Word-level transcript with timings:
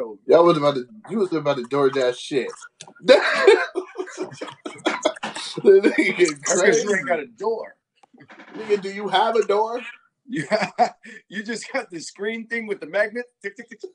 open. 0.00 0.18
Y'all 0.26 0.44
was 0.44 0.56
about 0.58 0.74
to 0.76 0.84
you 1.10 1.18
was 1.18 1.32
about 1.32 1.56
to 1.58 1.64
DoorDash 1.64 2.16
shit. 2.18 2.50
the 3.04 3.16
nigga 5.64 6.16
get 6.16 6.28
That's 6.46 6.60
crazy. 6.60 6.82
you 6.82 6.94
ain't 6.94 7.06
got 7.06 7.20
a 7.20 7.26
door. 7.26 7.76
Nigga, 8.56 8.80
do 8.82 8.90
you 8.90 9.08
have 9.08 9.36
a 9.36 9.46
door? 9.46 9.80
Yeah, 10.32 10.70
you 11.28 11.42
just 11.42 11.72
got 11.72 11.90
the 11.90 11.98
screen 12.00 12.46
thing 12.46 12.66
with 12.68 12.80
the 12.80 12.86
magnet. 12.86 13.24
Tick, 13.42 13.56
tick, 13.56 13.68
tick, 13.68 13.80
tick. 13.80 13.90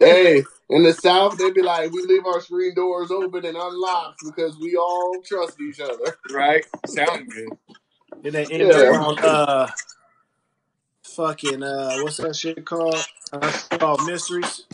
Hey, 0.00 0.42
in 0.70 0.84
the 0.84 0.92
South, 0.94 1.36
they'd 1.38 1.54
be 1.54 1.62
like, 1.62 1.92
we 1.92 2.02
leave 2.04 2.24
our 2.24 2.40
screen 2.40 2.74
doors 2.74 3.10
open 3.10 3.44
and 3.44 3.56
unlocked 3.56 4.20
because 4.24 4.56
we 4.58 4.76
all 4.76 5.20
trust 5.26 5.60
each 5.60 5.80
other. 5.80 6.16
Right? 6.32 6.64
Sound 6.86 7.28
good. 7.30 7.48
Then 8.22 8.32
they 8.32 8.46
end 8.46 8.62
Yeah. 8.70 8.90
up 8.90 9.00
on 9.00 9.18
uh 9.24 9.70
fucking 11.16 11.62
uh 11.62 11.98
what's 12.02 12.18
that 12.18 12.36
shit 12.36 12.64
called? 12.64 12.96
Unsolved 13.32 14.06
mysteries. 14.06 14.64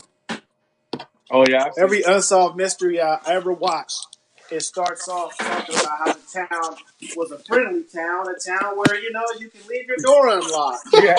Oh 1.31 1.45
yeah. 1.49 1.69
Every 1.77 2.03
unsolved 2.03 2.55
mystery 2.55 3.01
I 3.01 3.19
ever 3.27 3.51
watched, 3.51 4.17
it 4.51 4.61
starts 4.61 5.07
off 5.09 5.37
talking 5.37 5.75
about 5.75 5.97
how 5.97 6.13
the 6.13 6.19
town 6.33 6.75
was 7.15 7.31
a 7.31 7.39
friendly 7.39 7.83
town, 7.83 8.27
a 8.29 8.33
town 8.39 8.77
where 8.77 8.99
you 9.01 9.11
know 9.11 9.23
you 9.39 9.49
can 9.49 9.61
leave 9.67 9.87
your 9.87 9.97
door 9.97 10.29
unlocked. 10.29 10.87
yeah. 10.93 11.15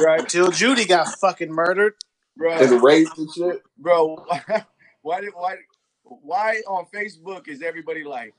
Right, 0.00 0.20
Until 0.20 0.50
Judy 0.50 0.84
got 0.84 1.08
fucking 1.18 1.50
murdered. 1.52 1.94
bro. 2.36 2.54
And 2.54 2.82
raped 2.82 3.16
and 3.18 3.28
shit. 3.32 3.62
bro, 3.78 4.16
why 5.02 5.20
did 5.20 5.30
why 5.34 5.56
why 6.04 6.56
on 6.68 6.86
Facebook 6.94 7.48
is 7.48 7.62
everybody 7.62 8.04
like, 8.04 8.34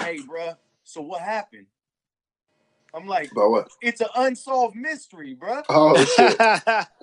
hey, 0.00 0.20
bro, 0.26 0.52
so 0.84 1.00
what 1.00 1.20
happened? 1.22 1.66
I'm 2.96 3.06
like, 3.06 3.30
But 3.34 3.50
what? 3.50 3.68
it's 3.82 4.00
an 4.00 4.08
unsolved 4.16 4.74
mystery, 4.74 5.34
bro. 5.34 5.62
Oh 5.68 6.02
shit. 6.16 6.38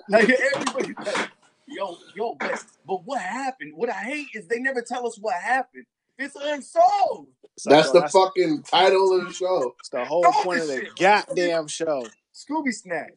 Like 0.08 0.28
everybody, 0.28 0.94
like, 1.06 1.30
yo, 1.68 1.96
yo, 2.16 2.34
but 2.40 2.62
but 2.86 3.04
what 3.04 3.20
happened? 3.20 3.72
What 3.76 3.88
I 3.90 3.94
hate 4.02 4.26
is 4.34 4.48
they 4.48 4.58
never 4.58 4.82
tell 4.82 5.06
us 5.06 5.16
what 5.18 5.34
happened. 5.36 5.84
It's 6.18 6.34
unsolved. 6.36 7.28
It's 7.56 7.66
like, 7.66 7.76
That's 7.76 7.92
bro, 7.92 8.00
the 8.02 8.08
fucking 8.08 8.62
title 8.64 9.18
of 9.20 9.28
the 9.28 9.32
show. 9.32 9.74
It's 9.78 9.88
the 9.88 10.04
whole 10.04 10.22
Dog 10.22 10.34
point 10.34 10.60
of 10.60 10.66
the 10.68 10.80
shit. 10.80 10.96
goddamn 10.98 11.68
show. 11.68 12.06
Scooby 12.34 12.72
Snack. 12.72 13.14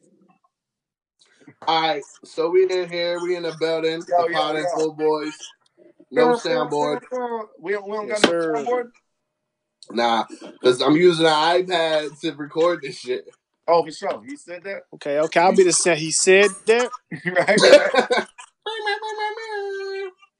Alright, 1.66 2.02
so 2.24 2.50
we 2.50 2.70
in 2.70 2.88
here, 2.88 3.20
we 3.20 3.34
in 3.36 3.42
the 3.42 3.54
building, 3.58 4.02
Yo, 4.08 4.24
the 4.26 4.30
yo, 4.30 4.38
pod 4.38 4.56
and 4.56 4.64
yo. 4.64 4.70
full 4.76 4.92
boys. 4.92 5.34
No 6.10 6.28
soundboard. 6.34 7.00
We 7.60 7.72
don't, 7.72 7.88
we 7.88 7.96
don't 7.96 8.06
Yes, 8.08 8.22
got 8.22 8.32
no 8.32 8.38
sir. 8.38 8.52
soundboard. 8.54 8.90
Nah, 9.90 10.24
because 10.28 10.80
I'm 10.82 10.96
using 10.96 11.26
an 11.26 11.32
iPad 11.32 12.20
to 12.20 12.32
record 12.32 12.82
this 12.82 12.98
shit. 12.98 13.28
Oh, 13.66 13.84
for 13.84 13.90
sure. 13.90 14.22
He 14.26 14.36
said 14.36 14.64
that. 14.64 14.82
Okay, 14.94 15.18
okay, 15.18 15.40
I'll 15.40 15.54
be 15.54 15.64
the 15.64 15.72
same. 15.72 15.96
He 15.96 16.10
said 16.10 16.50
that. 16.66 16.90
right, 17.26 17.60
right. 17.60 18.18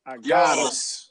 I 0.07 0.17
got 0.17 0.59
Yo. 0.59 0.67
us. 0.67 1.11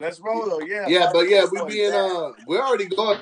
Let's 0.00 0.18
roll 0.20 0.48
though. 0.48 0.60
Yeah. 0.60 0.88
yeah, 0.88 1.10
but 1.12 1.28
yeah, 1.28 1.44
we 1.50 1.58
Boy, 1.60 1.68
being 1.68 1.92
uh 1.92 2.32
we're 2.46 2.60
already 2.60 2.86
going. 2.86 3.20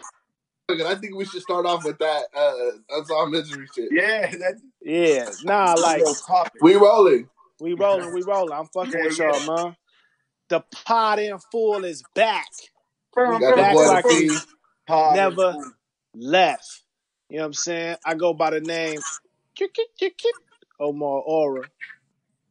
I 0.70 0.94
think 0.94 1.16
we 1.16 1.24
should 1.24 1.42
start 1.42 1.66
off 1.66 1.84
with 1.84 1.98
that 1.98 2.22
uh 2.34 2.54
that's 2.88 3.10
unsolved 3.10 3.32
mystery 3.32 3.66
shit. 3.74 3.88
Yeah, 3.90 4.30
that's 4.38 4.62
Yeah, 4.80 5.28
nah, 5.44 5.74
like. 5.74 6.04
We 6.62 6.76
rolling. 6.76 7.28
we 7.60 7.74
rolling, 7.74 8.14
we 8.14 8.22
rolling. 8.22 8.56
I'm 8.56 8.66
fucking 8.66 8.98
Yeah, 8.98 9.04
with 9.04 9.18
yeah. 9.18 9.46
y'all, 9.46 9.64
man. 9.64 9.76
The 10.48 10.62
pot 10.84 11.18
in 11.18 11.38
full 11.52 11.84
is 11.84 12.02
back. 12.14 12.48
We 13.16 13.22
got 13.24 13.40
the 13.40 13.56
Back 13.56 13.74
boy 13.74 13.86
like 13.86 14.04
the 14.04 14.08
we 14.08 14.28
P. 14.30 14.36
Pod 14.86 15.16
never- 15.16 15.54
left. 16.14 16.82
You 17.28 17.36
know 17.36 17.42
what 17.42 17.46
I'm 17.46 17.52
saying? 17.54 17.96
I 18.04 18.14
go 18.14 18.34
by 18.34 18.50
the 18.50 18.60
name 18.60 18.98
Omar 20.80 21.20
Aura. 21.20 21.62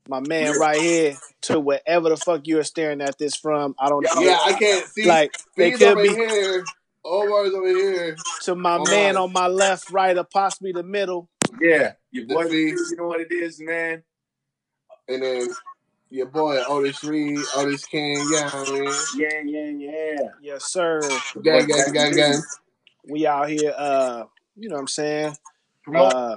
My 0.07 0.21
man 0.21 0.57
right 0.57 0.79
here 0.79 1.15
to 1.43 1.59
wherever 1.59 2.09
the 2.09 2.17
fuck 2.17 2.47
you 2.47 2.59
are 2.59 2.63
staring 2.63 3.01
at 3.01 3.17
this 3.17 3.35
from. 3.35 3.75
I 3.79 3.89
don't 3.89 4.03
know. 4.03 4.21
Yeah, 4.21 4.39
I 4.43 4.53
can't 4.53 4.85
see. 4.87 5.05
Like 5.05 5.35
they 5.55 5.71
He's 5.71 5.79
could 5.79 5.87
over 5.89 6.01
be 6.01 6.09
here. 6.09 6.63
Omar's 7.05 7.53
over 7.53 7.67
here. 7.67 8.15
to 8.43 8.55
my 8.55 8.77
All 8.77 8.85
man 8.85 9.15
right. 9.15 9.21
on 9.21 9.31
my 9.33 9.47
left, 9.47 9.91
right, 9.91 10.17
or 10.17 10.23
possibly 10.23 10.71
the 10.71 10.83
middle. 10.83 11.29
Yeah, 11.61 11.93
your 12.11 12.25
boy. 12.27 12.45
You 12.45 12.95
know 12.97 13.07
what 13.07 13.21
it 13.21 13.31
is, 13.31 13.59
man. 13.59 14.03
And 15.07 15.21
then 15.23 15.47
your 16.09 16.25
boy 16.27 16.61
Otis 16.67 17.03
Reed, 17.03 17.39
Otis 17.55 17.85
King, 17.85 18.27
yeah, 18.31 18.49
I 18.51 18.63
mean. 18.71 18.93
Yeah, 19.17 19.41
yeah, 19.45 19.69
yeah. 19.69 20.29
Yes, 20.41 20.65
sir. 20.65 20.99
Gang, 21.43 21.67
gang, 21.67 21.93
gang, 21.93 22.15
gang. 22.15 22.41
We 23.07 23.25
out 23.27 23.49
here, 23.49 23.73
uh, 23.77 24.23
you 24.55 24.69
know 24.69 24.75
what 24.75 24.81
I'm 24.81 24.87
saying? 24.87 25.35
Uh. 25.93 26.35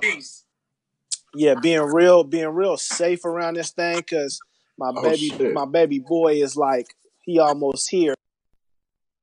Yeah, 1.34 1.54
being 1.54 1.80
real, 1.80 2.24
being 2.24 2.48
real 2.48 2.76
safe 2.76 3.24
around 3.24 3.54
this 3.54 3.70
thing, 3.70 4.02
cause 4.02 4.38
my 4.78 4.92
Oh, 4.94 5.02
baby, 5.02 5.30
shit. 5.30 5.54
my 5.54 5.64
baby 5.64 5.98
boy 5.98 6.34
is 6.42 6.56
like 6.56 6.86
he 7.22 7.38
almost 7.38 7.88
here. 7.90 8.14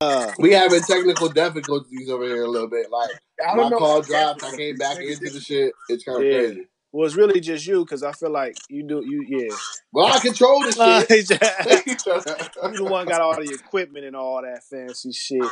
Uh, 0.02 0.32
We 0.40 0.54
having 0.54 0.82
technical 0.82 1.30
difficulties 1.30 2.09
over 2.09 2.24
here 2.24 2.44
a 2.44 2.48
little 2.48 2.70
bit. 2.70 2.90
Like 2.90 3.12
I 3.46 3.56
my 3.56 3.64
don't 3.64 3.72
know. 3.72 3.78
call 3.78 4.02
dropped, 4.02 4.44
I 4.44 4.56
came 4.56 4.78
back 4.78 4.98
into 4.98 5.30
the 5.30 5.40
shit. 5.40 5.74
It's 5.88 6.04
kind 6.04 6.20
of 6.20 6.26
Yeah. 6.26 6.38
crazy. 6.40 6.68
Well, 6.92 7.06
it's 7.06 7.16
really 7.16 7.40
just 7.40 7.66
you, 7.68 7.86
cause 7.86 8.04
I 8.04 8.12
feel 8.14 8.32
like 8.32 8.56
you 8.70 8.84
do, 8.84 9.04
you 9.06 9.26
yeah. 9.28 9.56
Well, 9.92 10.08
I 10.08 10.20
control 10.20 10.62
this 10.62 10.76
shit. 10.76 11.30
you 11.88 11.96
the 11.96 12.88
one 12.90 13.08
got 13.08 13.22
all 13.22 13.36
the 13.36 13.52
equipment 13.54 14.06
and 14.06 14.16
all 14.16 14.42
that 14.42 14.64
fancy 14.64 15.12
shit. 15.12 15.44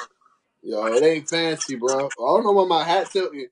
Yo, 0.63 0.85
it 0.87 1.03
ain't 1.03 1.29
fancy, 1.29 1.75
bro. 1.75 2.05
I 2.05 2.09
don't 2.17 2.43
know 2.43 2.51
what 2.51 2.67
my 2.67 2.83
hat 2.83 3.09
tilted. 3.11 3.49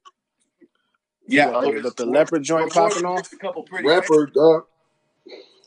Yeah, 1.27 1.49
What, 1.51 1.65
Otis. 1.65 1.83
the, 1.95 2.05
the 2.05 2.11
leopard 2.11 2.43
joint 2.43 2.69
Before 2.69 2.89
popping 2.89 3.05
off. 3.05 3.29
get 3.29 3.33
a 3.33 3.37
couple 3.37 3.63
pretty 3.63 3.87
Rapper, 3.87 4.27
dog. 4.27 4.65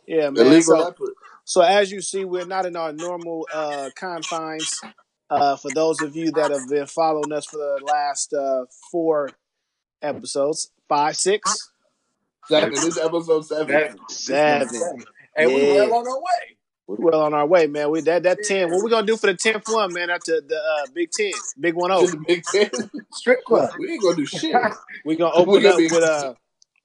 Yeah, 0.07 0.31
man. 0.31 0.47
Illegal 0.47 0.63
So, 0.63 0.79
leopard. 0.79 1.11
so 1.45 1.61
as 1.63 1.91
you 1.91 2.01
see, 2.01 2.25
we're 2.25 2.47
not 2.47 2.67
in 2.67 2.77
our 2.77 2.93
normal 2.93 3.47
uh, 3.53 3.91
confines. 3.97 4.81
Uh, 5.31 5.57
for 5.57 5.71
those 5.75 6.01
of 6.01 6.17
you 6.17 6.31
that 6.33 6.51
have 6.51 6.69
been 6.69 6.87
following 6.87 7.33
us 7.33 7.45
for 7.47 7.59
the 7.59 7.81
last 7.85 8.33
uh, 8.33 8.65
four 8.91 9.31
episodes, 10.01 10.71
five, 10.89 11.17
six, 11.17 11.68
Seven. 12.49 12.71
This 12.71 12.85
is 12.85 12.99
episode 12.99 13.43
seven. 13.47 13.99
Seven. 14.09 14.69
seven. 14.69 15.05
Hey, 15.37 15.47
we 15.47 15.67
Yeah. 15.67 15.87
well 15.87 15.95
on 15.95 16.07
our 16.09 16.19
way. 16.19 16.57
We're 16.87 16.97
well 16.97 17.21
on 17.23 17.35
our 17.35 17.47
way, 17.47 17.67
man. 17.67 17.91
We 17.91 18.01
that 18.03 18.23
that 18.23 18.39
ten. 18.45 18.71
What 18.71 18.83
we 18.83 18.91
gonna 18.91 19.07
do 19.07 19.17
for 19.19 19.27
the 19.27 19.35
tenth 19.35 19.65
one, 19.69 19.93
man? 19.93 20.09
After 20.09 20.41
the 20.41 20.57
uh, 20.57 20.87
Big 20.95 21.11
Ten, 21.11 21.33
Big 21.61 21.75
One 21.75 21.91
To 21.91 22.07
zero. 22.07 22.19
the 22.19 22.25
Big 22.27 22.45
Ten. 22.45 22.71
Strip 23.13 23.45
club. 23.45 23.71
We 23.79 23.93
ain't 23.93 24.03
gonna 24.03 24.17
do 24.17 24.25
shit. 24.27 24.55
We 25.05 25.17
gonna 25.17 25.35
We 25.37 25.43
open 25.43 25.63
gonna 25.63 25.69
up 25.75 25.79
be 25.79 25.89
with 25.89 26.03
uh. 26.03 26.35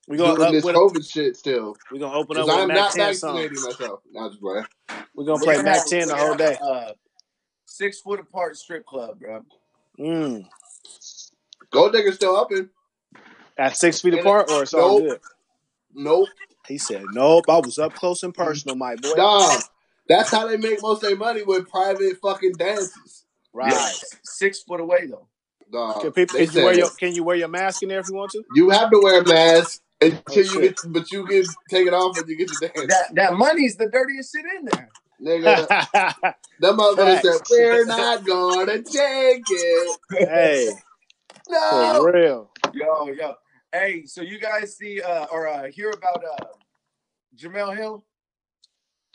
We 0.09 0.17
gonna 0.17 0.35
Doing 0.35 0.47
up 0.47 0.51
this 0.51 0.63
with 0.65 0.75
COVID 0.75 1.09
shit 1.09 1.37
still. 1.37 1.77
we 1.89 1.99
gonna 1.99 2.17
open 2.17 2.35
up 2.37 2.45
with 2.47 2.55
I'm 2.55 2.67
Mac 2.67 2.75
not 2.77 2.91
Ten 2.91 3.15
song. 3.15 3.35
vaccinating 3.37 3.63
myself. 3.63 3.99
Not 4.11 4.31
just 4.31 4.41
playing. 4.41 4.65
We 5.15 5.25
gonna 5.25 5.41
play 5.41 5.55
We're 5.57 5.63
Mac 5.63 5.85
Ten 5.85 6.09
the 6.09 6.15
whole 6.17 6.35
day. 6.35 6.57
Uh, 6.61 6.91
six 7.65 8.01
foot 8.01 8.19
apart 8.19 8.57
strip 8.57 8.85
club, 8.85 9.19
bro. 9.21 9.45
Mm. 9.97 10.45
Gold 11.71 11.93
Digger's 11.93 12.15
still 12.15 12.35
up 12.35 12.51
in. 12.51 12.69
At 13.57 13.77
six 13.77 14.01
feet 14.01 14.13
And 14.13 14.21
apart, 14.21 14.49
or 14.51 14.63
it's 14.63 14.73
all 14.73 14.99
good. 14.99 15.19
Nope. 15.93 16.29
He 16.67 16.77
said, 16.77 17.03
"Nope, 17.13 17.45
I 17.49 17.57
was 17.57 17.77
up 17.77 17.93
close 17.93 18.23
and 18.23 18.33
personal, 18.33 18.75
my 18.75 18.95
boy." 18.95 19.15
Dog. 19.15 19.61
That's 20.07 20.31
how 20.31 20.47
they 20.47 20.57
make 20.57 20.81
most 20.81 21.03
of 21.03 21.09
their 21.09 21.17
money 21.17 21.43
with 21.43 21.69
private 21.69 22.17
fucking 22.21 22.53
dances. 22.53 23.25
Right. 23.53 23.71
Yeah, 23.71 23.89
six 24.23 24.63
foot 24.63 24.79
away 24.81 25.07
though. 25.07 25.27
Dog. 25.71 26.01
Can, 26.01 26.11
people, 26.11 26.37
They 26.39 26.45
can 26.47 26.55
you 26.57 26.63
wear 26.65 26.73
said 26.73 26.79
your 26.79 26.89
Can 26.91 27.15
you 27.15 27.23
wear 27.23 27.35
your 27.35 27.47
mask 27.47 27.83
in 27.83 27.89
there 27.89 27.99
if 27.99 28.07
you 28.07 28.15
want 28.15 28.31
to? 28.31 28.43
you 28.53 28.69
have 28.69 28.89
to 28.91 28.99
wear 29.01 29.21
a 29.21 29.25
mask 29.27 29.81
until 30.01 30.19
Oh, 30.29 30.35
you 30.35 30.43
shit. 30.45 30.61
get, 30.61 30.79
but 30.87 31.11
you 31.11 31.25
can 31.25 31.43
take 31.69 31.87
it 31.87 31.93
off 31.93 32.15
when 32.15 32.27
you 32.27 32.37
get 32.37 32.49
your 32.51 32.69
dance. 32.69 32.87
That 32.93 33.15
that 33.15 33.33
money's 33.33 33.75
the 33.77 33.87
dirtiest 33.89 34.35
shit 34.35 34.45
in 34.59 34.65
there. 34.65 34.89
Nigga, 35.21 35.67
that 35.69 36.35
motherfucker 36.61 37.21
said, 37.21 37.41
we're 37.49 37.85
not 37.85 38.25
gonna 38.25 38.81
take 38.81 39.43
it. 39.49 39.99
hey, 40.11 40.69
No. 41.49 42.01
for 42.01 42.11
real. 42.11 42.51
Yo, 42.73 43.07
yo. 43.07 43.35
Hey, 43.73 44.05
so 44.05 44.21
you 44.21 44.39
guys 44.39 44.77
see 44.77 45.01
uh 45.01 45.25
or 45.31 45.47
uh 45.47 45.63
hear 45.71 45.89
about 45.89 46.23
uh 46.23 46.45
Jemele 47.35 47.75
Hill? 47.75 48.05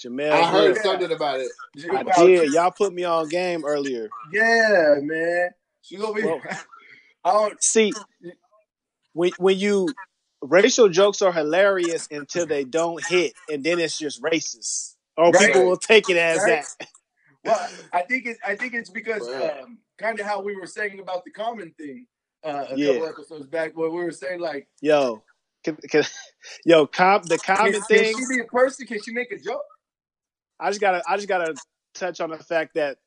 Jemele, 0.02 0.32
I 0.32 0.50
heard 0.50 0.75
Hill. 0.75 0.82
something 0.82 1.12
about 1.12 1.38
it. 1.38 1.52
I 1.93 2.02
did. 2.26 2.52
Y'all 2.52 2.72
put 2.72 2.93
me 2.93 3.05
on 3.05 3.28
game 3.28 3.64
earlier. 3.64 4.10
Yeah, 4.32 4.96
man. 5.00 5.50
She's 5.82 6.00
over 6.00 6.20
here. 6.20 6.40
I 7.25 7.32
don't 7.32 7.62
See, 7.62 7.94
when 9.12 9.31
when 9.38 9.58
you 9.58 9.94
racial 10.43 10.88
jokes 10.88 11.22
are 11.22 11.32
hilarious 11.32 12.08
until 12.11 12.46
they 12.46 12.64
don't 12.64 13.02
hit, 13.02 13.34
and 13.49 13.62
then 13.62 13.78
it's 13.78 13.96
just 13.96 14.20
racist, 14.22 14.96
or 15.16 15.31
Right. 15.32 15.52
people 15.52 15.66
will 15.66 15.76
take 15.76 16.08
it 16.08 16.16
as 16.16 16.38
Right. 16.38 16.66
that. 16.81 16.88
well, 17.44 17.69
I 17.93 18.02
think 18.02 18.26
it's 18.26 18.40
I 18.44 18.56
think 18.56 18.75
it's 18.75 18.90
because 18.90 19.28
um, 19.28 19.78
kind 19.99 20.19
of 20.19 20.26
how 20.26 20.43
we 20.43 20.56
were 20.56 20.66
saying 20.66 20.99
about 20.99 21.25
the 21.25 21.31
common 21.31 21.70
thing 21.78 22.06
uh, 22.44 22.67
a 22.70 22.76
Yeah. 22.76 22.93
couple 22.94 23.08
episodes 23.08 23.46
back, 23.46 23.76
where 23.76 23.90
we 23.90 24.02
were 24.02 24.11
saying 24.12 24.40
like, 24.40 24.69
Yo, 24.81 25.23
can, 25.64 25.76
can, 25.76 26.05
yo, 26.64 26.87
com, 26.87 27.23
the 27.25 27.38
can, 27.38 27.56
common 27.56 27.73
can 27.73 27.82
thing. 27.82 28.14
she 28.19 28.37
be 28.37 28.40
a 28.40 28.44
person? 28.44 28.87
Can 28.87 29.02
she 29.02 29.12
make 29.12 29.31
a 29.32 29.38
joke? 29.38 29.62
I 30.61 30.70
just 30.70 30.81
gotta 30.81 31.02
I 31.08 31.17
just 31.17 31.29
gotta 31.29 31.55
touch 31.94 32.20
on 32.20 32.31
the 32.31 32.38
fact 32.38 32.75
that 32.75 32.99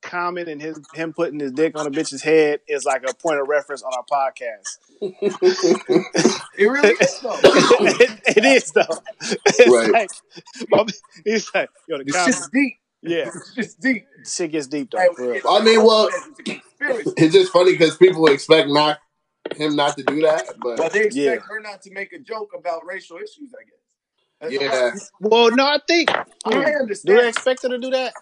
Common 0.00 0.48
and 0.48 0.62
his 0.62 0.78
him 0.94 1.12
putting 1.12 1.40
his 1.40 1.50
dick 1.50 1.76
on 1.76 1.84
a 1.86 1.90
bitch's 1.90 2.22
head 2.22 2.60
is 2.68 2.84
like 2.84 3.02
a 3.08 3.12
point 3.14 3.40
of 3.40 3.48
reference 3.48 3.82
on 3.82 3.92
our 3.92 4.04
podcast. 4.04 4.78
It 6.60 6.66
really 6.66 6.88
is 7.00 7.20
though. 7.20 7.38
it, 7.42 8.20
it 8.36 8.44
is 8.44 8.70
though. 8.72 8.82
It's 9.20 9.68
Right. 9.92 10.08
like 10.72 10.88
he's 11.24 11.50
like, 11.54 11.70
yo, 11.88 11.98
the 11.98 12.04
This 12.04 12.14
Common. 12.16 12.32
shit's 12.32 12.48
deep. 12.52 12.74
Yeah, 13.02 13.28
It's 13.28 13.54
just 13.54 13.80
deep. 13.80 14.06
shit 14.26 14.52
gets 14.52 14.66
deep 14.66 14.90
though. 14.90 14.98
Like, 14.98 15.12
For 15.16 15.22
real. 15.22 15.34
it's- 15.36 15.46
I 15.48 15.64
mean, 15.64 15.84
well- 15.84 16.08
it's 16.80 17.12
it's 17.16 17.34
just 17.34 17.52
funny 17.52 17.72
because 17.72 17.96
people 17.96 18.26
expect 18.26 18.68
not 18.68 18.98
him 19.56 19.76
not 19.76 19.96
to 19.96 20.02
do 20.02 20.20
that, 20.22 20.46
but 20.60 20.76
But 20.76 20.92
they 20.92 21.04
expect 21.06 21.14
Yeah. 21.16 21.36
her 21.36 21.60
not 21.60 21.82
to 21.82 21.90
make 21.92 22.12
a 22.12 22.18
joke 22.18 22.50
about 22.56 22.84
racial 22.86 23.16
issues, 23.16 23.52
I 23.58 23.64
guess. 23.64 23.74
That's 24.40 24.52
yeah, 24.52 24.94
Well, 25.20 25.50
no, 25.50 25.64
I 25.64 25.80
think 25.86 26.10
I 26.10 26.24
do 26.46 27.02
they 27.04 27.28
expect 27.28 27.62
her 27.62 27.68
to 27.70 27.78
do 27.78 27.90
that? 27.90 28.12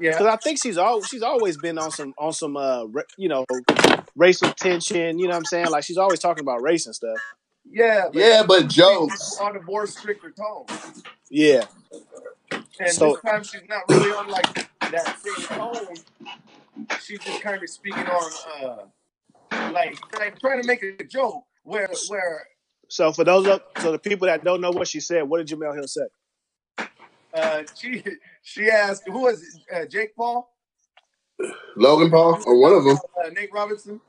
Yeah. 0.00 0.12
Because 0.12 0.26
I 0.26 0.36
think 0.36 0.58
she's 0.62 0.78
always 0.78 1.06
she's 1.06 1.22
always 1.22 1.56
been 1.56 1.76
on 1.78 1.90
some 1.90 2.14
on 2.18 2.32
some 2.32 2.56
uh 2.56 2.84
ra- 2.86 3.02
you 3.18 3.28
know 3.28 3.44
racial 4.16 4.52
tension. 4.52 5.18
You 5.18 5.26
know 5.26 5.32
what 5.32 5.38
I'm 5.38 5.44
saying? 5.44 5.66
Like 5.70 5.84
she's 5.84 5.98
always 5.98 6.20
talking 6.20 6.42
about 6.42 6.62
race 6.62 6.86
and 6.86 6.94
stuff. 6.94 7.18
Yeah. 7.70 8.04
but 8.12 8.14
yeah, 8.14 8.42
but 8.46 8.68
jokes. 8.68 9.38
On 9.40 9.54
a 9.56 9.62
more 9.62 9.86
stricter 9.86 10.30
tone. 10.30 10.64
Yeah, 11.30 11.64
And 12.80 12.90
So- 12.90 13.12
this 13.12 13.20
time 13.22 13.42
she's 13.42 13.68
not 13.68 13.82
really 13.88 14.12
on 14.12 14.28
like 14.28 14.68
that 14.80 15.18
same 15.20 15.58
tone. 15.58 15.96
She's 17.02 17.20
just 17.20 17.42
kind 17.42 17.62
of 17.62 17.68
speaking 17.68 18.06
on 18.06 18.30
uh 18.62 18.76
like, 19.72 19.98
like 20.18 20.38
trying 20.40 20.60
to 20.60 20.66
make 20.66 20.82
a 20.82 21.04
joke 21.04 21.44
where 21.62 21.88
where 22.08 22.46
So 22.88 23.12
for 23.12 23.24
those 23.24 23.46
of 23.46 23.62
so 23.80 23.92
the 23.92 23.98
people 23.98 24.26
that 24.26 24.44
don't 24.44 24.60
know 24.60 24.70
what 24.70 24.88
she 24.88 25.00
said, 25.00 25.22
what 25.22 25.38
did 25.44 25.58
Jemele 25.58 25.74
Hill 25.74 25.88
say? 25.88 26.86
uh 27.34 27.62
she 27.74 28.02
she 28.42 28.68
asked 28.70 29.02
who 29.06 29.20
was? 29.22 29.42
Uh, 29.74 29.84
Jake 29.86 30.16
Paul? 30.16 30.50
Logan 31.76 32.10
Paul 32.10 32.42
or 32.46 32.60
one 32.60 32.72
of 32.72 32.84
them. 32.84 32.98
Uh, 33.24 33.30
Nate 33.30 33.50
Robinson? 33.52 34.00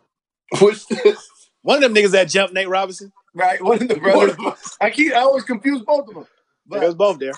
Which 0.62 0.86
One 1.62 1.84
of 1.84 1.94
them 1.94 1.94
niggas 1.94 2.12
that 2.12 2.30
jumped 2.30 2.54
Nate 2.54 2.70
Robinson. 2.70 3.12
Right, 3.36 3.62
one 3.62 3.82
of 3.82 3.88
the 3.88 3.96
brothers. 3.96 4.36
I 4.82 4.90
keep 4.90 5.14
I 5.14 5.20
always 5.20 5.44
confuse 5.44 5.82
both 5.82 6.08
of 6.08 6.16
them. 6.16 6.28
They 6.72 6.80
was 6.80 6.96
both 6.96 7.20
there. 7.20 7.34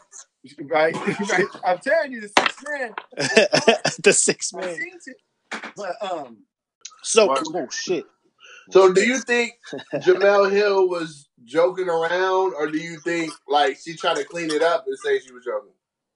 Right, 0.64 0.96
right. 1.30 1.46
I'm 1.64 1.78
telling 1.80 2.12
you, 2.14 2.22
the 2.22 2.30
six 2.30 2.56
man. 2.68 2.94
the 4.04 4.14
six 4.14 4.52
I've 4.54 4.66
man. 4.66 4.78
But 5.76 5.96
um, 6.02 6.38
So 7.04 7.28
What? 7.28 7.44
oh 7.54 7.68
shit. 7.70 8.06
so 8.72 8.92
do 8.92 9.02
you 9.06 9.20
think 9.20 9.54
Jemele 9.96 10.52
Hill 10.52 10.88
was 10.90 11.28
joking 11.44 11.90
around, 11.90 12.54
or 12.56 12.68
do 12.68 12.80
you 12.80 12.98
think 13.00 13.32
like 13.48 13.78
she 13.84 13.96
tried 13.96 14.16
to 14.16 14.24
clean 14.24 14.50
it 14.50 14.64
up 14.64 14.86
and 14.88 14.98
say 14.98 15.20
she 15.20 15.32
was 15.32 15.44
joking? 15.46 15.74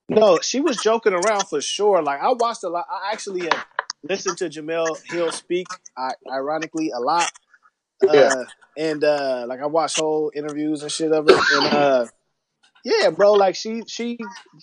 No, 0.08 0.38
she 0.40 0.60
was 0.60 0.76
joking 0.76 1.12
around 1.12 1.46
for 1.46 1.60
sure. 1.60 2.02
Like 2.02 2.20
I 2.20 2.32
watched 2.32 2.64
a 2.64 2.68
lot. 2.68 2.86
I 2.90 3.12
actually 3.12 3.42
have 3.42 3.64
listened 4.02 4.38
to 4.38 4.48
Jemele 4.48 4.96
Hill 5.10 5.30
speak. 5.32 5.66
I, 5.96 6.10
ironically, 6.32 6.90
a 6.90 7.00
lot. 7.00 7.30
Yeah. 8.02 8.10
Uh, 8.10 8.44
and 8.76 9.02
uh, 9.04 9.46
like 9.48 9.60
I 9.60 9.66
watched 9.66 9.98
whole 9.98 10.30
interviews 10.34 10.82
and 10.82 10.92
shit 10.92 11.12
of 11.12 11.28
it. 11.28 11.36
And 11.54 11.66
uh, 11.74 12.06
yeah, 12.88 13.10
bro, 13.10 13.32
like 13.32 13.56
she 13.56 13.82
she 13.88 14.18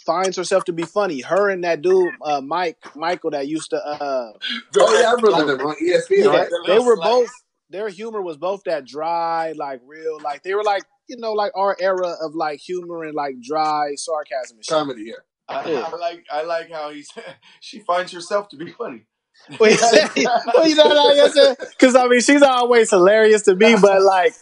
finds 0.06 0.38
herself 0.38 0.64
to 0.66 0.74
be 0.74 0.84
funny. 0.84 1.20
Her 1.22 1.50
and 1.50 1.64
that 1.66 1.82
dude, 1.82 2.14
uh, 2.24 2.40
Mike 2.42 2.78
Michael, 2.96 3.32
that 3.32 3.48
used 3.48 3.72
to. 3.72 3.78
Uh, 3.78 4.32
Oh 4.78 5.00
yeah, 5.00 5.10
I 5.10 5.14
remember 5.14 5.58
them 5.58 5.68
on 5.68 5.76
ESPN. 5.76 6.10
yeah, 6.10 6.26
right? 6.28 6.50
they 6.68 6.80
were 6.80 6.96
both. 6.96 7.30
Their 7.70 7.90
humor 7.90 8.22
was 8.22 8.38
both 8.38 8.64
that 8.66 8.86
dry, 8.86 9.54
like 9.58 9.82
real, 9.86 10.20
like 10.22 10.44
they 10.44 10.54
were 10.54 10.64
like 10.64 10.84
you 11.10 11.18
know 11.18 11.34
like 11.34 11.52
our 11.56 11.76
era 11.80 12.16
of 12.22 12.34
like 12.36 12.60
humor 12.60 13.04
and 13.04 13.14
like 13.16 13.36
dry 13.42 13.92
sarcasm 13.96 14.58
and 14.58 14.66
shit. 14.66 14.74
comedy. 14.74 15.04
Yeah. 15.08 15.14
I, 15.50 15.70
Yeah. 15.70 15.90
I 15.92 15.96
like 15.98 16.26
I 16.32 16.44
like 16.44 16.72
how 16.72 16.92
he's 16.92 17.10
she 17.60 17.80
finds 17.80 18.12
herself 18.14 18.48
to 18.50 18.58
be 18.58 18.72
funny. 18.72 19.06
well, 19.60 19.70
you 19.72 20.76
know 20.76 20.86
what 20.88 21.20
I 21.20 21.30
said? 21.30 21.58
Because 21.72 21.96
I 21.96 22.08
mean, 22.08 22.22
she's 22.22 22.42
always 22.44 22.90
hilarious 22.92 23.42
to 23.44 23.56
me, 23.56 23.76
but 23.82 24.02
like, 24.04 24.34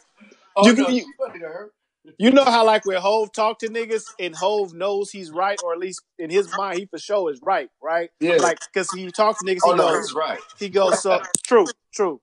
Oh 0.56 0.68
You- 0.68 0.76
no, 0.76 0.90
you- 0.90 1.06
funny 1.18 1.40
to 1.40 1.46
her. 1.46 1.72
You 2.18 2.32
know 2.32 2.44
how 2.46 2.66
like 2.66 2.86
when 2.86 2.98
Hove 2.98 3.32
talk 3.32 3.60
to 3.60 3.68
niggas 3.68 4.04
and 4.20 4.36
Hove 4.36 4.74
knows 4.74 5.12
he's 5.12 5.32
right, 5.32 5.60
or 5.64 5.74
at 5.74 5.80
least 5.80 6.02
in 6.18 6.30
his 6.30 6.56
mind, 6.56 6.80
he 6.80 6.86
for 6.86 6.98
sure 6.98 7.32
is 7.32 7.40
right, 7.44 7.70
right? 7.82 8.10
Yeah. 8.20 8.38
Like, 8.38 8.60
because 8.74 8.90
he 8.92 9.12
talks 9.12 9.40
to 9.40 9.46
niggas, 9.46 9.60
he 9.64 9.72
Oh 9.72 9.76
no, 9.76 9.88
goes, 9.94 10.08
he's 10.08 10.16
right. 10.16 10.40
he 10.58 10.70
goes, 10.70 11.02
so 11.02 11.22
true, 11.44 11.68
true. 11.94 12.22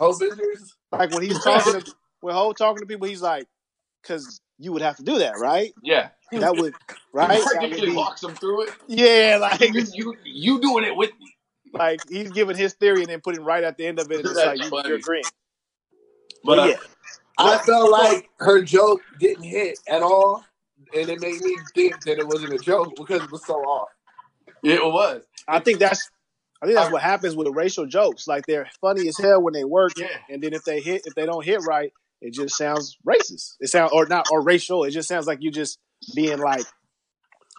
Injuries. 0.00 0.76
Like 0.92 1.10
when 1.10 1.22
he's 1.24 1.42
talking 1.42 1.72
to 1.74 1.94
when 2.20 2.34
Hove 2.34 2.56
talking 2.56 2.80
to 2.80 2.86
people, 2.86 3.08
he's 3.08 3.22
like, 3.22 3.46
because 4.02 4.40
you 4.58 4.72
would 4.72 4.82
have 4.82 4.96
to 4.96 5.02
do 5.02 5.18
that, 5.18 5.38
right? 5.38 5.72
Yeah, 5.82 6.08
That 6.32 6.56
would, 6.56 6.74
right? 7.12 7.38
He 7.38 7.42
practically 7.42 7.92
walks 7.94 8.22
him 8.22 8.34
through 8.34 8.62
it. 8.62 8.70
yeah, 8.86 9.38
like, 9.40 9.60
You, 9.60 9.84
you 9.92 10.16
you 10.24 10.60
doing 10.60 10.84
it 10.84 10.94
with 10.96 11.10
me. 11.18 11.34
like 11.74 12.00
he's 12.08 12.30
giving 12.30 12.56
his 12.56 12.74
theory 12.74 13.00
and 13.02 13.08
then 13.10 13.20
putting 13.20 13.44
right 13.44 13.62
at 13.62 13.76
the 13.76 13.86
end 13.86 13.98
of 13.98 14.10
it, 14.10 14.20
and 14.20 14.26
it's 14.28 14.36
like 14.38 14.62
you, 14.62 14.70
funny. 14.70 14.88
you're 14.88 14.98
agreeing. 14.98 15.24
But 16.44 16.56
But 16.56 16.68
yeah, 16.70 16.76
I 17.38 17.58
felt 17.58 17.90
like 17.90 18.28
her 18.38 18.62
joke 18.62 19.00
didn't 19.20 19.44
hit 19.44 19.78
at 19.88 20.02
all, 20.02 20.44
and 20.94 21.08
it 21.08 21.20
made 21.20 21.40
me 21.40 21.56
think 21.74 22.00
that 22.04 22.18
it 22.18 22.26
wasn't 22.26 22.52
a 22.52 22.58
joke 22.58 22.94
because 22.96 23.22
it 23.22 23.30
was 23.30 23.44
so 23.46 23.54
off. 23.54 23.88
it 24.62 24.82
was. 24.84 25.22
I 25.46 25.60
think 25.60 25.78
that's 25.78 26.10
I 26.60 26.66
think 26.66 26.76
that's 26.76 26.90
what 26.92 27.02
happens 27.02 27.36
with 27.36 27.46
the 27.46 27.52
racial 27.52 27.86
jokes. 27.86 28.26
Like 28.26 28.44
they're 28.46 28.68
funny 28.80 29.06
as 29.08 29.16
hell 29.16 29.40
when 29.40 29.54
they 29.54 29.64
work, 29.64 29.92
Yeah. 29.96 30.08
and 30.28 30.42
then 30.42 30.52
if 30.52 30.64
they 30.64 30.80
hit 30.80 31.02
if 31.06 31.14
they 31.14 31.24
don't 31.26 31.44
hit 31.44 31.60
right, 31.66 31.92
it 32.20 32.32
just 32.34 32.56
sounds 32.56 32.96
racist. 33.06 33.54
It 33.60 33.68
sounds 33.68 33.92
or 33.92 34.06
not 34.06 34.26
or 34.32 34.42
racial. 34.42 34.84
It 34.84 34.90
just 34.90 35.08
sounds 35.08 35.26
like 35.26 35.40
you 35.42 35.50
just 35.50 35.78
being 36.14 36.38
like. 36.38 36.64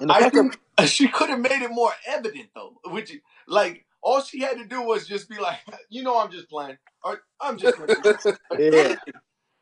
And 0.02 0.10
the 0.10 0.14
I 0.14 0.20
fuck 0.22 0.28
up, 0.28 0.34
think 0.34 0.60
she 0.90 1.08
could 1.08 1.30
have 1.30 1.40
made 1.40 1.62
it 1.62 1.72
more 1.72 1.92
evident 2.08 2.50
though. 2.56 2.76
Which 2.86 3.14
like 3.48 3.86
all 4.02 4.22
she 4.22 4.42
had 4.42 4.58
to 4.58 4.66
do 4.66 4.82
was 4.82 5.08
just 5.08 5.30
be 5.30 5.38
like, 5.40 5.60
you 5.90 6.04
know, 6.04 6.18
I'm 6.20 6.32
just 6.32 6.50
playing, 6.50 6.78
or 7.04 7.22
I'm 7.40 7.58
just 7.58 7.78
Yeah. 8.60 8.96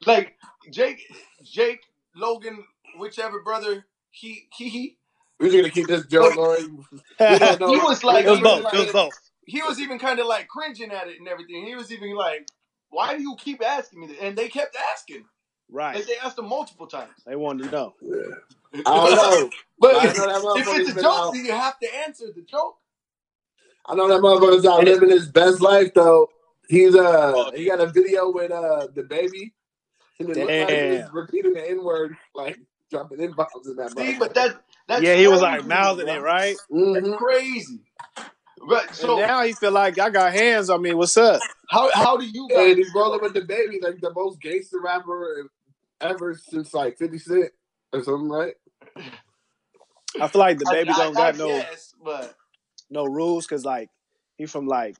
Like 0.07 0.36
Jake, 0.71 1.01
Jake, 1.44 1.81
Logan, 2.15 2.63
whichever 2.98 3.42
brother. 3.42 3.86
He 4.09 4.48
he 4.56 4.69
he. 4.69 4.98
We're 5.39 5.51
gonna 5.51 5.69
keep 5.69 5.88
this 5.88 6.06
joke 6.07 6.33
going. 6.36 6.83
it 7.19 7.59
no, 7.59 7.68
He 7.71 7.77
was 7.77 8.04
like, 8.04 8.25
was 8.25 8.38
he 8.38 8.44
both. 8.44 8.63
like- 8.63 8.74
It 8.74 8.77
was 8.77 8.92
both. 8.92 9.13
he 9.45 9.62
was 9.62 9.80
even 9.80 10.00
kind 10.00 10.19
of 10.19 10.25
like 10.25 10.48
cringing 10.48 10.92
at 10.92 11.07
it 11.07 11.19
and 11.19 11.27
everything. 11.27 11.65
He 11.65 11.75
was 11.75 11.92
even 11.92 12.15
like, 12.15 12.48
"Why 12.89 13.15
do 13.15 13.21
you 13.21 13.36
keep 13.38 13.63
asking 13.63 14.00
me?" 14.00 14.07
This? 14.07 14.18
And 14.21 14.36
they 14.36 14.48
kept 14.48 14.75
asking. 14.94 15.25
Right. 15.69 15.95
Like 15.95 16.07
they 16.07 16.18
asked 16.24 16.39
him 16.39 16.48
multiple 16.48 16.88
times. 16.88 17.12
They 17.25 17.36
wanted 17.36 17.65
to 17.65 17.71
know. 17.71 17.94
I 18.74 18.81
don't 18.83 19.15
know. 19.15 19.50
but 19.80 19.95
I 19.95 20.07
if, 20.07 20.18
know 20.18 20.56
if 20.57 20.68
it's 20.80 20.98
a 20.98 21.01
joke, 21.01 21.33
then 21.33 21.45
you 21.45 21.51
have 21.51 21.77
to 21.80 21.95
answer 22.06 22.25
the 22.33 22.42
joke. 22.42 22.77
I 23.86 23.95
know 23.95 24.07
that 24.07 24.21
motherfucker's 24.21 24.65
out 24.65 24.83
living 24.83 25.09
his 25.09 25.27
best 25.27 25.62
life 25.62 25.94
though. 25.94 26.30
He's 26.68 26.95
uh 26.95 27.51
he 27.56 27.65
got 27.65 27.80
a 27.80 27.88
video 27.88 28.30
with 28.31 28.51
uh 28.51 28.88
the 28.94 29.04
baby. 29.04 29.54
And 30.19 30.29
it 30.29 30.37
looked 30.37 30.49
like 30.49 30.69
he 30.69 30.89
was 30.97 31.09
repeating 31.13 31.53
the 31.53 31.69
N 31.69 31.83
word, 31.83 32.15
like 32.33 32.59
dropping 32.89 33.21
N 33.21 33.31
bombs 33.33 33.67
in 33.67 33.75
that 33.77 33.91
See, 33.91 34.17
but 34.17 34.33
that 34.33 34.61
that's 34.87 35.03
yeah, 35.03 35.15
he 35.15 35.27
was 35.27 35.41
like 35.41 35.65
mouthing 35.65 36.07
it, 36.07 36.21
right? 36.21 36.56
Mhm. 36.71 36.94
That's 36.95 37.18
crazy. 37.18 37.80
But 38.68 38.95
so 38.95 39.18
and 39.19 39.27
now 39.27 39.44
he 39.44 39.53
feel 39.53 39.71
like 39.71 39.99
I 39.99 40.09
got 40.09 40.33
hands 40.33 40.69
on 40.69 40.81
me. 40.81 40.94
What's 40.94 41.15
up? 41.18 41.42
how 41.69 41.92
how 41.94 42.18
do 42.18 42.25
you 42.25 42.47
And 42.49 42.57
guys? 42.57 42.77
he's 42.77 42.94
rolling 42.95 43.21
with 43.21 43.33
the 43.33 43.42
baby, 43.42 43.80
like 43.81 43.99
the 44.01 44.11
most 44.13 44.42
gangster 44.42 44.80
rapper 44.81 45.49
ever 46.01 46.33
since 46.35 46.73
like 46.73 46.97
50 46.97 47.18
Cent 47.19 47.51
or 47.94 48.03
something, 48.03 48.30
right? 48.30 48.56
I 50.19 50.27
feel 50.27 50.39
like 50.39 50.57
the 50.57 50.65
baby 50.71 50.89
I- 50.89 50.97
don't 51.03 51.18
I 51.18 51.31
got 51.31 51.37
no 51.37 51.49
guess, 51.59 51.94
but 52.03 52.35
no 52.89 53.06
rules 53.06 53.45
because 53.45 53.63
like 53.63 53.89
he 54.37 54.47
from 54.47 54.68
like 54.68 54.95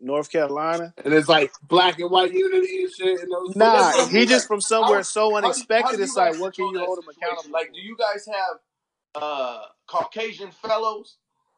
North 0.00 0.30
Carolina. 0.30 0.92
And 1.04 1.14
it's 1.14 1.28
like 1.28 1.52
black 1.62 1.98
and 1.98 2.10
white 2.10 2.32
unity 2.32 2.84
and 2.84 2.92
shit. 2.92 3.20
And 3.22 3.32
those 3.32 3.56
Nah, 3.56 3.92
that's 3.92 4.10
he 4.10 4.26
just 4.26 4.44
like, 4.44 4.48
from 4.48 4.60
somewhere 4.60 4.98
how- 4.98 5.02
so 5.02 5.24
how 5.26 5.30
how 5.30 5.36
unexpected. 5.44 6.00
It's 6.00 6.16
like, 6.16 6.38
what 6.38 6.54
can 6.54 6.68
you 6.68 6.78
hold 6.78 6.98
him 6.98 7.04
accountable? 7.08 7.52
Like, 7.52 7.72
do 7.72 7.80
you 7.80 7.96
guys 7.96 8.26
have 8.26 9.22
uh 9.22 9.62
Caucasian 9.86 10.50
fellows 10.50 11.16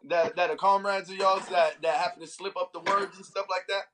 that 0.08 0.36
that 0.36 0.50
are 0.50 0.56
comrades 0.56 1.10
of 1.10 1.16
y'all's 1.16 1.46
that 1.48 1.80
that 1.82 1.94
happen 1.96 2.20
to 2.20 2.26
slip 2.26 2.56
up 2.56 2.72
the 2.72 2.80
words 2.80 3.16
and 3.16 3.24
stuff 3.24 3.46
like 3.50 3.66
that? 3.68 3.84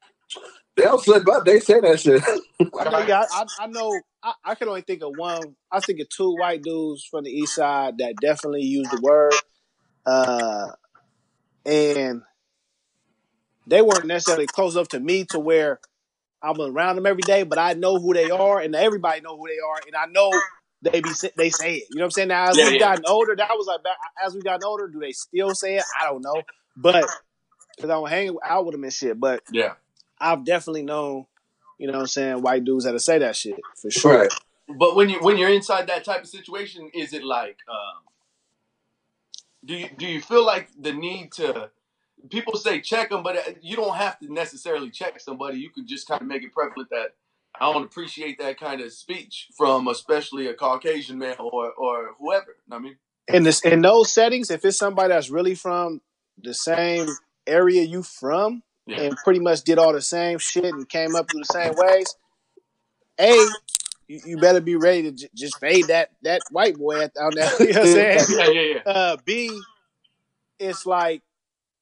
They'll 0.76 0.98
slip 0.98 1.28
up. 1.28 1.44
They 1.44 1.60
say 1.60 1.80
that 1.80 2.00
shit. 2.00 2.22
I 2.80 2.90
know, 2.90 2.98
yeah, 3.06 3.24
I, 3.30 3.42
I, 3.60 3.64
I 3.64 3.66
know. 3.66 4.00
I, 4.22 4.32
I 4.44 4.54
can 4.54 4.68
only 4.68 4.80
think 4.80 5.02
of 5.02 5.12
one. 5.16 5.54
I 5.70 5.80
think 5.80 6.00
of 6.00 6.08
two 6.08 6.34
white 6.36 6.62
dudes 6.62 7.04
from 7.04 7.24
the 7.24 7.30
east 7.30 7.54
side 7.56 7.98
that 7.98 8.14
definitely 8.20 8.62
use 8.62 8.88
the 8.88 9.00
word, 9.02 9.34
uh, 10.06 10.68
and 11.66 12.22
they 13.66 13.82
weren't 13.82 14.04
necessarily 14.06 14.46
close 14.46 14.74
enough 14.74 14.88
to 14.88 15.00
me 15.00 15.24
to 15.30 15.38
where 15.38 15.80
I'm 16.42 16.60
around 16.60 16.96
them 16.96 17.06
every 17.06 17.22
day. 17.22 17.42
But 17.44 17.58
I 17.58 17.74
know 17.74 17.98
who 17.98 18.14
they 18.14 18.30
are, 18.30 18.60
and 18.60 18.74
everybody 18.74 19.20
know 19.20 19.36
who 19.36 19.46
they 19.48 19.58
are, 19.58 19.80
and 19.86 19.96
I 19.96 20.06
know 20.06 20.30
they 20.82 21.00
be 21.00 21.10
they 21.36 21.50
say 21.50 21.76
it. 21.76 21.84
You 21.90 21.96
know 21.98 22.02
what 22.02 22.06
I'm 22.06 22.10
saying? 22.12 22.28
Now 22.28 22.48
as 22.50 22.58
Yeah, 22.58 22.64
we've 22.64 22.74
yeah. 22.74 22.78
gotten 22.80 23.04
older, 23.06 23.36
that 23.36 23.50
was 23.50 23.66
like 23.66 23.82
back, 23.84 23.96
as 24.24 24.34
we've 24.34 24.44
gotten 24.44 24.64
older, 24.64 24.88
do 24.88 24.98
they 25.00 25.12
still 25.12 25.54
say 25.54 25.76
it? 25.76 25.84
I 26.00 26.06
don't 26.06 26.22
know, 26.22 26.42
but 26.76 27.08
because 27.76 27.90
I 27.90 27.94
don't 27.94 28.08
hang 28.10 28.36
out 28.44 28.66
with 28.66 28.74
them 28.74 28.84
and 28.84 28.92
shit. 28.92 29.18
But 29.18 29.42
Yeah. 29.52 29.74
I've 30.20 30.44
definitely 30.44 30.82
known, 30.82 31.26
you 31.78 31.86
know 31.86 31.94
what 31.94 32.00
I'm 32.00 32.06
saying, 32.06 32.42
white 32.42 32.64
dudes 32.64 32.84
that 32.84 32.98
say 33.00 33.18
that 33.18 33.34
shit 33.36 33.58
for 33.80 33.90
sure. 33.90 34.18
Right. 34.22 34.32
But 34.68 34.94
when 34.96 35.08
you 35.08 35.18
when 35.20 35.36
you're 35.36 35.50
inside 35.52 35.86
that 35.88 36.04
type 36.04 36.22
of 36.22 36.28
situation, 36.28 36.90
is 36.94 37.12
it 37.12 37.24
like 37.24 37.58
um, 37.68 38.02
do 39.64 39.74
you 39.74 39.88
do 39.96 40.06
you 40.06 40.20
feel 40.20 40.44
like 40.44 40.68
the 40.80 40.92
need 40.92 41.32
to 41.32 41.70
people 42.30 42.56
say 42.56 42.80
check 42.80 43.10
them, 43.10 43.22
but 43.22 43.36
uh, 43.36 43.52
you 43.60 43.76
don't 43.76 43.96
have 43.96 44.18
to 44.20 44.32
necessarily 44.32 44.90
check 44.90 45.20
somebody. 45.20 45.58
You 45.58 45.70
could 45.70 45.86
just 45.86 46.06
kind 46.06 46.20
of 46.22 46.28
make 46.28 46.42
it 46.42 46.52
prevalent 46.52 46.90
that 46.90 47.14
I 47.60 47.72
don't 47.72 47.84
appreciate 47.84 48.38
that 48.38 48.58
kind 48.58 48.80
of 48.80 48.92
speech 48.92 49.48
from 49.56 49.88
especially 49.88 50.46
a 50.46 50.54
Caucasian 50.54 51.18
man 51.18 51.36
or 51.38 51.72
or 51.72 52.14
whoever. 52.18 52.56
I 52.70 52.78
mean, 52.78 52.96
in 53.28 53.42
this 53.44 53.60
in 53.62 53.82
those 53.82 54.12
settings, 54.12 54.50
if 54.50 54.64
it's 54.64 54.78
somebody 54.78 55.08
that's 55.08 55.30
really 55.30 55.54
from 55.54 56.00
the 56.42 56.54
same 56.54 57.08
area 57.46 57.82
you 57.82 58.02
from 58.02 58.62
yeah, 58.86 59.02
and 59.02 59.16
pretty 59.18 59.40
much 59.40 59.62
did 59.62 59.78
all 59.78 59.92
the 59.92 60.00
same 60.02 60.38
shit 60.38 60.64
and 60.64 60.88
came 60.88 61.14
up 61.14 61.30
through 61.30 61.40
the 61.40 61.44
same 61.44 61.74
ways, 61.76 62.16
a 63.20 63.46
you, 64.08 64.20
you 64.24 64.36
better 64.38 64.60
be 64.60 64.76
ready 64.76 65.02
to 65.04 65.12
j- 65.12 65.28
just 65.34 65.58
fade 65.60 65.86
that 65.88 66.10
that 66.22 66.42
white 66.50 66.76
boy 66.76 67.02
out 67.02 67.10
out 67.20 67.34
there. 67.34 67.50
You 67.60 67.72
know 67.72 67.80
what 67.80 67.86
I'm 67.86 67.86
saying? 67.94 68.26
yeah, 68.30 68.46
yeah, 68.46 68.60
yeah. 68.60 68.92
Uh, 68.92 69.16
B, 69.24 69.60
it's 70.58 70.86
like 70.86 71.22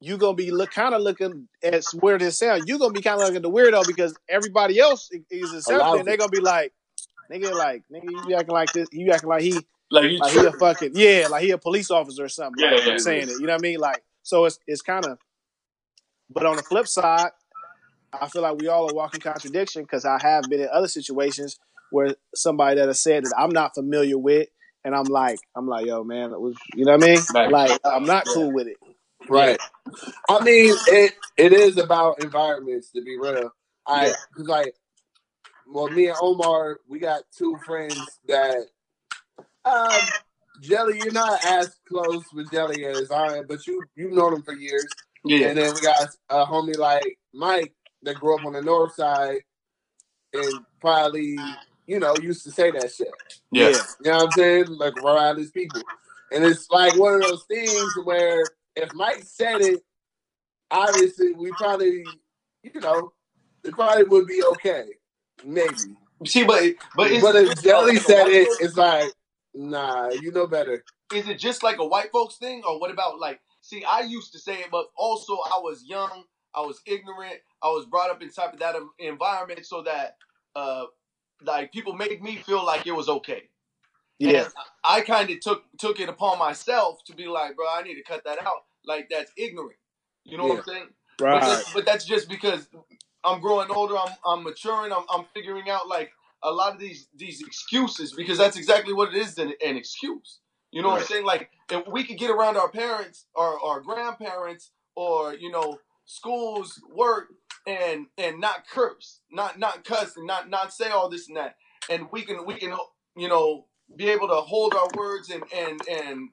you 0.00 0.16
gonna 0.16 0.34
be 0.34 0.50
look 0.50 0.70
kind 0.70 0.94
of 0.94 1.02
looking 1.02 1.48
at 1.62 1.84
weird 2.02 2.22
as 2.22 2.34
it 2.34 2.36
sounds. 2.36 2.64
You 2.66 2.78
gonna 2.78 2.92
be 2.92 3.02
kind 3.02 3.16
of 3.16 3.20
looking 3.22 3.36
at 3.36 3.42
the 3.42 3.50
weirdo 3.50 3.86
because 3.86 4.14
everybody 4.28 4.78
else 4.78 5.10
is 5.30 5.54
accepting. 5.54 5.76
Allows 5.76 6.06
They 6.06 6.12
it. 6.14 6.18
gonna 6.18 6.30
be 6.30 6.40
like, 6.40 6.72
nigga, 7.32 7.54
like 7.54 7.84
nigga, 7.92 8.28
you 8.28 8.34
acting 8.34 8.52
like 8.54 8.72
this. 8.72 8.88
You 8.92 9.12
acting 9.12 9.28
like 9.28 9.42
he 9.42 9.66
Like 9.90 10.10
like 10.20 10.32
he 10.32 10.44
a 10.44 10.52
fucking 10.52 10.92
yeah, 10.94 11.26
like 11.30 11.42
he 11.42 11.50
a 11.50 11.58
police 11.58 11.90
officer 11.90 12.24
or 12.24 12.28
something. 12.28 12.62
Yeah, 12.64 12.72
Like 12.72 12.84
yeah, 12.86 12.92
I'm 12.92 12.98
saying 12.98 13.28
it. 13.28 13.38
You 13.40 13.46
know 13.46 13.52
what 13.52 13.60
I 13.60 13.62
mean? 13.62 13.78
Like 13.80 14.02
so 14.22 14.44
it's 14.46 14.58
it's 14.66 14.82
kind 14.82 15.06
of. 15.06 15.18
But 16.32 16.46
on 16.46 16.56
the 16.56 16.62
flip 16.62 16.86
side, 16.86 17.30
I 18.12 18.28
feel 18.28 18.42
like 18.42 18.56
we 18.56 18.68
all 18.68 18.86
are 18.86 18.92
walking 18.94 19.20
contradiction 19.20 19.82
because 19.82 20.04
I 20.04 20.18
have 20.20 20.48
been 20.48 20.60
in 20.60 20.68
other 20.72 20.88
situations 20.88 21.58
where 21.90 22.14
somebody 22.34 22.76
that 22.76 22.88
has 22.88 23.02
said 23.02 23.24
that 23.24 23.34
I'm 23.38 23.50
not 23.50 23.74
familiar 23.74 24.18
with, 24.18 24.48
and 24.84 24.94
I'm 24.94 25.08
like, 25.08 25.40
I'm 25.56 25.66
like, 25.66 25.86
yo, 25.86 26.04
man, 26.04 26.30
was, 26.30 26.56
you 26.74 26.84
know 26.84 26.92
what 26.92 27.02
I 27.02 27.06
mean? 27.06 27.20
Right. 27.34 27.50
Like, 27.50 27.80
I'm 27.84 28.06
not 28.06 28.26
Yeah. 28.26 28.32
cool 28.34 28.52
with 28.52 28.68
it. 28.68 28.76
Right. 29.30 29.60
I 30.28 30.44
mean, 30.44 30.74
it 30.86 31.14
it 31.36 31.52
is 31.52 31.78
about 31.78 32.20
environments 32.20 32.90
to 32.92 33.02
be 33.02 33.16
real. 33.18 33.50
I 33.86 34.08
Yeah. 34.08 34.12
cause 34.36 34.46
like, 34.46 34.74
well, 35.66 35.88
me 35.88 36.08
and 36.08 36.16
Omar, 36.20 36.80
we 36.88 36.98
got 36.98 37.22
two 37.36 37.56
friends 37.64 38.18
that, 38.26 38.66
um, 39.64 40.00
Jelly, 40.60 41.00
you're 41.00 41.12
not 41.12 41.42
as 41.44 41.76
close 41.88 42.24
with 42.34 42.50
Jelly 42.50 42.84
as 42.84 43.10
I 43.10 43.38
am, 43.38 43.46
but 43.46 43.66
you 43.66 43.88
you've 43.96 44.12
known 44.12 44.34
him 44.34 44.42
for 44.42 44.52
years. 44.52 44.94
Yeah, 45.24 45.48
And 45.48 45.58
then 45.58 45.74
we 45.74 45.80
got 45.80 46.08
a 46.28 46.44
homie 46.46 46.76
like 46.76 47.18
Mike 47.32 47.74
that 48.02 48.18
grew 48.18 48.36
up 48.36 48.44
on 48.44 48.54
the 48.54 48.62
north 48.62 48.94
side 48.94 49.42
and 50.32 50.64
probably, 50.80 51.38
you 51.86 51.98
know, 51.98 52.16
used 52.16 52.44
to 52.44 52.50
say 52.50 52.70
that 52.70 52.90
shit. 52.92 53.08
yeah, 53.52 53.78
You 54.02 54.10
know 54.10 54.16
what 54.18 54.26
I'm 54.28 54.32
saying? 54.32 54.66
Like 54.68 54.96
around 54.96 55.38
his 55.38 55.50
people. 55.50 55.82
And 56.32 56.42
it's 56.44 56.70
like 56.70 56.94
one 56.96 57.14
of 57.14 57.20
those 57.20 57.44
things 57.44 57.96
where 58.02 58.52
if 58.80 58.94
Mike 58.94 59.22
said 59.22 59.60
it, 59.60 59.80
obviously 60.70 61.32
we 61.32 61.50
probably, 61.52 62.04
you 62.62 62.80
know, 62.80 63.12
it 63.64 63.72
probably 63.72 64.04
would 64.04 64.26
be 64.26 64.42
okay. 64.52 64.86
Maybe. 65.44 65.96
See, 66.26 66.44
but 66.44 66.62
but 66.96 67.10
But 67.20 67.36
if 67.36 67.62
Jelly 67.62 67.94
like 67.94 68.02
said 68.02 68.28
it, 68.28 68.48
it's 68.60 68.76
like, 68.76 69.10
nah, 69.54 70.10
you 70.10 70.32
know 70.32 70.46
better. 70.46 70.84
is 71.14 71.28
it 71.28 71.38
just 71.38 71.62
like 71.62 71.78
a 71.78 71.86
white 71.86 72.10
folks 72.12 72.36
thing, 72.36 72.62
or 72.66 72.78
what 72.78 72.90
about 72.90 73.18
like? 73.18 73.40
See, 73.62 73.84
I 73.84 74.00
used 74.00 74.32
to 74.32 74.38
say 74.38 74.54
it, 74.54 74.68
but 74.70 74.86
also 74.96 75.34
I 75.34 75.58
was 75.58 75.84
young, 75.84 76.24
I 76.54 76.60
was 76.60 76.80
ignorant, 76.86 77.38
I 77.62 77.68
was 77.68 77.86
brought 77.86 78.10
up 78.10 78.22
in 78.22 78.30
type 78.30 78.52
of 78.52 78.58
that 78.60 78.76
environment, 78.98 79.66
so 79.66 79.82
that 79.82 80.16
uh, 80.56 80.84
like 81.42 81.72
people 81.72 81.94
made 81.94 82.22
me 82.22 82.36
feel 82.36 82.64
like 82.64 82.86
it 82.86 82.92
was 82.92 83.08
okay. 83.08 83.44
Yeah. 84.18 84.44
And 84.44 84.52
I 84.84 85.00
kind 85.00 85.30
of 85.30 85.40
took 85.40 85.64
took 85.78 86.00
it 86.00 86.08
upon 86.08 86.38
myself 86.38 87.02
to 87.06 87.14
be 87.14 87.26
like, 87.26 87.56
bro, 87.56 87.66
I 87.70 87.82
need 87.82 87.94
to 87.94 88.02
cut 88.02 88.24
that 88.24 88.42
out. 88.42 88.64
Like 88.86 89.08
that's 89.10 89.32
ignorant. 89.36 89.78
You 90.24 90.38
know 90.38 90.46
what 90.46 90.58
I'm 90.58 90.64
saying? 90.64 90.88
But, 91.18 91.26
Right. 91.26 91.40
that's, 91.42 91.72
but 91.74 91.86
that's 91.86 92.04
just 92.04 92.28
because 92.28 92.68
I'm 93.24 93.40
growing 93.40 93.70
older. 93.70 93.96
I'm 93.98 94.14
I'm 94.24 94.42
maturing. 94.44 94.92
I'm 94.92 95.04
I'm 95.12 95.24
figuring 95.34 95.68
out 95.70 95.88
like 95.88 96.12
a 96.42 96.50
lot 96.50 96.74
of 96.74 96.80
these 96.80 97.08
these 97.16 97.42
excuses 97.42 98.12
because 98.12 98.38
that's 98.38 98.56
exactly 98.56 98.92
what 98.92 99.14
it 99.14 99.16
is 99.16 99.38
an, 99.38 99.52
an 99.64 99.76
excuse. 99.76 100.40
You 100.70 100.82
know 100.82 100.88
what 100.88 101.00
I'm 101.00 101.06
saying? 101.06 101.26
Like 101.26 101.50
if 101.70 101.86
we 101.88 102.04
could 102.04 102.18
get 102.18 102.30
around 102.30 102.56
our 102.56 102.70
parents 102.70 103.26
or 103.34 103.60
our 103.64 103.80
grandparents 103.80 104.70
or 104.96 105.34
you 105.34 105.50
know 105.50 105.78
schools, 106.06 106.80
work, 106.94 107.28
and 107.66 108.06
and 108.16 108.40
not 108.40 108.66
curse, 108.72 109.20
not 109.30 109.58
not 109.58 109.84
cuss, 109.84 110.16
and 110.16 110.26
not 110.26 110.48
not 110.48 110.72
say 110.72 110.88
all 110.90 111.10
this 111.10 111.28
and 111.28 111.36
that, 111.36 111.56
and 111.90 112.08
we 112.12 112.22
can 112.22 112.46
we 112.46 112.54
can 112.54 112.74
you 113.16 113.28
know 113.28 113.66
be 113.96 114.08
able 114.08 114.28
to 114.28 114.36
hold 114.36 114.74
our 114.74 114.88
words 114.96 115.30
and 115.30 115.44
and 115.54 115.80
and 115.88 116.28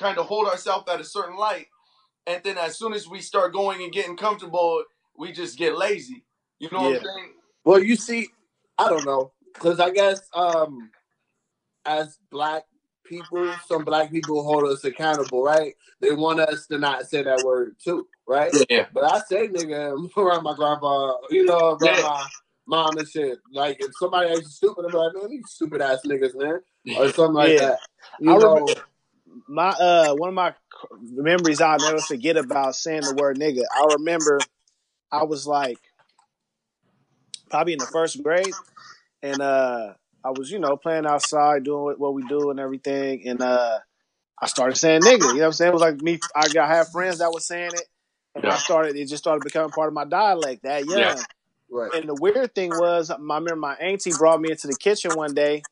kind 0.00 0.18
of 0.18 0.26
hold 0.26 0.48
ourselves 0.48 0.88
at 0.90 1.00
a 1.00 1.04
certain 1.04 1.36
light 1.36 1.66
and 2.26 2.42
then 2.44 2.58
as 2.58 2.78
soon 2.78 2.92
as 2.92 3.08
we 3.08 3.20
start 3.20 3.52
going 3.52 3.82
and 3.82 3.92
getting 3.92 4.16
comfortable, 4.16 4.84
we 5.16 5.32
just 5.32 5.58
get 5.58 5.76
lazy. 5.76 6.24
You 6.58 6.68
know 6.72 6.82
what 6.82 6.96
I'm 6.96 7.04
saying? 7.04 7.32
Well, 7.64 7.82
you 7.82 7.96
see, 7.96 8.28
I 8.78 8.88
don't 8.88 9.04
know, 9.04 9.32
because 9.54 9.80
I 9.80 9.90
guess 9.90 10.20
um, 10.34 10.90
as 11.84 12.18
black 12.30 12.64
people, 13.04 13.52
some 13.66 13.84
black 13.84 14.10
people 14.10 14.42
hold 14.44 14.64
us 14.68 14.84
accountable, 14.84 15.42
right? 15.42 15.74
They 16.00 16.12
want 16.12 16.40
us 16.40 16.66
to 16.68 16.78
not 16.78 17.06
say 17.06 17.22
that 17.22 17.42
word 17.42 17.76
too, 17.82 18.06
right? 18.26 18.52
Yeah. 18.70 18.86
But 18.92 19.04
I 19.04 19.20
say 19.20 19.48
nigga 19.48 19.92
around 20.16 20.44
my 20.44 20.54
grandpa, 20.54 21.16
you 21.30 21.44
know, 21.44 21.76
around 21.80 21.96
Yeah. 21.98 22.02
my 22.02 22.26
mom 22.66 22.96
and 22.98 23.08
shit. 23.08 23.38
Like 23.52 23.78
if 23.80 23.90
somebody 23.98 24.30
acts 24.30 24.54
stupid, 24.56 24.84
I'm 24.86 24.92
like, 24.92 25.12
man, 25.14 25.30
these 25.30 25.50
stupid 25.50 25.80
ass 25.82 26.00
niggas, 26.06 26.34
man, 26.36 26.60
or 26.96 27.10
something 27.12 27.34
like 27.34 27.52
Yeah. 27.54 27.58
that. 27.70 27.78
You 28.20 28.34
I 28.34 28.38
know, 28.38 28.54
remember- 28.54 28.80
my 29.48 29.68
uh 29.68 30.14
one 30.14 30.28
of 30.28 30.34
my 30.34 30.54
memories 31.10 31.60
I'll 31.60 31.78
never 31.78 31.98
forget 31.98 32.36
about 32.36 32.74
saying 32.74 33.02
the 33.02 33.14
word 33.14 33.38
nigga. 33.38 33.62
I 33.74 33.94
remember 33.94 34.38
I 35.10 35.24
was 35.24 35.46
like 35.46 35.78
probably 37.50 37.74
in 37.74 37.78
the 37.78 37.86
first 37.86 38.22
grade 38.22 38.54
and 39.22 39.40
uh 39.40 39.94
I 40.24 40.30
was, 40.30 40.50
you 40.50 40.58
know, 40.60 40.76
playing 40.76 41.06
outside 41.06 41.64
doing 41.64 41.82
what, 41.82 41.98
what 41.98 42.14
we 42.14 42.22
do 42.26 42.50
and 42.50 42.60
everything 42.60 43.26
and 43.26 43.40
uh 43.42 43.78
I 44.40 44.46
started 44.46 44.76
saying 44.76 45.02
nigga, 45.02 45.20
you 45.20 45.34
know 45.34 45.38
what 45.40 45.46
I'm 45.46 45.52
saying? 45.52 45.70
It 45.70 45.74
was 45.74 45.82
like 45.82 46.02
me 46.02 46.18
I 46.34 46.48
got 46.48 46.70
I 46.70 46.76
have 46.76 46.90
friends 46.90 47.18
that 47.18 47.30
was 47.32 47.46
saying 47.46 47.70
it 47.74 47.88
and 48.34 48.46
I 48.46 48.56
started 48.56 48.96
it 48.96 49.08
just 49.08 49.22
started 49.22 49.44
becoming 49.44 49.70
part 49.70 49.88
of 49.88 49.94
my 49.94 50.04
dialect 50.04 50.62
that 50.64 50.86
young. 50.86 50.98
Yeah. 50.98 51.22
right? 51.70 51.94
And 51.94 52.08
the 52.08 52.14
weird 52.14 52.54
thing 52.54 52.70
was, 52.70 53.10
I 53.10 53.16
remember 53.16 53.56
my 53.56 53.74
auntie 53.74 54.12
brought 54.16 54.40
me 54.40 54.50
into 54.50 54.66
the 54.66 54.76
kitchen 54.76 55.12
one 55.14 55.34
day, 55.34 55.62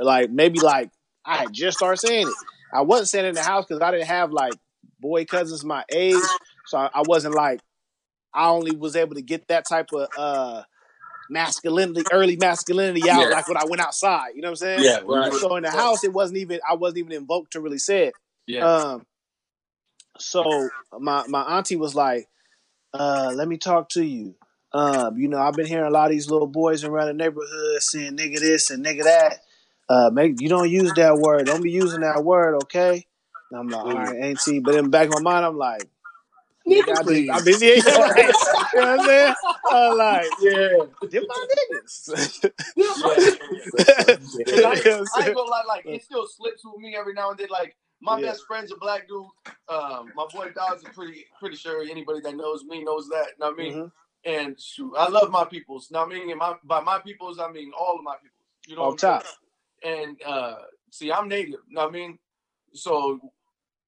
like 0.00 0.30
maybe 0.30 0.60
like 0.60 0.90
I 1.24 1.36
had 1.38 1.52
just 1.52 1.78
started 1.78 1.98
saying 1.98 2.28
it. 2.28 2.34
I 2.72 2.82
wasn't 2.82 3.08
saying 3.08 3.26
in 3.26 3.34
the 3.34 3.42
house 3.42 3.64
because 3.66 3.82
I 3.82 3.90
didn't 3.90 4.06
have 4.06 4.32
like 4.32 4.52
boy 5.00 5.24
cousins 5.24 5.64
my 5.64 5.84
age, 5.92 6.22
so 6.66 6.78
I, 6.78 6.90
I 6.94 7.02
wasn't 7.06 7.34
like 7.34 7.60
I 8.34 8.48
only 8.48 8.76
was 8.76 8.96
able 8.96 9.14
to 9.14 9.22
get 9.22 9.48
that 9.48 9.66
type 9.68 9.88
of 9.92 10.08
uh 10.16 10.62
masculinity, 11.30 12.02
early 12.12 12.36
masculinity 12.36 13.08
out 13.10 13.20
Yeah. 13.20 13.28
like 13.28 13.48
when 13.48 13.56
I 13.56 13.64
went 13.66 13.80
outside. 13.82 14.30
You 14.34 14.42
know 14.42 14.48
what 14.48 14.62
I'm 14.62 14.78
saying? 14.78 14.80
Yeah. 14.82 15.00
Right. 15.04 15.32
So 15.32 15.56
in 15.56 15.62
the 15.62 15.70
house, 15.70 16.04
it 16.04 16.12
wasn't 16.12 16.38
even 16.38 16.60
I 16.68 16.74
wasn't 16.74 16.98
even 16.98 17.12
invoked 17.12 17.52
to 17.52 17.60
really 17.60 17.78
say 17.78 18.06
it. 18.08 18.14
Yeah. 18.46 18.64
Um, 18.66 19.06
so 20.18 20.68
my 20.98 21.24
my 21.28 21.42
auntie 21.42 21.76
was 21.76 21.94
like, 21.94 22.28
uh, 22.92 23.32
"Let 23.34 23.46
me 23.48 23.56
talk 23.56 23.88
to 23.90 24.02
you. 24.02 24.34
Um, 24.72 25.16
you 25.16 25.28
know, 25.28 25.38
I've 25.38 25.54
been 25.54 25.66
hearing 25.66 25.86
a 25.86 25.90
lot 25.90 26.06
of 26.06 26.10
these 26.10 26.30
little 26.30 26.46
boys 26.46 26.84
around 26.84 27.06
the 27.06 27.14
neighborhood 27.14 27.80
saying 27.82 28.16
nigga 28.16 28.40
this 28.40 28.70
and 28.70 28.84
nigga 28.84 29.04
that. 29.04 29.40
Uh, 29.88 30.10
make 30.12 30.40
you 30.40 30.48
don't 30.48 30.70
use 30.70 30.94
that 30.94 31.18
word. 31.18 31.46
Don't 31.46 31.62
be 31.62 31.70
using 31.70 32.00
that 32.00 32.22
word, 32.24 32.56
okay?" 32.64 33.06
And 33.50 33.60
I'm 33.60 33.70
like, 33.70 33.84
"All 33.84 33.94
right, 33.94 34.16
auntie." 34.22 34.60
But 34.60 34.74
in 34.76 34.84
the 34.84 34.90
back 34.90 35.08
of 35.08 35.14
my 35.14 35.20
mind, 35.20 35.46
I'm 35.46 35.56
like, 35.56 35.88
Nigga, 36.68 36.98
I 36.98 37.02
please. 37.02 37.30
I've 37.32 37.44
been 37.44 37.60
yeah, 37.60 37.74
yeah, 37.74 37.82
you 37.86 37.92
know 37.92 38.00
what 38.74 39.00
I'm 39.00 39.04
saying? 39.04 39.34
I'm 39.70 39.96
like, 39.96 40.26
yeah. 40.40 40.78
them 41.10 41.24
my 41.28 41.46
niggas. 41.72 42.08
Cause 42.08 42.42
I, 42.44 42.50
You 42.76 42.84
know 42.84 42.94
what 43.00 44.88
I'm 44.88 45.06
I 45.16 45.26
ain't 45.26 45.34
gonna 45.34 45.50
lie, 45.50 45.62
like 45.66 45.86
it 45.86 46.02
still 46.02 46.26
slips 46.26 46.62
with 46.64 46.80
me 46.80 46.96
every 46.96 47.14
now 47.14 47.30
and 47.30 47.38
then. 47.38 47.48
Like 47.50 47.76
my 48.00 48.20
Yeah. 48.20 48.28
best 48.28 48.46
friend's 48.46 48.72
a 48.72 48.76
black 48.76 49.08
dude. 49.08 49.26
Um, 49.68 50.12
my 50.14 50.26
boy 50.32 50.50
Dodge 50.54 50.78
is 50.78 50.84
pretty 50.94 51.24
pretty 51.40 51.56
sure 51.56 51.82
anybody 51.82 52.20
that 52.20 52.36
knows 52.36 52.64
me 52.64 52.84
knows 52.84 53.08
that. 53.08 53.28
Know 53.38 53.46
what 53.46 53.54
I 53.54 53.62
mean? 53.62 53.74
Mhm. 53.74 53.92
And 54.24 54.60
shoot, 54.60 54.94
I 54.96 55.08
love 55.08 55.30
my 55.30 55.44
peoples. 55.44 55.90
Know 55.90 56.00
what 56.00 56.12
I 56.14 56.18
mean? 56.18 56.30
And 56.30 56.38
my 56.38 56.54
by 56.64 56.80
my 56.80 56.98
peoples, 56.98 57.38
I 57.38 57.50
mean 57.50 57.72
all 57.78 57.96
of 57.98 58.04
my 58.04 58.16
peoples. 58.16 58.34
You 58.66 58.76
know 58.76 58.82
On 58.82 58.86
what 58.88 58.92
I'm 58.94 58.98
top. 58.98 59.24
And 59.84 60.16
uh, 60.26 60.56
see, 60.90 61.12
I'm 61.12 61.28
native. 61.28 61.60
Know 61.70 61.82
what 61.82 61.90
I 61.90 61.92
mean? 61.92 62.18
So 62.74 63.20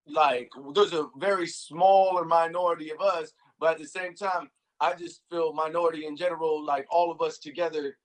like 0.07 0.51
there's 0.75 0.93
a 0.93 1.09
very 1.19 1.47
smaller 1.47 2.25
minority 2.25 2.91
of 2.93 3.01
us, 3.01 3.33
but 3.59 3.73
at 3.73 3.79
the 3.79 3.87
same 3.87 4.15
time, 4.15 4.51
I 4.81 4.95
just 4.95 5.23
feel 5.31 5.53
minority 5.53 6.07
in 6.07 6.17
general, 6.17 6.65
like 6.65 6.87
all 6.91 7.13
of 7.13 7.21
us 7.21 7.39
together, 7.39 7.97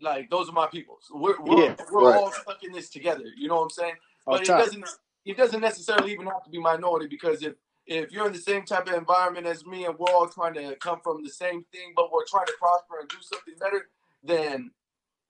like 0.00 0.30
those 0.30 0.48
are 0.48 0.52
my 0.52 0.66
peoples. 0.66 1.04
We're 1.12 1.40
we're, 1.40 1.56
Yeah, 1.56 1.76
we're 1.92 2.04
right. 2.04 2.14
all 2.14 2.32
stuck 2.32 2.62
in 2.64 2.72
this 2.72 2.90
together. 2.90 3.24
You 3.36 3.48
know 3.48 3.56
what 3.56 3.62
I'm 3.64 3.70
saying? 3.70 3.94
But 4.28 4.44
it 4.44 4.56
doesn't 4.56 4.84
it 5.24 5.36
doesn't 5.36 5.60
necessarily 5.60 6.12
even 6.12 6.26
have 6.26 6.44
to 6.44 6.50
be 6.50 6.60
minority 6.60 7.06
because 7.08 7.42
if 7.42 7.54
if 7.86 8.12
you're 8.12 8.26
in 8.26 8.32
the 8.32 8.38
same 8.38 8.64
type 8.64 8.88
of 8.88 8.94
environment 8.94 9.46
as 9.46 9.64
me 9.66 9.86
and 9.86 9.98
we're 9.98 10.12
all 10.12 10.28
trying 10.28 10.54
to 10.54 10.76
come 10.76 11.00
from 11.02 11.24
the 11.24 11.30
same 11.30 11.64
thing, 11.72 11.92
but 11.96 12.12
we're 12.12 12.26
trying 12.26 12.46
to 12.46 12.52
prosper 12.58 12.96
and 13.00 13.08
do 13.08 13.16
something 13.22 13.54
better, 13.60 13.88
then 14.22 14.70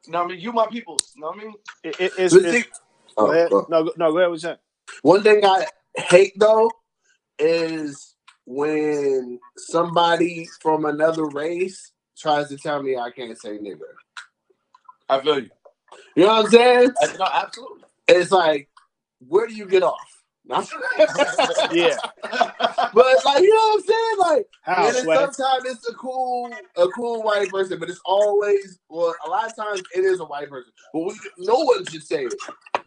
you 0.07 0.12
know 0.12 0.21
what 0.21 0.25
I 0.26 0.28
mean, 0.35 0.40
you 0.40 0.52
my 0.52 0.67
people. 0.67 0.97
You 1.14 1.21
know 1.23 1.28
what 1.28 1.38
I 1.40 1.45
mean? 1.45 1.55
It, 1.85 2.00
it, 2.00 2.12
it's, 2.19 2.35
But 2.35 2.45
it's, 2.45 2.52
see- 2.52 2.71
go 3.17 3.26
Oh, 3.26 3.31
ahead. 3.31 3.52
oh. 3.52 3.67
No, 3.69 3.93
no, 3.97 4.12
go 4.12 4.19
ahead. 4.19 4.28
What 4.31 4.35
you 4.35 4.38
saying? 4.38 4.57
One 5.02 5.23
thing 5.23 5.45
I 5.45 5.67
hate 5.97 6.33
though 6.38 6.71
is 7.38 8.14
when 8.47 9.38
somebody 9.57 10.49
from 10.61 10.85
another 10.87 11.25
race 11.26 11.93
tries 12.17 12.49
to 12.49 12.57
tell 12.57 12.83
me 12.83 12.97
I 12.97 13.11
can't 13.11 13.38
say 13.38 13.59
nigger. 13.59 13.81
I 15.09 15.21
feel 15.21 15.40
you. 15.40 15.50
You 16.17 16.25
know 16.25 16.28
what 16.28 16.45
I'm 16.47 16.50
saying? 16.50 16.90
No, 17.19 17.26
absolutely. 17.33 17.85
It's 18.07 18.31
like, 18.31 18.69
where 19.26 19.47
do 19.47 19.55
you 19.55 19.67
get 19.67 19.83
off? 19.83 20.18
Yeah. 21.73 21.97
but 22.95 23.25
like, 23.25 23.43
you 23.43 23.50
know 23.55 23.61
what 23.61 23.75
I'm 23.75 23.81
saying? 23.83 24.19
Like, 24.19 24.47
and 24.67 24.97
sometimes 24.97 25.64
it's 25.67 25.88
a 25.88 25.95
cool, 25.95 26.50
a 26.76 26.88
cool 26.88 27.23
white 27.23 27.50
person, 27.50 27.78
but 27.78 27.90
it's 27.90 28.00
always 28.05 28.78
well. 28.88 29.14
A 29.26 29.28
lot 29.28 29.47
of 29.47 29.57
times 29.57 29.83
it 29.95 30.05
is 30.05 30.21
a 30.21 30.25
white 30.25 30.49
person, 30.49 30.73
but 30.93 31.00
we, 31.00 31.14
no 31.38 31.57
one 31.57 31.85
should 31.87 32.02
say 32.02 32.25
it. 32.25 32.35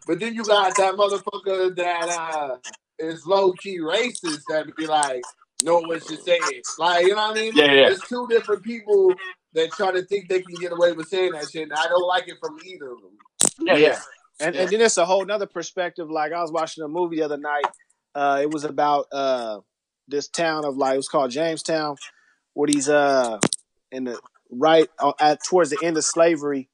But 0.06 0.18
then 0.18 0.34
you 0.34 0.44
got 0.44 0.76
that 0.76 0.94
motherfucker 0.94 1.76
that 1.76 2.08
uh, 2.08 2.56
is 2.98 3.26
low 3.26 3.52
key 3.52 3.78
racist 3.78 4.42
that 4.48 4.66
be 4.76 4.86
like, 4.86 5.22
no 5.62 5.78
one 5.78 6.00
should 6.00 6.22
say 6.22 6.38
it. 6.38 6.66
Like, 6.78 7.04
you 7.04 7.10
know 7.14 7.28
what 7.28 7.36
I 7.36 7.40
mean? 7.40 7.52
Yeah, 7.54 7.66
yeah. 7.66 7.88
There's 7.88 8.00
two 8.02 8.26
different 8.28 8.64
people 8.64 9.14
that 9.54 9.70
try 9.72 9.92
to 9.92 10.02
think 10.02 10.28
they 10.28 10.42
can 10.42 10.54
get 10.56 10.72
away 10.72 10.92
with 10.92 11.08
saying 11.08 11.32
that 11.32 11.50
shit, 11.50 11.64
and 11.64 11.72
I 11.72 11.86
don't 11.86 12.06
like 12.06 12.28
it 12.28 12.38
from 12.40 12.58
either 12.64 12.92
of 12.92 12.98
them. 13.02 13.18
Yeah, 13.60 13.76
yeah. 13.76 13.98
And, 14.40 14.54
Yeah. 14.54 14.62
and 14.62 14.70
then 14.70 14.80
it's 14.80 14.96
a 14.96 15.06
whole 15.06 15.24
nother 15.24 15.46
perspective. 15.46 16.10
Like 16.10 16.32
I 16.32 16.40
was 16.40 16.52
watching 16.52 16.84
a 16.84 16.88
movie 16.88 17.16
the 17.16 17.22
other 17.22 17.36
night. 17.36 17.66
Uh, 18.14 18.40
it 18.42 18.50
was 18.50 18.64
about 18.64 19.06
uh, 19.12 19.60
this 20.08 20.28
town 20.28 20.64
of 20.64 20.76
like 20.76 20.94
it 20.94 20.98
was 20.98 21.08
called 21.08 21.30
Jamestown, 21.30 21.96
where 22.54 22.66
these 22.66 22.88
uh 22.88 23.38
in 23.90 24.04
the 24.04 24.20
right 24.50 24.88
uh, 24.98 25.12
at 25.20 25.38
towards 25.48 25.70
the 25.70 25.78
end 25.82 25.96
of 25.96 26.04
slavery, 26.04 26.68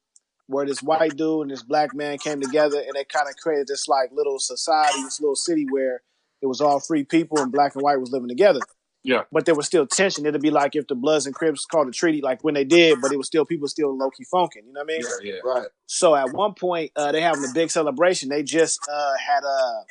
where 0.47 0.65
this 0.65 0.81
white 0.81 1.15
dude 1.15 1.43
and 1.43 1.51
this 1.51 1.63
black 1.63 1.93
man 1.93 2.17
came 2.17 2.41
together 2.41 2.79
and 2.79 2.93
they 2.95 3.03
kind 3.05 3.27
of 3.29 3.35
created 3.37 3.67
this 3.67 3.87
like 3.87 4.09
little 4.11 4.39
society, 4.39 5.01
this 5.03 5.21
little 5.21 5.35
city 5.35 5.65
where 5.69 6.01
it 6.41 6.47
was 6.47 6.59
all 6.61 6.79
free 6.79 7.03
people 7.03 7.39
and 7.39 7.51
black 7.51 7.75
and 7.75 7.83
white 7.83 7.99
was 7.99 8.11
living 8.11 8.29
together. 8.29 8.61
Yeah. 9.03 9.23
But 9.31 9.45
there 9.45 9.55
was 9.55 9.65
still 9.65 9.87
tension. 9.87 10.25
It'd 10.25 10.41
be 10.41 10.49
like 10.51 10.75
if 10.75 10.87
the 10.87 10.95
Bloods 10.95 11.25
and 11.25 11.33
Crips 11.33 11.65
called 11.65 11.87
a 11.87 11.91
treaty, 11.91 12.21
like 12.21 12.43
when 12.43 12.53
they 12.53 12.65
did, 12.65 12.99
but 13.01 13.11
it 13.11 13.17
was 13.17 13.27
still 13.27 13.45
people 13.45 13.67
still 13.67 13.97
low 13.97 14.09
key 14.09 14.25
funking. 14.29 14.63
You 14.67 14.73
know 14.73 14.81
what 14.81 14.93
I 14.93 14.97
mean? 14.97 15.01
Yeah, 15.23 15.33
yeah. 15.33 15.39
Right. 15.43 15.67
So 15.85 16.15
at 16.15 16.33
one 16.33 16.53
point, 16.53 16.91
uh, 16.95 17.11
they 17.11 17.21
having 17.21 17.43
a 17.45 17.53
big 17.53 17.71
celebration. 17.71 18.29
They 18.29 18.43
just 18.43 18.79
uh, 18.91 19.13
had 19.17 19.43
a, 19.43 19.83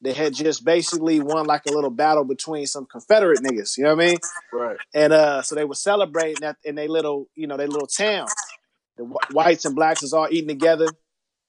they 0.00 0.12
had 0.12 0.34
just 0.34 0.64
basically 0.64 1.20
won 1.20 1.46
like 1.46 1.62
a 1.66 1.72
little 1.72 1.90
battle 1.90 2.24
between 2.24 2.66
some 2.66 2.86
Confederate 2.86 3.40
niggas. 3.40 3.78
You 3.78 3.84
know 3.84 3.94
what 3.94 4.04
I 4.04 4.06
mean? 4.08 4.16
Right. 4.52 4.76
And 4.94 5.12
uh, 5.12 5.42
so 5.42 5.54
they 5.54 5.64
were 5.64 5.76
celebrating 5.76 6.40
that 6.40 6.56
in 6.64 6.74
their 6.74 6.88
little, 6.88 7.28
you 7.36 7.46
know, 7.46 7.56
their 7.56 7.68
little 7.68 7.86
town. 7.86 8.26
The 8.96 9.04
wh- 9.04 9.34
whites 9.34 9.64
and 9.64 9.74
blacks 9.76 10.02
is 10.02 10.12
all 10.12 10.28
eating 10.30 10.48
together. 10.48 10.88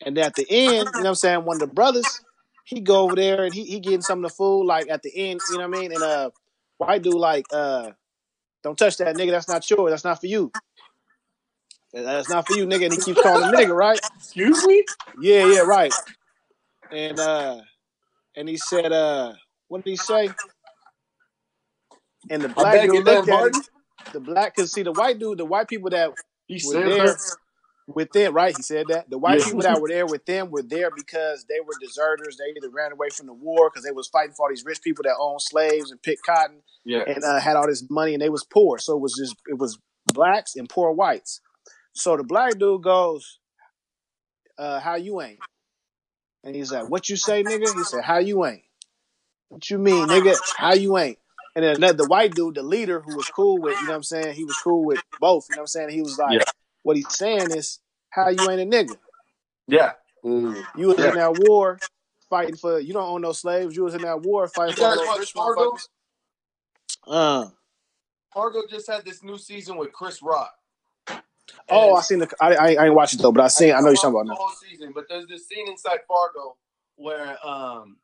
And 0.06 0.18
at 0.20 0.36
the 0.36 0.46
end, 0.50 0.72
you 0.72 0.84
know 0.84 0.90
what 1.00 1.08
I'm 1.08 1.16
saying, 1.16 1.46
one 1.46 1.56
of 1.62 1.68
the 1.68 1.74
brothers, 1.74 2.22
he 2.64 2.80
go 2.80 3.02
over 3.02 3.16
there 3.16 3.44
and 3.44 3.54
he, 3.54 3.64
he 3.64 3.80
getting 3.80 4.02
some 4.02 4.24
of 4.24 4.32
the 4.32 4.36
food, 4.36 4.66
like 4.66 4.90
at 4.90 5.04
the 5.04 5.12
end, 5.16 5.42
you 5.50 5.58
know 5.58 5.68
what 5.68 5.78
I 5.78 5.82
mean? 5.82 5.92
And 5.92 6.04
uh 6.04 6.30
white 6.78 7.02
dude 7.04 7.14
like, 7.16 7.46
uh, 7.52 7.92
don't 8.64 8.78
touch 8.78 8.98
that 8.98 9.16
nigga, 9.16 9.32
that's 9.32 9.48
not 9.48 9.70
yours, 9.70 9.92
that's 9.92 10.04
not 10.04 10.20
for 10.20 10.28
you. 10.28 10.52
That's 11.94 12.30
not 12.30 12.46
for 12.46 12.58
you, 12.58 12.66
nigga. 12.66 12.86
And 12.86 12.94
he 12.94 13.00
keeps 13.00 13.22
calling 13.22 13.44
him 13.48 13.56
nigga, 13.56 13.74
right? 13.74 14.00
Excuse 14.18 14.66
me. 14.66 14.84
Yeah, 15.22 15.46
yeah, 15.46 15.60
right. 15.62 15.94
And 16.92 17.20
uh 17.20 17.62
and 18.36 18.50
he 18.50 18.58
said, 18.58 18.92
uh, 18.92 19.34
what 19.70 19.84
did 19.86 19.92
he 19.92 19.96
say? 19.96 20.30
And 22.30 22.42
the 22.44 22.50
black 22.50 22.82
dude 22.82 23.06
looked 23.06 23.30
at 23.30 23.56
him, 23.56 23.62
the 24.12 24.20
black 24.20 24.56
cause 24.56 24.74
see 24.74 24.84
the 24.84 24.92
white 24.92 25.20
dude, 25.20 25.38
the 25.38 25.46
white 25.46 25.70
people 25.70 25.90
that 25.92 26.12
He 26.48 26.62
were 26.66 26.74
there 26.74 26.90
that. 26.90 27.36
With 27.88 28.12
them, 28.14 28.34
right? 28.34 28.56
He 28.56 28.62
said 28.62 28.88
that. 28.88 29.10
The 29.10 29.18
white 29.18 29.40
Yeah. 29.40 29.46
people 29.46 29.62
that 29.62 29.80
were 29.80 29.90
there 29.90 30.08
with 30.08 30.26
them 30.26 30.50
were 30.50 30.64
there 30.64 30.90
because 30.92 31.46
they 31.46 31.60
were 31.60 31.76
deserters. 31.80 32.38
They 32.38 32.52
either 32.58 32.70
ran 32.70 32.92
away 32.92 33.10
from 33.10 33.28
the 33.28 33.34
war 33.34 33.70
because 33.70 33.84
they 33.84 33.92
was 33.92 34.08
fighting 34.08 34.34
for 34.34 34.46
all 34.46 34.50
these 34.50 34.66
rich 34.66 34.82
people 34.82 35.04
that 35.04 35.16
owned 35.20 35.42
slaves 35.42 35.92
and 35.92 36.02
picked 36.02 36.26
cotton 36.26 36.64
Yeah. 36.84 37.04
and 37.08 37.24
uh, 37.24 37.40
had 37.40 37.56
all 37.56 37.68
this 37.68 37.86
money 37.90 38.14
and 38.14 38.22
they 38.22 38.30
was 38.30 38.44
poor. 38.44 38.80
So 38.80 38.96
it 38.96 39.02
was 39.02 39.16
just 39.16 39.36
it 39.48 39.58
was 39.60 39.78
blacks 40.08 40.56
and 40.56 40.68
poor 40.68 40.92
whites. 40.92 41.42
So 41.94 42.18
the 42.18 42.24
black 42.24 42.58
dude 42.58 42.84
goes, 42.84 43.40
uh, 44.58 44.80
how 44.80 44.96
you 44.96 45.22
ain't? 45.22 45.40
And 46.44 46.56
he's 46.56 46.72
like, 46.72 46.90
What 46.90 47.10
you 47.10 47.18
say, 47.18 47.44
nigga? 47.44 47.74
He 47.74 47.84
said, 47.84 48.04
How 48.04 48.18
you 48.20 48.46
ain't? 48.46 48.64
What 49.50 49.70
you 49.70 49.78
mean, 49.78 50.10
nigga? 50.10 50.38
How 50.58 50.74
you 50.74 50.98
ain't? 50.98 51.20
And 51.56 51.64
then 51.82 51.96
the 51.96 52.06
white 52.06 52.34
dude, 52.34 52.56
the 52.56 52.64
leader 52.64 53.00
who 53.00 53.14
was 53.16 53.30
cool 53.30 53.62
with, 53.62 53.80
you 53.80 53.88
know 53.88 53.94
what 53.94 53.98
I'm 53.98 54.04
saying? 54.04 54.34
He 54.36 54.44
was 54.44 54.58
cool 54.58 54.84
with 54.84 55.02
both, 55.20 55.46
you 55.50 55.56
know 55.56 55.60
what 55.60 55.64
I'm 55.64 55.68
saying? 55.68 55.90
He 55.90 56.02
was 56.02 56.18
like, 56.18 56.40
Yeah. 56.40 56.44
What 56.86 56.98
he's 56.98 57.18
saying 57.18 57.50
is, 57.50 57.80
How 58.12 58.30
you 58.30 58.48
ain't 58.48 58.62
a 58.62 58.66
nigga? 58.66 58.96
Yeah. 59.68 59.94
Mm. 60.24 60.64
You 60.78 60.90
was 60.90 61.00
Yeah. 61.00 61.10
in 61.10 61.16
that 61.16 61.36
war 61.36 61.80
fighting 62.30 62.56
for 62.56 62.80
you 62.80 62.94
don't 62.94 63.10
own 63.10 63.22
no 63.24 63.32
slaves. 63.32 63.76
You 63.76 63.84
was 63.86 63.96
in 63.96 64.04
that 64.04 64.22
war 64.22 64.48
fighting 64.48 64.76
You 64.78 64.84
for 64.84 64.84
all 64.86 64.90
guys 64.92 64.98
those 65.00 65.08
watch 65.08 65.20
rich 65.20 65.32
Fargo? 65.32 65.78
Uh, 67.08 67.48
Fargo 68.32 68.62
just 68.70 68.88
had 68.88 69.04
this 69.04 69.24
new 69.24 69.38
season 69.38 69.78
with 69.78 69.92
Chris 69.94 70.22
Rock. 70.22 70.54
oh, 71.70 71.90
And 71.90 71.98
I 71.98 72.02
seen 72.02 72.20
the. 72.20 72.30
I, 72.40 72.54
I, 72.56 72.74
I 72.76 72.86
ain't 72.86 72.94
watched 72.94 73.16
it 73.16 73.22
though, 73.24 73.32
but 73.32 73.44
I 73.44 73.48
seen. 73.48 73.74
I 73.74 73.80
know 73.80 73.88
you're 73.88 73.96
talking 73.96 74.12
about 74.12 74.28
the 74.28 74.36
whole 74.36 74.50
season, 74.52 74.92
but 74.94 75.06
there's 75.10 75.26
this 75.26 75.48
scene 75.48 75.68
inside 75.68 76.00
Fargo 76.08 76.56
where 76.98 77.36
um, 77.46 77.98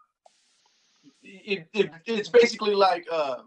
it, 1.22 1.68
it 1.74 1.92
it's 2.08 2.30
basically 2.30 2.74
like 2.74 3.06
uh, 3.12 3.38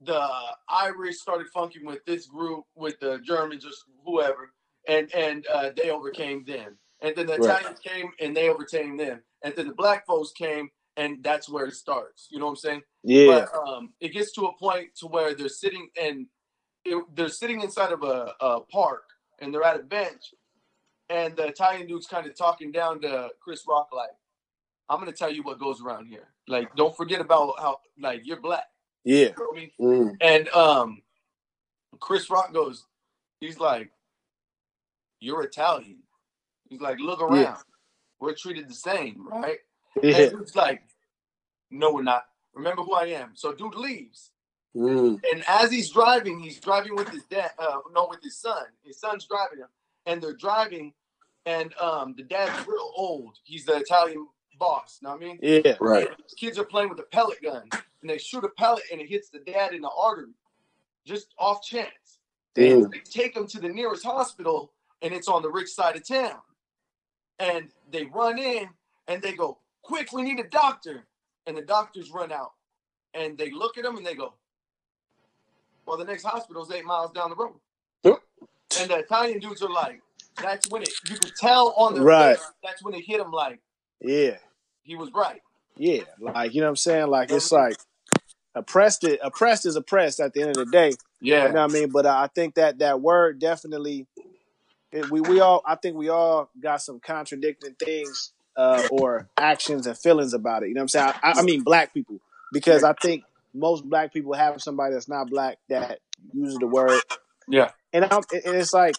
the 0.00 0.28
Irish 0.68 1.18
started 1.18 1.48
funking 1.48 1.84
with 1.84 2.04
this 2.04 2.26
group 2.26 2.64
with 2.76 3.00
the 3.00 3.18
Germans 3.18 3.66
or 3.66 3.70
whoever, 4.04 4.52
and 4.90 5.14
and 5.14 5.46
uh, 5.46 5.70
they 5.76 5.90
overcame 5.90 6.44
them, 6.44 6.76
and 7.00 7.14
then 7.16 7.26
the 7.26 7.36
Right. 7.38 7.58
Italians 7.60 7.78
came 7.80 8.10
and 8.20 8.36
they 8.36 8.48
overcame 8.48 8.96
them, 8.96 9.22
and 9.42 9.54
then 9.54 9.68
the 9.68 9.74
black 9.74 10.06
folks 10.06 10.32
came, 10.32 10.68
and 10.96 11.22
that's 11.22 11.48
where 11.48 11.66
it 11.66 11.74
starts. 11.74 12.28
You 12.30 12.38
know 12.38 12.46
what 12.46 12.52
I'm 12.52 12.56
saying? 12.56 12.82
Yeah, 13.04 13.46
But 13.52 13.68
um, 13.68 13.92
it 14.00 14.08
gets 14.08 14.32
to 14.32 14.46
a 14.46 14.56
point 14.58 14.88
to 14.96 15.06
where 15.06 15.34
they're 15.34 15.48
sitting 15.48 15.88
and 16.00 16.26
it, 16.84 17.02
they're 17.14 17.28
sitting 17.28 17.60
inside 17.60 17.92
of 17.92 18.02
a, 18.02 18.32
a 18.40 18.60
park 18.60 19.04
and 19.40 19.54
they're 19.54 19.62
at 19.62 19.80
a 19.80 19.82
bench, 19.82 20.34
and 21.08 21.36
the 21.36 21.46
Italian 21.46 21.86
dude's 21.86 22.06
kind 22.06 22.26
of 22.26 22.36
talking 22.36 22.72
down 22.72 23.00
to 23.02 23.30
Chris 23.42 23.62
Rock 23.68 23.88
like, 23.92 24.10
"I'm 24.88 24.98
gonna 24.98 25.12
tell 25.12 25.32
you 25.32 25.42
what 25.42 25.60
goes 25.60 25.80
around 25.80 26.06
here. 26.06 26.28
Like, 26.48 26.74
don't 26.74 26.96
forget 26.96 27.20
about 27.20 27.54
how 27.58 27.78
like 27.98 28.26
you're 28.26 28.40
black." 28.40 28.64
yeah, 29.04 29.28
You 29.28 29.34
know 29.38 29.52
I 29.52 29.56
mean? 29.56 29.70
Mm. 29.80 30.16
And 30.20 30.48
um, 30.50 31.02
Chris 32.00 32.28
Rock 32.28 32.52
goes, 32.52 32.84
he's 33.40 33.58
like, 33.58 33.90
"You're 35.20 35.42
Italian." 35.42 35.98
He's 36.68 36.80
like, 36.80 36.98
"Look 36.98 37.20
around. 37.20 37.40
Yeah. 37.42 37.56
We're 38.20 38.34
treated 38.34 38.68
the 38.68 38.74
same, 38.74 39.26
right?" 39.26 39.58
yeah, 40.02 40.16
And 40.16 40.30
dude's 40.32 40.56
like, 40.56 40.82
"No, 41.70 41.92
we're 41.92 42.02
not. 42.02 42.24
Remember 42.54 42.82
who 42.82 42.94
I 42.94 43.06
am." 43.06 43.32
So 43.34 43.52
dude 43.52 43.74
leaves. 43.74 44.30
Mm. 44.76 45.20
And 45.32 45.44
as 45.48 45.70
he's 45.72 45.90
driving, 45.90 46.38
he's 46.38 46.60
driving 46.60 46.94
with 46.94 47.08
his 47.08 47.24
dad, 47.24 47.50
uh, 47.58 47.78
no, 47.92 48.06
with 48.08 48.22
his 48.22 48.36
son. 48.36 48.64
His 48.84 49.00
son's 49.00 49.26
driving 49.26 49.58
him, 49.58 49.68
and 50.06 50.22
they're 50.22 50.36
driving, 50.36 50.92
and 51.46 51.74
um, 51.80 52.14
the 52.16 52.22
dad's 52.22 52.66
real 52.68 52.92
old. 52.96 53.36
He's 53.42 53.64
the 53.64 53.76
Italian 53.76 54.28
boss. 54.60 54.98
You 55.02 55.08
Know 55.08 55.14
what 55.14 55.22
I 55.22 55.26
mean? 55.26 55.38
yeah. 55.42 55.74
Right. 55.80 56.08
His 56.22 56.34
kids 56.34 56.56
are 56.58 56.64
playing 56.64 56.88
with 56.90 57.00
a 57.00 57.04
pellet 57.04 57.42
gun, 57.42 57.62
and 57.72 58.10
they 58.10 58.18
shoot 58.18 58.44
a 58.44 58.48
pellet, 58.48 58.84
and 58.92 59.00
it 59.00 59.08
hits 59.08 59.28
the 59.28 59.40
dad 59.40 59.74
in 59.74 59.80
the 59.80 59.90
artery, 59.90 60.34
just 61.04 61.34
off 61.36 61.64
chance. 61.64 62.18
Damn. 62.54 62.90
They 62.90 62.98
take 62.98 63.36
him 63.36 63.46
to 63.48 63.60
the 63.60 63.68
nearest 63.68 64.04
hospital, 64.04 64.72
and 65.02 65.12
it's 65.14 65.28
on 65.28 65.42
the 65.42 65.50
rich 65.50 65.68
side 65.70 65.96
of 65.96 66.06
town. 66.06 66.38
And 67.38 67.68
they 67.90 68.04
run 68.04 68.38
in, 68.38 68.68
and 69.08 69.22
they 69.22 69.32
go, 69.32 69.58
"Quick, 69.82 70.12
we 70.12 70.22
need 70.22 70.38
a 70.40 70.48
doctor!" 70.48 71.06
And 71.46 71.56
the 71.56 71.62
doctors 71.62 72.10
run 72.10 72.30
out, 72.32 72.52
and 73.14 73.36
they 73.38 73.50
look 73.50 73.78
at 73.78 73.84
them 73.84 73.96
and 73.96 74.06
they 74.06 74.14
go, 74.14 74.34
"Well, 75.86 75.96
the 75.96 76.04
next 76.04 76.24
hospital's 76.24 76.70
eight 76.70 76.84
miles 76.84 77.12
down 77.12 77.30
the 77.30 77.36
road." 77.36 77.54
Yep. 78.04 78.18
And 78.80 78.90
the 78.90 78.98
Italian 78.98 79.38
dudes 79.40 79.62
are 79.62 79.70
like, 79.70 80.00
"That's 80.42 80.68
when 80.70 80.82
it." 80.82 80.90
You 81.08 81.16
could 81.16 81.34
tell 81.36 81.70
on 81.76 81.94
the 81.94 82.02
Right. 82.02 82.36
face. 82.38 82.46
That's 82.62 82.82
when 82.82 82.94
it 82.94 83.02
hit 83.06 83.20
him. 83.20 83.30
Like 83.32 83.60
Yeah, 84.00 84.36
he 84.82 84.96
was 84.96 85.10
right. 85.12 85.40
yeah. 85.76 86.02
Like 86.18 86.54
you 86.54 86.60
know 86.60 86.66
what 86.66 86.70
I'm 86.70 86.76
saying? 86.76 87.06
Like 87.08 87.30
it's 87.30 87.50
like 87.50 87.76
oppressed. 88.54 89.04
It 89.04 89.18
oppressed 89.22 89.64
is 89.66 89.76
oppressed 89.76 90.20
at 90.20 90.34
the 90.34 90.42
end 90.42 90.50
of 90.50 90.56
the 90.56 90.66
day. 90.66 90.92
Yeah. 91.20 91.46
You 91.46 91.52
know 91.54 91.62
what 91.62 91.70
I 91.70 91.72
mean? 91.74 91.90
But 91.90 92.06
uh, 92.06 92.16
I 92.16 92.26
think 92.28 92.54
that 92.56 92.78
that 92.78 93.00
word 93.00 93.38
definitely, 93.38 94.06
it, 94.92 95.10
we 95.10 95.20
we 95.20 95.40
all, 95.40 95.62
I 95.66 95.76
think 95.76 95.96
we 95.96 96.08
all 96.08 96.50
got 96.60 96.82
some 96.82 97.00
contradicting 97.00 97.74
things 97.74 98.32
uh, 98.56 98.88
or 98.90 99.28
actions 99.36 99.86
and 99.86 99.96
feelings 99.96 100.34
about 100.34 100.62
it. 100.62 100.68
You 100.68 100.74
know 100.74 100.80
what 100.80 100.84
I'm 100.84 100.88
saying? 100.88 101.12
I, 101.22 101.32
I 101.36 101.42
mean, 101.42 101.62
black 101.62 101.94
people, 101.94 102.18
because 102.52 102.82
I 102.84 102.92
think 102.94 103.24
most 103.54 103.88
black 103.88 104.12
people 104.12 104.32
have 104.34 104.60
somebody 104.60 104.94
that's 104.94 105.08
not 105.08 105.30
black 105.30 105.58
that 105.68 106.00
uses 106.32 106.56
the 106.58 106.66
word, 106.66 107.00
Yeah. 107.48 107.70
and 107.92 108.04
I'm, 108.04 108.22
and 108.32 108.56
it's 108.56 108.72
like, 108.72 108.96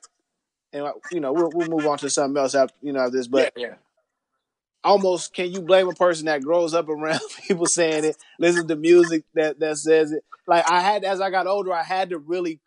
and 0.73 0.84
uh, 0.86 0.93
you 1.12 1.19
know, 1.19 1.34
we'll 1.34 1.51
we'll 1.54 1.67
move 1.69 1.86
on 1.86 1.97
to 1.99 2.10
something 2.10 2.41
else 2.41 2.56
after 2.56 2.75
you 2.82 2.93
know 2.93 3.10
this, 3.10 3.27
but 3.27 3.54
yeah. 3.58 3.75
almost 4.84 5.34
can 5.34 5.51
you 5.51 5.62
blame 5.62 5.88
a 5.89 5.93
person 5.93 6.25
that 6.25 6.41
grows 6.41 6.73
up 6.73 6.89
around 6.89 7.19
people 7.47 7.65
saying 7.65 8.06
it, 8.06 8.17
listen 8.39 8.67
to 8.67 8.75
music 8.75 9.23
that 9.36 9.60
that 9.60 9.77
says 9.77 10.12
it? 10.12 10.23
Like 10.47 10.69
I 10.69 10.80
had 10.82 11.04
as 11.04 11.21
I 11.21 11.30
got 11.30 11.47
older, 11.47 11.73
I 11.73 11.84
had 11.84 12.10
to 12.12 12.17
really 12.17 12.60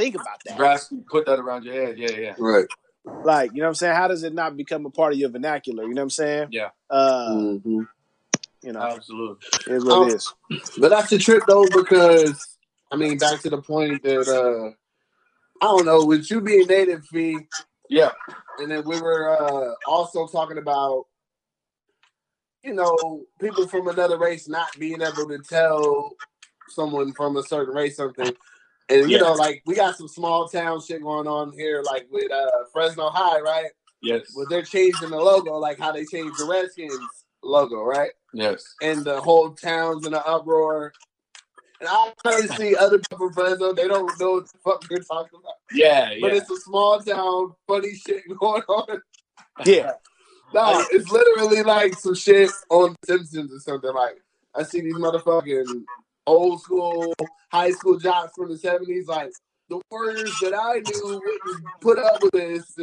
think 0.00 0.14
about 0.14 0.42
that. 0.46 0.56
Grasp, 0.56 0.92
put 1.10 1.26
that 1.26 1.38
around 1.38 1.64
your 1.64 1.74
head. 1.74 1.98
Yeah, 1.98 2.10
yeah. 2.10 2.34
Right. 2.38 2.66
Like, 3.22 3.52
you 3.52 3.58
know 3.58 3.64
what 3.64 3.68
I'm 3.70 3.74
saying? 3.74 3.96
How 3.96 4.08
does 4.08 4.22
it 4.22 4.34
not 4.34 4.56
become 4.56 4.86
a 4.86 4.90
part 4.90 5.12
of 5.12 5.18
your 5.18 5.30
vernacular? 5.30 5.84
You 5.84 5.94
know 5.94 6.00
what 6.00 6.04
I'm 6.04 6.10
saying? 6.10 6.48
Yeah. 6.52 6.70
Uh 6.88 7.54
hmm 7.58 7.82
you 8.62 8.72
know, 8.72 8.80
Absolutely. 8.80 9.46
it 9.66 9.72
is 9.72 9.84
what 9.86 9.96
Um, 9.96 10.08
it 10.10 10.14
is. 10.14 10.34
But 10.78 10.90
that's 10.90 11.08
the 11.10 11.18
trip 11.18 11.44
though, 11.46 11.64
because 11.64 12.58
I 12.90 12.96
mean, 12.96 13.16
back 13.18 13.40
to 13.40 13.50
the 13.50 13.62
point 13.62 14.02
that 14.02 14.28
uh 14.28 14.70
I 15.62 15.66
don't 15.66 15.86
know, 15.86 16.04
with 16.04 16.30
you 16.30 16.40
being 16.40 16.66
native 16.66 17.06
fee, 17.06 17.46
Yeah. 17.88 18.10
and 18.58 18.70
then 18.70 18.84
we 18.84 18.98
were 18.98 19.30
uh 19.30 19.74
also 19.86 20.26
talking 20.26 20.58
about 20.58 21.06
you 22.62 22.74
know 22.74 23.24
people 23.40 23.66
from 23.66 23.88
another 23.88 24.18
race 24.18 24.48
not 24.48 24.78
being 24.78 25.00
able 25.00 25.28
to 25.28 25.38
tell 25.38 26.12
someone 26.68 27.12
from 27.14 27.36
a 27.36 27.42
certain 27.42 27.74
race 27.74 27.96
something. 27.96 28.34
And 28.90 29.10
you 29.10 29.16
Yeah. 29.16 29.22
know, 29.22 29.32
like 29.34 29.62
we 29.66 29.74
got 29.74 29.96
some 29.96 30.08
small 30.08 30.48
town 30.48 30.80
shit 30.80 31.02
going 31.02 31.26
on 31.28 31.52
here, 31.52 31.82
like 31.82 32.06
with 32.10 32.30
uh 32.30 32.46
Fresno 32.72 33.08
High, 33.10 33.40
right? 33.40 33.70
Yes. 34.02 34.32
Well, 34.34 34.46
they're 34.48 34.62
changing 34.62 35.10
the 35.10 35.16
logo, 35.18 35.52
like 35.58 35.78
how 35.78 35.92
they 35.92 36.04
changed 36.04 36.38
the 36.38 36.44
Redskins 36.44 37.00
logo, 37.42 37.82
right? 37.82 38.10
Yes. 38.32 38.62
and 38.82 39.04
the 39.04 39.20
whole 39.20 39.50
town's 39.54 40.06
in 40.06 40.14
an 40.14 40.22
uproar. 40.24 40.92
And 41.80 41.88
I 41.88 42.12
kind 42.24 42.44
of 42.50 42.56
see 42.56 42.76
other 42.76 42.98
people 42.98 43.18
from 43.18 43.32
Fresno, 43.32 43.72
they 43.72 43.88
don't 43.88 44.18
know 44.20 44.32
what 44.32 44.46
the 44.52 44.58
fuck 44.64 44.84
they're 44.88 44.98
talking 45.00 45.38
about. 45.40 45.54
Yeah. 45.72 46.10
But 46.20 46.32
Yeah. 46.32 46.38
it's 46.38 46.50
a 46.50 46.56
small 46.58 47.00
town, 47.00 47.54
funny 47.66 47.94
shit 47.94 48.22
going 48.38 48.62
on. 48.68 49.00
Yeah, 49.64 49.92
No, 50.54 50.84
it's 50.90 51.10
literally 51.10 51.62
like 51.62 51.94
some 51.94 52.14
shit 52.14 52.50
on 52.70 52.94
Simpsons 53.04 53.52
or 53.52 53.60
something. 53.60 53.92
Like 53.94 54.20
I 54.54 54.62
see 54.64 54.80
these 54.80 54.94
motherfucking 54.96 55.84
old 56.30 56.62
school, 56.62 57.14
high 57.52 57.72
school 57.72 57.98
jocks 57.98 58.34
from 58.36 58.50
the 58.50 58.58
seventies, 58.58 59.08
like 59.08 59.34
the 59.70 59.80
Warriors 59.90 60.38
that 60.40 60.54
I 60.54 60.80
knew 60.80 61.22
wouldn't 61.24 61.80
put 61.80 61.98
up 61.98 62.22
with 62.22 62.32
this. 62.32 62.76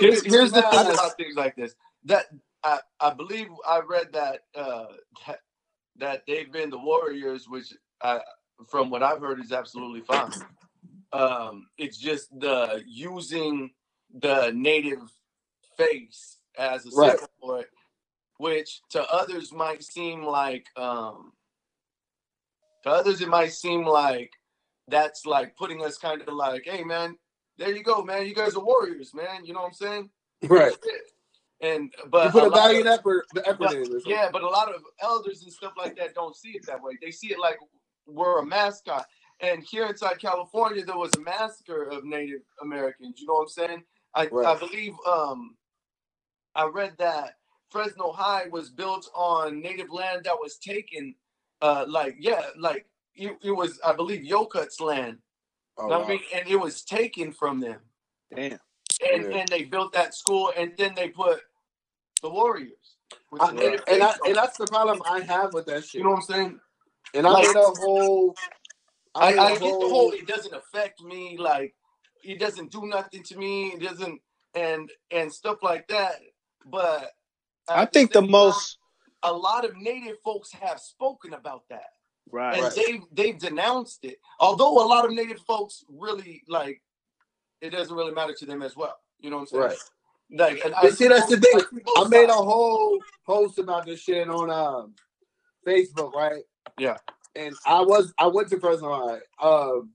Here's, 0.00 0.24
here's 0.24 0.52
the 0.52 0.62
thing 0.62 0.90
about 0.90 1.16
things 1.18 1.36
like 1.36 1.56
this. 1.56 1.74
That 2.06 2.26
I, 2.64 2.80
I 3.00 3.14
believe 3.14 3.48
I 3.68 3.80
read 3.88 4.12
that 4.14 4.40
uh 4.56 4.86
that, 5.26 5.40
that 5.98 6.22
they've 6.26 6.52
been 6.52 6.70
the 6.70 6.78
Warriors, 6.78 7.48
which 7.48 7.72
I, 8.02 8.20
from 8.70 8.90
what 8.90 9.02
I've 9.02 9.20
heard 9.20 9.40
is 9.40 9.52
absolutely 9.52 10.02
fine. 10.02 10.32
Um, 11.12 11.68
it's 11.78 11.98
just 11.98 12.28
the 12.38 12.82
using 12.86 13.70
the 14.22 14.52
native 14.54 15.00
face 15.78 16.38
as 16.58 16.86
a 16.86 16.92
Right. 16.92 17.18
symbol 17.20 17.64
which 18.38 18.80
to 18.90 19.02
others 19.12 19.52
might 19.52 19.82
seem 19.82 20.24
like 20.24 20.66
um 20.76 21.32
to 22.84 22.90
others 22.90 23.20
it 23.20 23.28
might 23.28 23.52
seem 23.52 23.84
like 23.84 24.30
that's 24.88 25.26
like 25.26 25.56
putting 25.56 25.84
us 25.84 25.98
kind 25.98 26.22
of 26.22 26.32
like, 26.34 26.62
hey 26.64 26.84
man, 26.84 27.16
there 27.58 27.74
you 27.74 27.82
go, 27.82 28.02
man. 28.02 28.26
You 28.26 28.34
guys 28.34 28.54
are 28.54 28.64
warriors, 28.64 29.12
man. 29.14 29.44
You 29.44 29.54
know 29.54 29.60
what 29.62 29.68
I'm 29.68 29.72
saying? 29.74 30.10
right. 30.44 30.72
And 31.62 31.92
but 32.10 32.26
You 32.26 32.30
put 32.32 32.42
a 32.44 32.46
a 32.46 32.50
valiant 32.50 32.86
of- 32.86 32.98
effort, 32.98 33.26
the 33.32 33.40
effort 33.48 33.58
but- 33.58 33.74
in. 33.74 34.00
yeah, 34.04 34.28
but 34.30 34.42
a 34.42 34.48
lot 34.48 34.72
of 34.74 34.82
elders 35.00 35.42
and 35.42 35.52
stuff 35.52 35.72
like 35.78 35.96
that 35.96 36.14
don't 36.14 36.36
see 36.36 36.50
it 36.50 36.66
that 36.66 36.82
way. 36.82 36.92
They 37.02 37.10
see 37.10 37.28
it 37.32 37.38
like 37.38 37.58
we're 38.06 38.40
a 38.40 38.46
mascot. 38.46 39.06
And 39.40 39.62
here 39.64 39.86
inside 39.86 40.18
California, 40.18 40.84
there 40.84 40.96
was 40.96 41.12
a 41.16 41.20
massacre 41.20 41.84
of 41.84 42.04
Native 42.04 42.40
Americans. 42.62 43.20
You 43.20 43.26
know 43.26 43.34
what 43.34 43.42
I'm 43.42 43.48
saying? 43.48 43.82
I, 44.14 44.22
I 44.22 44.58
believe 44.58 44.94
um, 45.06 45.56
I 46.54 46.66
read 46.66 46.94
that 46.98 47.34
Fresno 47.70 48.12
High 48.12 48.46
was 48.50 48.70
built 48.70 49.10
on 49.14 49.60
native 49.60 49.90
land 49.90 50.22
that 50.24 50.36
was 50.40 50.56
taken. 50.58 51.14
Uh, 51.66 51.84
like 51.88 52.16
yeah, 52.20 52.42
like 52.58 52.86
it, 53.14 53.32
it 53.42 53.50
was 53.52 53.80
I 53.84 53.92
believe 53.94 54.22
Yokut's 54.22 54.80
land. 54.80 55.18
Oh, 55.78 55.84
You 55.84 55.90
know 55.90 55.98
what 56.00 56.08
wow. 56.08 56.14
I 56.14 56.16
mean, 56.18 56.20
and 56.34 56.48
it 56.48 56.56
was 56.66 56.82
taken 56.84 57.32
from 57.32 57.60
them. 57.60 57.80
damn. 58.34 58.58
And 59.14 59.24
Yeah. 59.24 59.38
and 59.38 59.48
they 59.48 59.64
built 59.64 59.92
that 59.94 60.14
school, 60.14 60.52
and 60.56 60.72
then 60.78 60.94
they 60.94 61.08
put 61.10 61.40
the 62.22 62.30
Warriors. 62.30 62.96
with 63.30 63.40
the 63.42 63.48
I- 63.48 63.52
native 63.52 63.84
and, 63.88 64.02
I, 64.02 64.14
and 64.26 64.36
that's 64.36 64.58
the 64.58 64.66
problem 64.66 65.02
I 65.08 65.20
have 65.20 65.52
with 65.54 65.66
that 65.66 65.84
shit. 65.84 65.98
you 66.00 66.04
know 66.04 66.10
what 66.10 66.16
I'm 66.16 66.22
saying? 66.34 66.60
And 67.14 67.26
I 67.26 67.30
Like- 67.30 67.46
made 67.48 67.56
a 67.56 67.70
whole. 67.82 68.34
I, 69.14 69.30
made 69.32 69.38
I 69.38 69.50
a 69.52 69.58
get 69.58 69.80
the 69.80 69.88
whole 69.94 70.12
it 70.12 70.26
doesn't 70.26 70.54
affect 70.54 71.02
me, 71.02 71.36
like 71.38 71.74
it 72.24 72.38
doesn't 72.38 72.70
do 72.72 72.86
nothing 72.86 73.22
to 73.24 73.36
me, 73.38 73.68
it 73.74 73.80
doesn't 73.80 74.20
and 74.54 74.90
and 75.10 75.32
stuff 75.32 75.58
like 75.62 75.88
that. 75.88 76.16
But 76.66 77.12
I 77.68 77.86
think 77.86 78.12
the 78.12 78.22
same 78.22 78.30
most 78.30 78.78
time, 78.78 78.85
a 79.26 79.32
lot 79.32 79.64
of 79.64 79.76
native 79.76 80.16
folks 80.24 80.52
have 80.52 80.80
spoken 80.80 81.34
about 81.34 81.64
that. 81.70 81.90
right. 82.30 82.54
And 82.54 82.62
Right. 82.64 82.72
they've 82.74 83.02
they've 83.12 83.38
denounced 83.38 84.04
it. 84.04 84.18
Although 84.40 84.84
a 84.84 84.86
lot 84.86 85.04
of 85.04 85.12
native 85.12 85.40
folks 85.40 85.84
really 85.88 86.42
like 86.48 86.82
it 87.60 87.70
doesn't 87.70 87.96
really 87.96 88.12
matter 88.12 88.34
to 88.34 88.46
them 88.46 88.62
as 88.62 88.76
well. 88.76 88.96
You 89.20 89.30
know 89.30 89.36
what 89.36 89.42
I'm 89.42 89.46
saying? 89.48 89.62
Right. 89.62 89.78
Like 90.30 90.64
and 90.64 90.74
But 90.82 90.94
see, 90.94 91.08
that's 91.08 91.26
the 91.26 91.36
thing. 91.38 91.60
I 91.96 92.08
made 92.08 92.28
a 92.28 92.32
whole 92.32 92.98
post 93.24 93.58
about 93.58 93.86
this 93.86 94.00
shit 94.00 94.28
on 94.28 94.50
um, 94.50 94.94
Facebook, 95.66 96.12
right? 96.14 96.42
Yeah. 96.78 96.96
And 97.36 97.54
I 97.64 97.80
was 97.80 98.12
I 98.18 98.26
went 98.26 98.48
to 98.48 98.58
Fresno 98.60 98.92
High. 99.06 99.20
Um, 99.46 99.90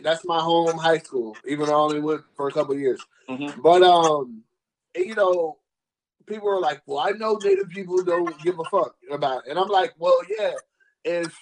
that's 0.00 0.24
my 0.24 0.38
home 0.40 0.78
high 0.78 0.98
school, 0.98 1.36
even 1.46 1.66
though 1.66 1.72
I 1.74 1.78
only 1.78 2.00
went 2.00 2.22
for 2.36 2.46
a 2.48 2.52
couple 2.52 2.74
of 2.74 2.80
years. 2.80 3.00
Mhm. 3.28 3.60
But 3.60 3.82
um, 3.82 4.44
you 4.94 5.14
know, 5.16 5.58
people 6.28 6.48
are 6.48 6.60
like, 6.60 6.82
"Well, 6.86 6.98
I 7.00 7.10
know 7.10 7.38
Native 7.42 7.68
people 7.70 8.02
don't 8.04 8.38
give 8.42 8.58
a 8.58 8.64
fuck 8.64 8.94
about," 9.10 9.46
it. 9.46 9.50
and 9.50 9.58
I'm 9.58 9.68
like, 9.68 9.94
"Well, 9.98 10.18
yeah, 10.38 10.52
if." 11.04 11.36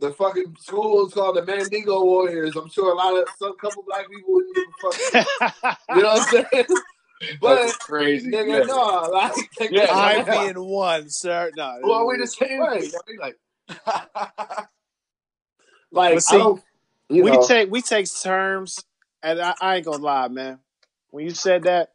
The 0.00 0.10
fucking 0.14 0.56
school 0.58 1.06
is 1.06 1.14
called 1.14 1.36
the 1.36 1.44
Mandingo 1.46 2.02
Warriors. 2.02 2.56
I'm 2.56 2.68
sure 2.68 2.90
a 2.92 2.96
lot 2.96 3.16
of 3.16 3.28
some 3.38 3.56
couple 3.56 3.84
black 3.86 4.10
people 4.10 4.32
wouldn't 4.32 4.56
give 4.56 4.64
a 4.64 4.92
fuck. 4.92 5.78
You 5.90 6.02
know 6.02 6.08
what 6.08 6.34
I'm 6.34 6.44
saying? 6.52 6.66
But 7.40 7.54
That's 7.56 7.76
crazy. 7.76 8.30
Nigga, 8.30 8.60
yeah. 8.60 8.64
no, 8.64 9.08
like, 9.12 9.70
Yeah, 9.70 9.86
I 9.90 10.16
yeah. 10.16 10.44
being 10.52 10.64
one, 10.64 11.08
sir. 11.08 11.52
No. 11.56 11.78
Well, 11.84 12.06
we 12.06 12.18
the 12.18 12.26
same? 12.26 12.60
Right. 12.60 12.82
thing? 12.82 12.92
I 12.94 13.10
mean, 13.10 13.18
like 13.20 13.38
like, 15.92 16.20
see, 16.20 16.34
I 16.34 16.38
don't, 16.38 16.62
you 17.08 17.22
we 17.22 17.30
know, 17.30 17.46
take 17.46 17.70
we 17.70 17.80
take 17.80 18.06
terms, 18.22 18.84
and 19.22 19.40
I, 19.40 19.54
I 19.60 19.76
ain't 19.76 19.84
gonna 19.84 20.02
lie, 20.02 20.28
man. 20.28 20.58
When 21.10 21.24
you 21.24 21.30
said 21.30 21.64
that, 21.64 21.91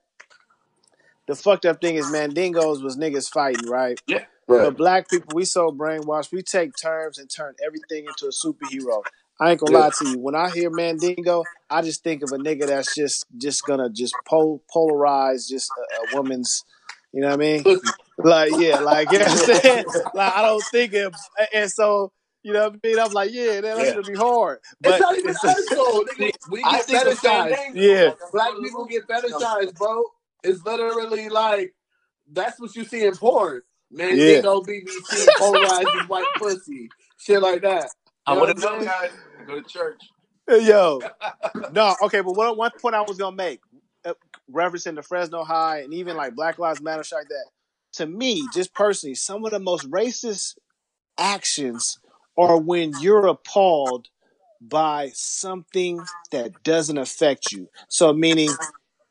the 1.27 1.35
fucked 1.35 1.65
up 1.65 1.81
thing 1.81 1.95
is 1.95 2.05
Mandingos 2.07 2.81
was 2.83 2.97
niggas 2.97 3.29
fighting, 3.29 3.69
right? 3.69 3.99
Yeah. 4.07 4.17
right. 4.17 4.63
But 4.65 4.77
black 4.77 5.09
people, 5.09 5.29
we 5.35 5.45
so 5.45 5.71
brainwashed. 5.71 6.31
We 6.31 6.41
take 6.41 6.71
terms 6.81 7.17
and 7.19 7.29
turn 7.29 7.55
everything 7.65 8.05
into 8.05 8.27
a 8.27 8.31
superhero. 8.31 9.03
I 9.39 9.51
ain't 9.51 9.59
gonna 9.59 9.73
Yeah. 9.77 9.83
lie 9.85 9.91
to 9.99 10.09
you. 10.09 10.19
When 10.19 10.35
I 10.35 10.49
hear 10.49 10.69
Mandingo, 10.71 11.43
I 11.69 11.81
just 11.83 12.03
think 12.03 12.23
of 12.23 12.31
a 12.31 12.37
nigga 12.37 12.65
that's 12.67 12.95
just 12.95 13.25
just 13.37 13.63
gonna 13.65 13.89
just 13.89 14.15
pol- 14.27 14.63
polarize 14.73 15.47
just 15.47 15.69
a, 15.77 16.13
a 16.13 16.15
woman's. 16.17 16.63
You 17.13 17.21
know 17.21 17.27
what 17.29 17.33
I 17.35 17.37
mean? 17.37 17.63
Like 18.19 18.51
yeah, 18.57 18.79
like 18.79 19.11
you 19.11 19.19
know 19.19 19.25
what 19.25 19.49
I'm 19.49 19.55
saying. 19.61 19.85
Like 20.15 20.33
I 20.35 20.41
don't 20.41 20.63
think 20.71 20.91
it, 20.93 21.13
and 21.53 21.71
so 21.71 22.11
you 22.41 22.51
know 22.51 22.69
what 22.69 22.79
I 22.83 22.87
mean. 22.87 22.99
I'm 22.99 23.11
like 23.11 23.29
yeah, 23.31 23.61
that, 23.61 23.77
that's 23.77 23.79
Yeah. 23.89 23.93
gonna 23.93 24.07
be 24.07 24.15
hard. 24.15 24.57
It's 24.57 24.73
But 24.81 24.99
not 24.99 25.17
even 25.19 25.29
it's- 25.29 25.45
us, 25.45 25.69
though. 25.69 26.03
We 26.49 26.63
get 26.63 26.83
think 26.85 27.03
the 27.03 27.11
fetishized. 27.11 27.71
Yeah. 27.75 28.13
Black 28.33 28.53
people 28.59 28.85
get 28.85 29.07
fetishized, 29.07 29.75
bro. 29.75 30.03
It's 30.47 30.63
literally 30.65 31.29
like 31.29 31.73
that's 32.31 32.59
what 32.59 32.75
you 32.75 32.83
see 32.83 33.05
in 33.05 33.15
porn. 33.15 33.61
Man, 33.91 34.17
Yeah. 34.17 34.25
they 34.25 34.41
don't 34.41 34.65
be 34.65 34.83
me 34.83 34.91
seeing 35.05 35.27
polarized 35.37 35.87
as 36.01 36.07
white 36.07 36.25
pussy, 36.37 36.89
shit 37.17 37.41
like 37.41 37.61
that. 37.61 37.89
I 38.25 38.31
You 38.33 38.35
know 38.35 38.45
would 38.45 38.49
have 38.61 38.63
what 38.63 38.85
guys. 38.85 39.11
Go 39.45 39.61
to 39.61 39.67
church. 39.67 40.01
Yo, 40.49 41.01
no, 41.71 41.95
okay, 42.03 42.21
but 42.21 42.33
what, 42.35 42.57
one 42.57 42.71
point 42.81 42.95
I 42.95 43.01
was 43.01 43.17
gonna 43.17 43.35
make, 43.35 43.61
uh, 44.05 44.13
referencing 44.51 44.95
the 44.95 45.01
Fresno 45.03 45.43
High 45.43 45.81
and 45.81 45.93
even 45.93 46.15
like 46.17 46.35
Black 46.35 46.57
Lives 46.59 46.81
Matter, 46.81 47.03
shit 47.03 47.17
like 47.17 47.27
that. 47.29 47.45
To 47.93 48.05
me, 48.05 48.47
just 48.53 48.73
personally, 48.73 49.15
some 49.15 49.45
of 49.45 49.51
the 49.51 49.59
most 49.59 49.89
racist 49.89 50.57
actions 51.17 51.99
are 52.37 52.57
when 52.57 52.93
you're 53.01 53.27
appalled 53.27 54.07
by 54.61 55.11
something 55.13 56.01
that 56.31 56.63
doesn't 56.63 56.97
affect 56.97 57.51
you. 57.51 57.69
So, 57.89 58.13
meaning 58.13 58.51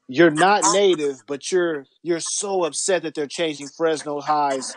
you're 0.09 0.31
not 0.31 0.65
native, 0.65 1.23
but 1.27 1.51
you're 1.51 1.85
you're 2.03 2.21
so 2.21 2.65
upset 2.65 3.03
that 3.03 3.15
they're 3.15 3.27
changing 3.27 3.69
Fresno 3.69 4.21
High's, 4.21 4.75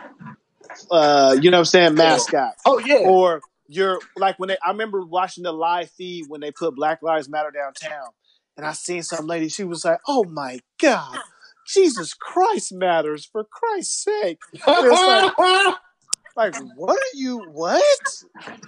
uh, 0.90 1.36
you 1.40 1.50
know 1.50 1.58
what 1.58 1.60
I'm 1.60 1.64
saying, 1.66 1.94
mascot 1.94 2.54
Oh 2.66 2.78
yeah, 2.78 2.96
or 3.04 3.42
you're 3.68 4.00
like 4.16 4.38
when 4.38 4.48
they 4.48 4.58
I 4.64 4.70
remember 4.70 5.04
watching 5.04 5.44
the 5.44 5.52
live 5.52 5.90
feed 5.90 6.26
when 6.28 6.40
they 6.40 6.50
put 6.50 6.74
Black 6.74 7.02
Lives 7.02 7.28
Matter 7.28 7.50
downtown 7.50 8.08
and 8.56 8.66
I 8.66 8.72
seen 8.72 9.02
some 9.02 9.26
lady, 9.26 9.48
she 9.48 9.64
was 9.64 9.84
like, 9.84 10.00
Oh 10.08 10.24
my 10.24 10.60
God, 10.80 11.18
Jesus 11.66 12.14
Christ 12.14 12.72
matters 12.72 13.24
for 13.24 13.44
Christ's 13.44 14.04
sake. 14.04 14.38
it's 14.52 15.36
Like, 16.36 16.54
what 16.76 16.96
are 16.96 17.14
you 17.16 17.38
what? 17.52 17.82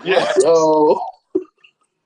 Yeah. 0.05 0.31
Yo, 0.41 1.01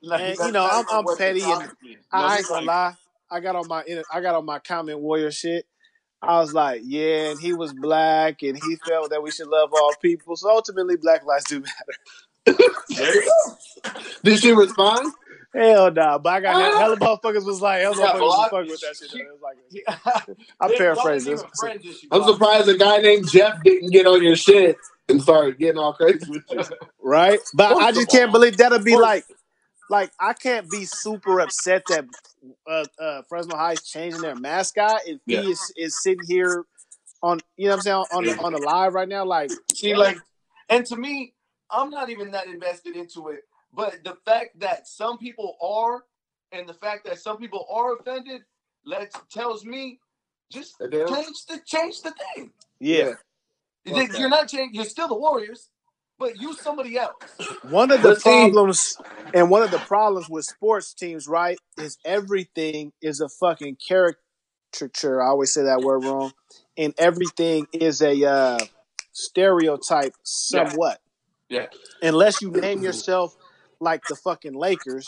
Like, 0.01 0.39
And, 0.39 0.47
you 0.47 0.51
know, 0.51 0.63
I'm- 0.65 0.85
I'm 0.89 1.05
petty 1.17 1.41
and. 1.41 1.71
I, 2.11 2.21
No, 2.21 2.27
ain't 2.37 2.47
gonna 2.47 2.65
lie. 2.65 2.95
I 3.29 3.39
got 3.39 3.55
on 3.55 3.67
my 3.67 3.83
I 4.13 4.21
got 4.21 4.35
on 4.35 4.45
my 4.45 4.59
comment 4.59 4.99
warrior 4.99 5.31
shit. 5.31 5.65
I 6.21 6.39
was 6.39 6.53
like, 6.53 6.81
yeah, 6.83 7.29
and 7.31 7.39
he 7.39 7.53
was 7.53 7.73
black 7.73 8.41
and 8.41 8.57
he 8.57 8.75
felt 8.87 9.11
that 9.11 9.21
we 9.21 9.29
should 9.31 9.47
love 9.47 9.69
all 9.73 9.93
people. 10.01 10.35
So 10.35 10.49
ultimately 10.49 10.95
black 10.97 11.23
lives 11.25 11.43
do 11.45 11.59
matter. 11.59 12.57
There 12.89 13.15
you 13.15 13.21
go. 13.85 13.91
did 14.23 14.39
she 14.39 14.51
respond? 14.53 15.13
Hell 15.53 15.91
nah. 15.91 16.17
But 16.17 16.29
I 16.33 16.39
got 16.41 16.61
hell, 16.61 16.79
hella 16.79 16.95
motherfuckers 16.97 17.45
was 17.45 17.61
like, 17.61 17.81
hell 17.81 17.93
Yeah, 17.97 18.05
motherfuckers 18.07 18.13
well, 18.15 18.27
was 18.27 18.39
I- 18.39 18.49
fucking 18.49 18.71
with 18.71 18.81
that 18.81 18.95
shit. 18.97 19.11
though. 19.11 19.19
It 19.19 19.27
was 19.31 19.41
like 19.41 19.57
Yeah. 20.35 20.35
I 20.59 20.67
They- 20.69 20.77
paraphrase 20.77 21.25
y'all 21.27 21.35
this. 21.35 21.41
ain't 21.43 21.49
even 21.49 21.51
friends, 21.59 21.85
is 21.85 21.99
she? 21.99 22.07
I'm 22.11 22.23
surprised 22.23 22.67
a 22.69 22.77
guy 22.77 22.97
named 22.97 23.29
Jeff 23.29 23.61
didn't 23.63 23.91
get 23.91 24.07
on 24.07 24.23
your 24.23 24.35
shit 24.35 24.77
and 25.09 25.21
start 25.21 25.57
getting 25.59 25.77
all 25.77 25.93
crazy 25.93 26.29
with 26.29 26.43
you. 26.49 26.63
right? 27.01 27.39
But 27.53 27.69
First 27.75 27.81
I 27.81 27.91
just 27.91 28.09
can't 28.09 28.31
believe 28.31 28.57
that'll 28.57 28.79
be 28.79 28.91
first- 28.93 29.01
like, 29.01 29.25
like 29.89 30.11
I 30.19 30.33
can't 30.33 30.69
be 30.69 30.85
super 30.85 31.39
upset 31.39 31.83
that 31.89 32.05
uh, 32.69 32.85
uh, 32.99 33.21
Fresno 33.29 33.55
High's 33.55 33.83
changing 33.83 34.21
their 34.21 34.35
mascot 34.35 35.01
if 35.05 35.19
Yeah. 35.25 35.41
he 35.41 35.51
is, 35.51 35.73
is 35.77 36.01
sitting 36.03 36.25
here 36.27 36.65
on, 37.23 37.39
you 37.55 37.65
know 37.65 37.71
what 37.71 37.75
I'm 37.77 37.81
saying, 37.81 38.05
on 38.13 38.23
the, 38.25 38.37
on 38.43 38.53
the 38.53 38.59
live 38.59 38.93
right 38.93 39.07
now. 39.09 39.25
Like, 39.25 39.51
See, 39.73 39.95
like, 39.95 40.17
and 40.69 40.85
to 40.87 40.95
me, 40.95 41.33
I'm 41.71 41.89
not 41.89 42.09
even 42.09 42.31
that 42.31 42.47
invested 42.47 42.95
into 42.95 43.29
it. 43.29 43.41
But 43.73 44.03
the 44.03 44.15
fact 44.25 44.59
that 44.59 44.87
some 44.87 45.17
people 45.17 45.55
are, 45.61 46.03
and 46.51 46.67
the 46.67 46.73
fact 46.73 47.05
that 47.05 47.19
some 47.19 47.37
people 47.37 47.65
are 47.71 47.95
offended, 47.95 48.41
let 48.85 49.13
tells 49.31 49.65
me 49.65 49.99
just 50.51 50.77
That 50.79 50.91
they 50.91 50.99
don't- 50.99 51.13
change 51.13 51.45
the 51.47 51.59
change 51.65 52.01
the 52.01 52.11
thing. 52.35 52.51
yeah, 52.79 53.13
They- 53.83 53.91
Okay. 53.91 54.19
You're 54.19 54.29
not 54.29 54.47
changing. 54.49 54.75
You're 54.75 54.85
still 54.85 55.07
the 55.07 55.15
Warriors, 55.15 55.69
but 56.19 56.39
use 56.39 56.59
somebody 56.61 56.97
else. 56.97 57.13
one 57.69 57.91
of 57.91 58.01
the 58.01 58.09
But 58.09 58.21
see- 58.21 58.29
problems 58.29 58.97
and 59.33 59.49
one 59.49 59.61
of 59.63 59.71
the 59.71 59.79
problems 59.79 60.29
with 60.29 60.45
sports 60.45 60.93
teams, 60.93 61.27
right, 61.27 61.57
is 61.77 61.97
everything 62.05 62.93
is 63.01 63.21
a 63.21 63.29
fucking 63.29 63.77
caricature. 63.87 65.21
I 65.21 65.27
always 65.27 65.53
say 65.53 65.63
that 65.63 65.81
word 65.81 66.03
wrong, 66.05 66.33
and 66.77 66.93
everything 66.97 67.67
is 67.73 68.01
a 68.01 68.23
uh, 68.25 68.59
stereotype, 69.11 70.13
somewhat. 70.23 70.99
Yeah. 71.49 71.67
Unless 72.01 72.41
you 72.41 72.51
name 72.51 72.81
yourself 72.83 73.35
like 73.79 74.01
the 74.09 74.15
fucking 74.15 74.53
Lakers, 74.53 75.07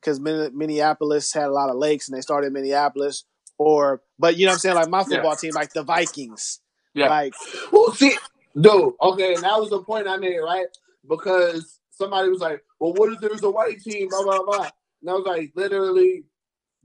because 0.00 0.20
Minneapolis 0.20 1.32
had 1.32 1.44
a 1.48 1.52
lot 1.52 1.70
of 1.70 1.76
lakes 1.76 2.08
and 2.08 2.16
they 2.16 2.20
started 2.20 2.48
in 2.48 2.52
Minneapolis, 2.52 3.24
or 3.58 4.02
but 4.18 4.36
you 4.36 4.46
know 4.46 4.50
what 4.50 4.54
I'm 4.54 4.58
saying, 4.60 4.74
like 4.76 4.88
my 4.88 4.98
Yeah. 5.00 5.04
football 5.04 5.36
team, 5.36 5.52
like 5.54 5.72
the 5.72 5.82
Vikings, 5.82 6.60
Yeah. 6.94 7.08
like 7.08 7.34
Well, 7.72 7.92
see, 7.92 8.16
dude, 8.60 8.94
okay, 9.00 9.34
and 9.34 9.42
that 9.42 9.60
was 9.60 9.70
the 9.70 9.82
point 9.82 10.08
I 10.08 10.16
made, 10.16 10.38
right? 10.38 10.66
Because 11.08 11.80
somebody 11.90 12.28
was 12.28 12.40
like, 12.40 12.62
well, 12.80 12.92
what 12.94 13.12
if 13.12 13.20
there's 13.20 13.42
a 13.42 13.50
white 13.50 13.80
team, 13.80 14.08
blah, 14.08 14.22
blah, 14.22 14.44
blah. 14.44 14.68
And 15.00 15.10
I 15.10 15.14
was 15.14 15.26
like, 15.26 15.52
literally, 15.54 16.24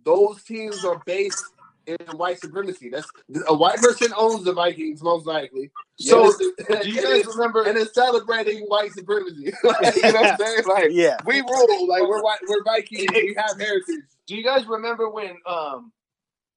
those 0.04 0.44
teams 0.44 0.84
are 0.86 1.02
based 1.06 1.44
in 1.86 1.98
white 2.18 2.40
supremacy. 2.40 2.90
That's 2.90 3.10
a 3.48 3.54
white 3.54 3.80
person 3.80 4.12
owns 4.16 4.44
the 4.44 4.54
Vikings, 4.54 5.02
most 5.02 5.26
likely. 5.26 5.72
So, 6.00 6.32
Do 6.82 6.90
you 6.90 7.02
guys 7.02 7.26
remember? 7.26 7.64
and 7.64 7.78
it's 7.78 7.94
celebrating 7.94 8.60
white 8.68 8.92
supremacy. 8.92 9.52
Like, 9.64 9.96
you 9.96 10.02
know 10.02 10.22
what 10.22 10.32
I'm 10.32 10.38
saying? 10.38 10.64
Like, 10.68 10.88
yeah, 10.92 11.18
we 11.26 11.42
rule. 11.42 11.88
Like, 11.88 12.04
we're 12.04 12.22
white, 12.22 12.40
we're 12.48 12.64
Vikings. 12.64 13.08
We 13.12 13.36
have 13.38 13.60
heritage. 13.60 14.06
Do 14.28 14.36
you 14.36 14.44
guys 14.44 14.66
remember 14.68 15.10
when 15.10 15.38
um 15.46 15.92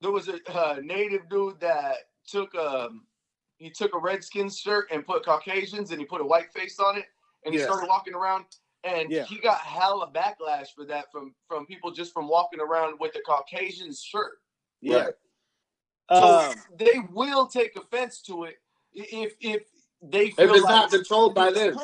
there 0.01 0.11
was 0.11 0.29
a 0.29 0.38
uh, 0.53 0.77
native 0.83 1.29
dude 1.31 1.61
that 1.61 1.96
took 2.27 2.55
um 2.55 3.05
he 3.62 3.70
took 3.70 3.94
a 3.94 3.98
Redskins 3.98 4.59
shirt 4.59 4.88
and 4.90 5.07
put 5.07 5.25
Caucasians 5.25 5.90
and 5.90 6.01
he 6.01 6.05
put 6.07 6.20
a 6.20 6.25
white 6.25 6.53
face 6.53 6.79
on 6.81 6.96
it 6.98 7.07
and 7.44 7.55
he 7.55 7.61
Yeah. 7.61 7.66
started 7.66 7.88
walking 7.88 8.14
around 8.14 8.44
and 8.85 9.11
Yeah. 9.11 9.25
he 9.25 9.38
got 9.38 9.59
hella 9.61 10.11
backlash 10.11 10.68
for 10.75 10.85
that 10.87 11.11
from 11.12 11.35
from 11.48 11.66
people 11.66 11.90
just 11.92 12.12
from 12.12 12.29
walking 12.29 12.61
around 12.61 12.98
with 13.01 13.14
a 13.16 13.20
Caucasian 13.20 13.92
shirt. 13.94 14.38
yeah. 14.81 14.96
Right. 15.05 15.14
So 16.11 16.16
Um, 16.51 16.55
they 16.77 16.98
will 17.12 17.46
take 17.46 17.77
offense 17.77 18.20
to 18.22 18.44
it 18.44 18.57
i- 18.98 19.07
if 19.12 19.35
if 19.40 19.62
they 20.03 20.27
If 20.27 20.38
it's 20.38 20.62
like 20.62 20.75
not 20.75 20.90
controlled 20.90 21.35
by 21.35 21.53
them. 21.53 21.79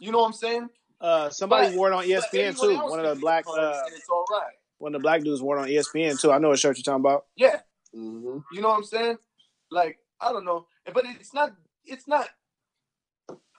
You 0.00 0.12
know 0.12 0.18
what 0.20 0.26
I'm 0.26 0.32
saying? 0.32 0.70
uh, 1.00 1.28
somebody 1.30 1.68
But- 1.68 1.76
wore 1.76 1.90
it 1.90 1.94
on 1.94 2.04
ESPN 2.04 2.54
too. 2.54 2.76
One 2.78 3.00
of 3.00 3.06
the 3.06 3.14
be 3.16 3.20
black, 3.20 3.44
uh, 3.48 3.82
it's 3.88 4.08
all 4.08 4.24
right. 4.30 4.54
one 4.78 4.94
of 4.94 5.00
the 5.00 5.02
black 5.02 5.22
dudes 5.22 5.42
wore 5.42 5.58
it 5.58 5.62
on 5.62 5.68
ESPN 5.68 6.16
too. 6.20 6.30
I 6.32 6.38
know 6.38 6.50
what 6.50 6.58
shirt 6.60 6.76
you're 6.76 6.82
talking 6.84 7.00
about. 7.04 7.26
Yeah. 7.36 7.60
Mhm. 7.94 8.44
You 8.52 8.60
know 8.60 8.68
what 8.68 8.76
I'm 8.78 8.84
saying? 8.84 9.18
Like 9.70 9.98
I 10.20 10.32
don't 10.32 10.44
know, 10.44 10.66
but 10.92 11.04
it's 11.06 11.32
not. 11.34 11.54
It's 11.84 12.08
not. 12.08 12.28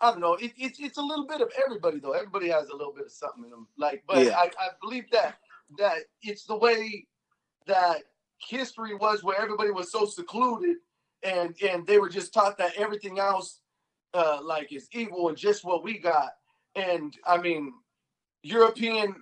I 0.02 0.12
don't 0.12 0.22
know. 0.22 0.36
It, 0.36 0.54
it's 0.58 0.80
it's 0.80 0.98
a 0.98 1.02
little 1.02 1.28
bit 1.28 1.42
of 1.42 1.52
everybody 1.66 2.00
though. 2.00 2.14
Everybody 2.14 2.50
has 2.50 2.70
a 2.70 2.76
little 2.76 2.94
bit 2.94 3.06
of 3.06 3.12
something 3.12 3.44
in 3.44 3.50
them. 3.50 3.68
Like, 3.78 4.04
but 4.08 4.26
Yeah. 4.26 4.38
I, 4.38 4.46
I 4.60 4.70
believe 4.82 5.10
that 5.12 5.40
that 5.78 6.00
it's 6.22 6.46
the 6.46 6.58
way 6.58 7.06
that 7.68 8.04
history 8.40 8.96
was, 8.96 9.24
where 9.24 9.40
everybody 9.42 9.72
was 9.72 9.92
so 9.92 10.06
secluded, 10.06 10.78
and 11.24 11.56
and 11.62 11.86
they 11.86 12.00
were 12.00 12.10
just 12.10 12.34
taught 12.34 12.58
that 12.58 12.74
everything 12.78 13.20
else, 13.20 13.60
uh, 14.14 14.40
like 14.42 14.72
is 14.72 14.88
evil 14.92 15.30
and 15.30 15.38
just 15.38 15.64
what 15.66 15.84
we 15.84 16.00
got. 16.00 16.32
And 16.76 17.16
I 17.28 17.38
mean, 17.38 17.74
European 18.44 19.16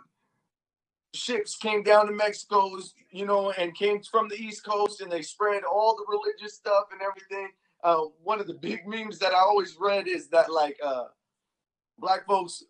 ships 1.14 1.56
came 1.56 1.84
down 1.84 2.08
to 2.08 2.14
Mexico's, 2.14 2.94
you 3.12 3.26
know, 3.26 3.52
and 3.52 3.76
came 3.76 4.02
from 4.02 4.28
the 4.28 4.36
East 4.36 4.66
Coast, 4.66 5.02
and 5.02 5.12
they 5.12 5.22
spread 5.22 5.64
all 5.64 5.96
the 5.96 6.06
religious 6.08 6.56
stuff 6.56 6.86
and 6.92 7.02
everything. 7.02 7.50
Uh, 7.84 8.06
one 8.24 8.40
of 8.40 8.48
the 8.48 8.54
big 8.54 8.88
memes 8.88 9.20
that 9.20 9.34
I 9.34 9.40
always 9.40 9.78
read 9.80 10.08
is 10.08 10.28
that 10.30 10.52
like 10.52 10.78
uh, 10.84 11.06
black 12.00 12.26
folks 12.26 12.64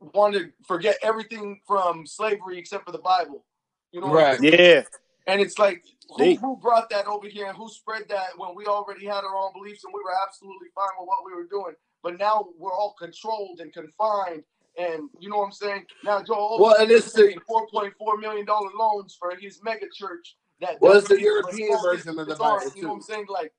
want 0.00 0.34
to 0.34 0.50
forget 0.66 0.96
everything 1.02 1.60
from 1.66 2.06
slavery 2.06 2.58
except 2.58 2.86
for 2.86 2.92
the 2.92 2.98
Bible. 2.98 3.44
You 3.92 4.00
know, 4.00 4.08
what 4.08 4.24
I'm 4.24 4.42
Right. 4.42 4.58
Yeah, 4.58 4.82
And 5.26 5.40
it's 5.40 5.58
like, 5.58 5.84
who, 6.16 6.36
who 6.36 6.56
brought 6.56 6.88
that 6.90 7.06
over 7.06 7.28
here 7.28 7.46
and 7.46 7.56
who 7.56 7.68
spread 7.68 8.08
that 8.08 8.30
when 8.36 8.54
we 8.54 8.64
already 8.66 9.06
had 9.06 9.24
our 9.24 9.36
own 9.36 9.52
beliefs 9.52 9.84
and 9.84 9.92
we 9.92 10.00
were 10.02 10.14
absolutely 10.26 10.68
fine 10.74 10.88
with 10.98 11.06
what 11.06 11.24
we 11.26 11.34
were 11.34 11.48
doing? 11.48 11.74
But 12.02 12.18
now 12.18 12.48
we're 12.58 12.72
all 12.72 12.94
controlled 12.98 13.60
and 13.60 13.72
confined. 13.72 14.44
And 14.78 15.10
you 15.18 15.28
know 15.28 15.38
what 15.38 15.46
I'm 15.46 15.52
saying? 15.52 15.84
Now 16.04 16.22
Joel 16.22 16.58
Well, 16.60 16.76
and 16.80 16.90
it's 16.90 17.12
the- 17.12 17.24
taking 17.26 17.40
$4.4 17.40 18.20
million 18.20 18.46
loans 18.78 19.16
for 19.18 19.34
his 19.34 19.60
mega 19.62 19.86
church. 19.94 20.36
That 20.60 20.80
Well, 20.80 20.96
it's 20.98 21.08
the 21.08 21.20
European 21.20 21.78
version 21.82 22.10
of 22.18 22.26
the 22.26 22.32
his 22.32 22.40
art, 22.40 22.60
Bible, 22.64 22.72
You 22.76 22.82
know 22.82 22.88
what. 22.90 22.94
I'm 22.96 23.02
saying? 23.02 23.26
Like, 23.28 23.52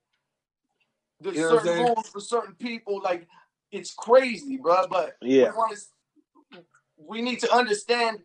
there's 1.22 1.36
You 1.38 1.44
know 1.44 1.50
certain 1.52 1.66
saying? 1.66 1.86
rules 1.88 2.10
for 2.10 2.20
certain 2.20 2.56
people. 2.56 3.02
Like, 3.02 3.28
it's 3.72 3.94
crazy, 3.94 4.58
bro. 4.58 4.86
But 4.90 5.16
yeah, 5.22 5.50
we, 5.52 5.56
want 5.58 5.78
to, 6.54 6.64
we 6.98 7.22
need 7.22 7.40
to 7.40 7.54
understand 7.54 8.20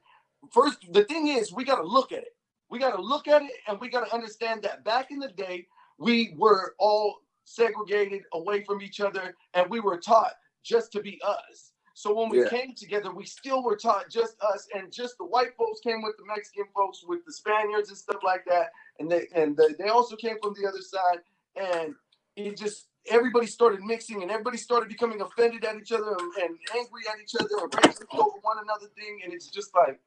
first 0.53 0.79
the 0.93 1.05
thing 1.05 1.29
is 1.29 1.53
we 1.53 1.65
got 1.65 1.77
to 1.77 1.87
look 1.87 2.13
at 2.13 2.19
it 2.19 2.37
we 2.71 2.79
got 2.79 2.95
to 2.97 3.01
look 3.01 3.29
at 3.29 3.43
it 3.43 3.51
and 3.69 3.79
we 3.81 3.89
got 3.89 4.07
to 4.07 4.15
understand 4.15 4.63
that 4.63 4.85
back 4.85 5.11
in 5.11 5.19
the 5.19 5.29
day 5.29 5.67
we 5.99 6.35
were 6.37 6.75
all 6.79 7.19
segregated 7.45 8.23
away 8.33 8.63
from 8.65 8.83
each 8.83 9.01
other 9.01 9.35
and 9.55 9.71
we 9.71 9.81
were 9.81 9.97
taught 9.99 10.33
just 10.63 10.91
to 10.93 11.01
be 11.01 11.21
us 11.27 11.73
so 11.95 12.15
when 12.15 12.31
we 12.31 12.43
Yeah. 12.43 12.51
came 12.51 12.75
together 12.75 13.13
we 13.13 13.27
still 13.27 13.63
were 13.65 13.77
taught 13.77 14.11
just 14.11 14.37
us 14.43 14.69
and 14.75 14.93
just 14.93 15.19
the 15.19 15.25
white 15.27 15.57
folks 15.57 15.81
came 15.81 16.03
with 16.03 16.17
the 16.19 16.27
mexican 16.27 16.67
folks 16.75 17.05
with 17.07 17.25
the 17.27 17.33
spaniards 17.33 17.91
and 17.91 17.99
stuff 17.99 18.23
like 18.25 18.45
that. 18.47 18.73
And 19.01 19.11
they 19.11 19.29
and 19.35 19.57
the, 19.57 19.75
they 19.79 19.89
also 19.89 20.17
came 20.17 20.37
from 20.43 20.55
the 20.61 20.69
other 20.69 20.83
side. 20.83 21.21
And 21.57 21.95
it 22.37 22.57
just 22.59 22.89
everybody 23.11 23.47
started 23.47 23.83
mixing 23.83 24.23
and 24.23 24.31
everybody 24.31 24.59
started 24.59 24.89
becoming 24.89 25.21
offended 25.23 25.65
at 25.65 25.77
each 25.77 25.93
other 25.93 26.17
and, 26.19 26.33
and 26.45 26.59
angry 26.77 27.03
at 27.13 27.21
each 27.23 27.35
other 27.41 27.49
and 27.63 27.73
racist 27.73 28.05
over 28.13 28.39
one 28.43 28.59
another 28.63 28.89
thing. 28.97 29.21
And 29.25 29.33
it's 29.35 29.49
just 29.49 29.75
like 29.75 30.01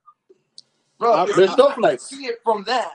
bro 1.00 1.26
There's 1.26 1.38
you 1.38 1.56
snowflakes. 1.56 2.04
see 2.04 2.26
it 2.28 2.40
from 2.44 2.64
that. 2.66 2.94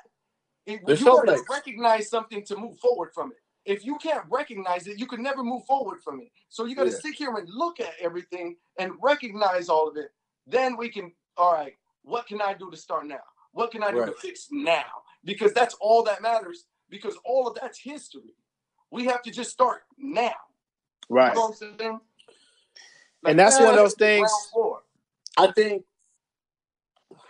It, 0.66 0.82
There's 0.86 1.00
you 1.00 1.06
gotta 1.06 1.32
recognize 1.50 2.10
something 2.10 2.44
to 2.46 2.56
move 2.56 2.78
forward 2.80 3.10
from 3.14 3.32
it 3.32 3.41
if 3.64 3.84
you 3.84 3.96
can't 3.96 4.24
recognize 4.30 4.86
it 4.86 4.98
you 4.98 5.06
can 5.06 5.22
never 5.22 5.42
move 5.44 5.64
forward 5.66 6.00
from 6.02 6.20
it 6.20 6.28
so 6.48 6.64
you 6.64 6.74
got 6.74 6.84
to 6.84 6.90
Yeah. 6.90 6.96
sit 6.98 7.14
here 7.14 7.34
and 7.36 7.48
look 7.48 7.80
at 7.80 7.92
everything 8.00 8.56
and 8.78 8.92
recognize 9.02 9.68
all 9.68 9.88
of 9.88 9.96
it 9.96 10.10
then 10.46 10.76
we 10.76 10.88
can 10.88 11.12
all 11.36 11.52
right 11.52 11.74
what 12.02 12.26
can 12.26 12.40
i 12.42 12.54
do 12.54 12.70
to 12.70 12.76
start 12.76 13.06
now 13.06 13.20
what 13.52 13.70
can 13.70 13.82
i 13.82 13.90
do 13.90 14.04
to 14.04 14.12
fix 14.12 14.48
now 14.50 14.84
because 15.24 15.52
that's 15.52 15.74
all 15.80 16.02
that 16.04 16.20
matters 16.22 16.64
because 16.90 17.16
all 17.24 17.46
of 17.46 17.54
that's 17.60 17.78
history 17.78 18.34
we 18.90 19.04
have 19.06 19.22
to 19.22 19.30
just 19.30 19.50
start 19.50 19.82
now 19.96 20.32
right. 21.08 21.28
you 21.28 21.34
know 21.34 21.46
what 21.48 21.62
I'm 21.62 21.78
saying? 21.78 22.00
And 23.24 23.38
that's 23.38 23.58
one 23.60 23.68
of 23.70 23.76
those 23.76 23.94
things- 23.94 24.30
I 25.38 25.46
think. 25.52 25.84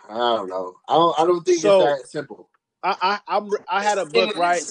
I 0.09 0.15
don't 0.15 0.49
know. 0.49 0.75
I 0.89 0.95
don't. 0.95 1.21
I 1.21 1.25
don't 1.25 1.45
think 1.45 1.61
So- 1.61 1.87
it's 1.87 2.03
that 2.03 2.09
simple. 2.09 2.49
I, 2.83 2.97
I 3.29 3.37
I'm 3.37 3.49
I 3.69 3.83
had 3.83 3.99
a 3.99 4.07
book 4.07 4.37
right. 4.37 4.63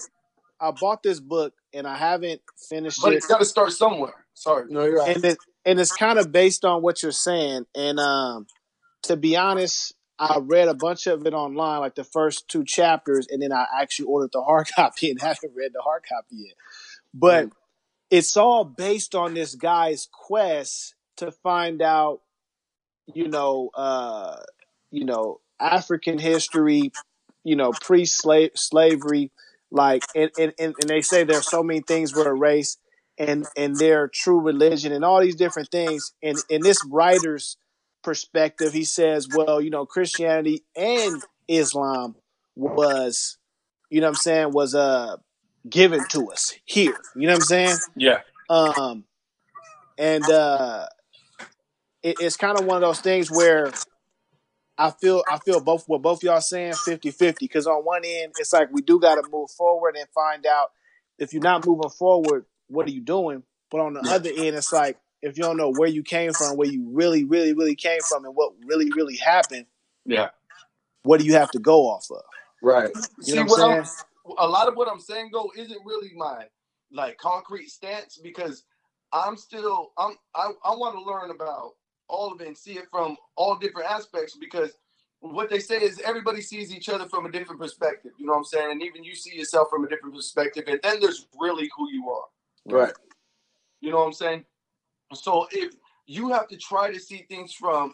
I 0.62 0.72
bought 0.72 1.02
this 1.04 1.20
book 1.20 1.54
and 1.74 1.88
I 1.88 1.98
haven't 1.98 2.42
finished 2.70 3.00
it. 3.00 3.02
But 3.04 3.14
it. 3.14 3.18
it's 3.18 3.26
got 3.28 3.40
to 3.40 3.46
start 3.46 3.72
somewhere. 3.74 4.14
Sorry. 4.34 4.66
No, 4.70 4.84
you're 4.86 4.98
right. 4.98 5.16
and 5.16 5.26
it 5.26 5.38
and 5.66 5.80
it's 5.80 5.92
kind 5.96 6.20
of 6.20 6.32
based 6.32 6.64
on 6.66 6.82
what 6.82 7.02
you're 7.04 7.12
saying. 7.12 7.66
And 7.76 8.00
um, 8.00 8.48
to 9.04 9.18
be 9.18 9.36
honest, 9.38 9.94
I 10.20 10.38
read 10.40 10.68
a 10.68 10.74
bunch 10.76 11.08
of 11.08 11.26
it 11.26 11.34
online, 11.34 11.80
like 11.80 11.96
the 11.96 12.04
first 12.04 12.48
two 12.48 12.64
chapters, 12.64 13.28
and 13.30 13.42
then 13.42 13.52
I 13.52 13.66
actually 13.82 14.06
ordered 14.06 14.32
the 14.34 14.42
hard 14.44 14.68
copy 14.76 15.10
and 15.10 15.20
haven't 15.20 15.54
read 15.56 15.72
the 15.74 15.82
hard 15.82 16.04
copy 16.08 16.36
yet. 16.36 16.56
But 17.14 17.46
Mm. 17.48 17.52
it's 18.12 18.38
all 18.38 18.64
based 18.64 19.16
on 19.16 19.34
this 19.34 19.56
guy's 19.56 20.08
quest 20.12 20.94
to 21.18 21.32
find 21.32 21.82
out, 21.82 22.22
you 23.14 23.28
know, 23.28 23.70
uh, 23.76 24.38
you 24.92 25.06
know, 25.06 25.40
African 25.60 26.18
history, 26.20 26.92
you 27.44 27.56
know, 27.56 27.72
pre-slave 27.72 28.52
slavery, 28.56 29.32
like, 29.72 30.04
and, 30.16 30.32
and, 30.38 30.54
and 30.60 30.76
they 30.88 31.02
say 31.02 31.24
there's 31.24 31.50
so 31.50 31.64
many 31.64 31.82
things 31.82 32.14
were 32.14 32.28
erased 32.28 32.80
and 33.18 33.46
and 33.56 33.76
their 33.78 34.08
true 34.08 34.40
religion 34.40 34.92
and 34.92 35.06
all 35.06 35.22
these 35.22 35.36
different 35.36 35.70
things. 35.70 36.14
And 36.24 36.38
in 36.50 36.62
this 36.62 36.84
writer's 36.90 37.58
perspective, 38.04 38.74
he 38.74 38.84
says, 38.84 39.28
well, 39.34 39.62
you 39.62 39.70
know, 39.70 39.86
Christianity 39.86 40.64
and 40.76 41.22
Islam 41.48 42.16
was, 42.56 43.38
you 43.90 44.02
know 44.02 44.08
what 44.08 44.12
I'm 44.12 44.16
saying, 44.16 44.52
was 44.52 44.76
uh 44.76 45.18
given 45.70 46.08
to 46.10 46.32
us 46.32 46.54
here. 46.66 46.98
You 47.16 47.28
know 47.28 47.34
what 47.34 47.42
I'm 47.42 47.42
saying? 47.42 47.78
Yeah. 47.96 48.22
Um 48.50 49.06
and 49.98 50.28
uh, 50.30 50.88
it, 52.02 52.16
it's 52.20 52.36
kind 52.36 52.60
of 52.60 52.66
one 52.66 52.78
of 52.78 52.82
those 52.82 53.02
things 53.02 53.30
where 53.30 53.72
I 54.82 54.92
feel 54.92 55.24
I 55.30 55.38
feel 55.40 55.62
both 55.62 55.88
what 55.88 56.02
both 56.02 56.24
y'all 56.24 56.42
saying 56.42 56.74
50-50 56.74 57.40
because 57.40 57.68
on 57.68 57.84
one 57.86 58.04
end 58.06 58.34
it's 58.40 58.54
like 58.54 58.70
we 58.72 58.82
do 58.82 59.00
got 59.00 59.16
to 59.16 59.24
move 59.32 59.52
forward 59.52 59.96
and 59.98 60.08
find 60.10 60.46
out 60.46 60.72
if 61.20 61.34
you're 61.34 61.44
not 61.44 61.66
moving 61.66 61.90
forward, 61.92 62.46
what 62.68 62.88
are 62.88 62.92
you 62.92 63.02
doing? 63.02 63.44
But 63.70 63.82
on 63.82 63.94
the 63.94 64.02
other 64.02 64.32
end, 64.36 64.56
it's 64.56 64.74
like 64.74 64.98
if 65.22 65.38
you 65.38 65.44
don't 65.44 65.58
know 65.58 65.70
where 65.70 65.90
you 65.90 66.04
came 66.04 66.34
from, 66.34 66.58
where 66.58 66.68
you 66.68 66.90
really, 66.92 67.26
really, 67.26 67.54
really 67.54 67.76
came 67.76 68.04
from, 68.04 68.26
and 68.26 68.36
what 68.36 68.54
really, 68.66 68.92
really 68.92 69.18
happened, 69.18 69.68
Yeah. 70.06 70.30
what 71.04 71.20
do 71.20 71.26
you 71.26 71.34
have 71.34 71.52
to 71.52 71.60
go 71.60 71.84
off 71.84 72.10
of? 72.12 72.24
Right. 72.62 72.92
You 73.24 73.36
See 73.36 73.38
know 73.38 73.44
what 73.44 73.52
what 73.52 73.62
I'm 73.62 73.72
I'm 73.80 73.86
saying? 73.86 74.06
a 74.40 74.48
lot 74.48 74.68
of 74.68 74.76
what 74.76 74.88
I'm 74.92 75.00
saying 75.00 75.30
though 75.34 75.52
isn't 75.58 75.86
really 75.86 76.12
my 76.16 76.46
like 76.92 77.18
concrete 77.18 77.70
stance 77.70 78.20
because 78.22 78.64
I'm 79.14 79.38
still 79.38 79.92
I'm 79.98 80.16
I, 80.36 80.52
I 80.66 80.72
want 80.76 80.96
to 80.96 81.04
learn 81.04 81.32
about 81.32 81.72
all 82.12 82.32
of 82.32 82.42
it 82.42 82.48
and 82.48 82.58
see 82.58 82.74
it 82.74 82.86
from 82.92 83.18
all 83.36 83.56
different 83.56 83.90
aspects 83.90 84.36
because 84.36 84.72
what 85.22 85.50
they 85.50 85.60
say 85.60 85.78
is 85.78 86.02
everybody 86.02 86.42
sees 86.42 86.74
each 86.74 86.90
other 86.90 87.08
from 87.08 87.26
a 87.26 87.32
different 87.32 87.62
perspective. 87.62 88.12
You 88.18 88.26
know 88.26 88.34
what 88.34 88.40
I'm 88.40 88.46
saying? 88.46 88.72
And 88.72 88.84
even 88.84 89.04
you 89.04 89.16
see 89.16 89.36
yourself 89.36 89.70
from 89.70 89.86
a 89.86 89.88
different 89.88 90.16
perspective, 90.16 90.64
and 90.68 90.80
then 90.84 91.00
there's 91.00 91.28
really 91.40 91.70
who 91.78 91.90
you 91.92 92.10
are. 92.10 92.26
Right. 92.66 92.94
You 93.82 93.92
know 93.92 93.98
what 93.98 94.08
I'm 94.08 94.14
saying? 94.14 94.46
So 95.14 95.48
if 95.52 95.74
you 96.08 96.30
have 96.30 96.48
to 96.50 96.58
try 96.58 96.92
to 96.92 97.00
see 97.00 97.26
things 97.30 97.54
from 97.54 97.94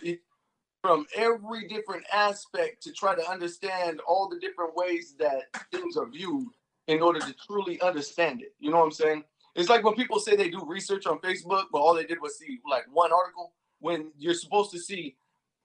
from 0.82 1.06
every 1.16 1.68
different 1.68 2.06
aspect 2.14 2.82
to 2.84 2.94
try 2.94 3.16
to 3.16 3.30
understand 3.30 4.00
all 4.08 4.30
the 4.30 4.40
different 4.40 4.76
ways 4.76 5.16
that 5.20 5.44
things 5.72 5.98
are 5.98 6.08
viewed 6.08 6.48
in 6.88 7.02
order 7.02 7.20
to 7.20 7.34
truly 7.46 7.82
understand 7.82 8.42
it. 8.42 8.54
You 8.60 8.72
know 8.72 8.78
what 8.78 8.86
I'm 8.86 8.92
saying? 8.92 9.24
It's 9.56 9.70
like 9.70 9.84
when 9.84 9.96
people 9.96 10.20
say 10.20 10.36
they 10.36 10.50
do 10.50 10.64
research 10.66 11.08
on 11.08 11.20
Facebook, 11.20 11.66
but 11.72 11.80
all 11.80 11.96
they 11.96 12.06
did 12.06 12.22
was 12.22 12.38
see 12.38 12.60
like 12.70 12.86
one 12.94 13.12
article 13.12 13.54
when 13.80 14.12
you're 14.18 14.34
supposed 14.34 14.72
to 14.72 14.80
see 14.80 15.16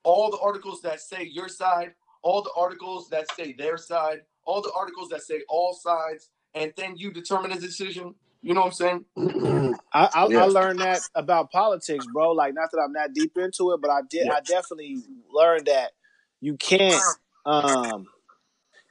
all 0.05 0.31
the 0.31 0.39
articles 0.39 0.83
that 0.83 1.01
say 1.01 1.25
your 1.25 1.49
side, 1.49 1.93
all 2.23 2.43
the 2.43 2.53
articles 2.57 3.09
that 3.11 3.27
say 3.35 3.53
their 3.53 3.77
side, 3.77 4.21
all 4.45 4.63
the 4.63 4.73
articles 4.77 5.09
that 5.11 5.23
say 5.23 5.43
all 5.49 5.75
sides, 5.75 6.31
and 6.55 6.73
then 6.77 6.97
you 6.97 7.13
determine 7.13 7.53
a 7.53 7.59
decision. 7.59 8.15
You 8.43 8.55
know 8.55 8.63
what 8.63 8.81
I'm 8.81 9.05
saying? 9.17 9.75
I, 9.93 10.09
I, 10.15 10.27
Yeah. 10.29 10.43
I 10.43 10.47
learned 10.47 10.81
that 10.81 11.01
about 11.15 11.51
politics, 11.53 12.07
bro. 12.13 12.33
Like, 12.33 12.55
not 12.55 12.71
that 12.73 12.81
I'm 12.81 12.95
that 12.95 13.15
deep 13.15 13.37
into 13.37 13.73
it, 13.73 13.81
but 13.81 13.91
I 13.91 14.01
did. 14.09 14.27
Yeah. 14.27 14.35
I 14.35 14.41
definitely 14.41 14.99
learned 15.33 15.67
that 15.67 15.93
you 16.41 16.57
can't, 16.57 17.01
um, 17.47 18.07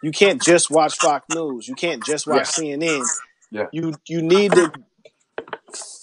you 0.01 0.12
can't 0.12 0.41
just 0.41 0.71
watch 0.71 0.95
Fox 0.97 1.25
News. 1.36 1.67
You 1.67 1.75
can't 1.75 2.03
just 2.05 2.27
watch 2.27 2.47
CNN. 2.47 3.05
Yeah. 3.51 3.65
You 3.73 3.93
you 4.07 4.21
need 4.21 4.53
to 4.53 4.71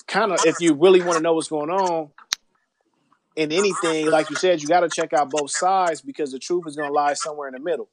kind 0.06 0.32
of, 0.32 0.40
if 0.44 0.60
you 0.60 0.74
really 0.74 1.00
want 1.00 1.16
to 1.16 1.22
know 1.22 1.32
what's 1.32 1.48
going 1.48 1.70
on 1.70 2.10
in 3.38 3.52
anything, 3.52 4.10
like 4.10 4.30
you 4.30 4.36
said, 4.36 4.60
you 4.60 4.66
got 4.66 4.80
to 4.80 4.88
check 4.88 5.12
out 5.12 5.30
both 5.30 5.52
sides 5.52 6.00
because 6.00 6.32
the 6.32 6.40
truth 6.40 6.64
is 6.66 6.74
going 6.74 6.88
to 6.88 6.92
lie 6.92 7.14
somewhere 7.14 7.46
in 7.46 7.54
the 7.54 7.60
middle. 7.60 7.88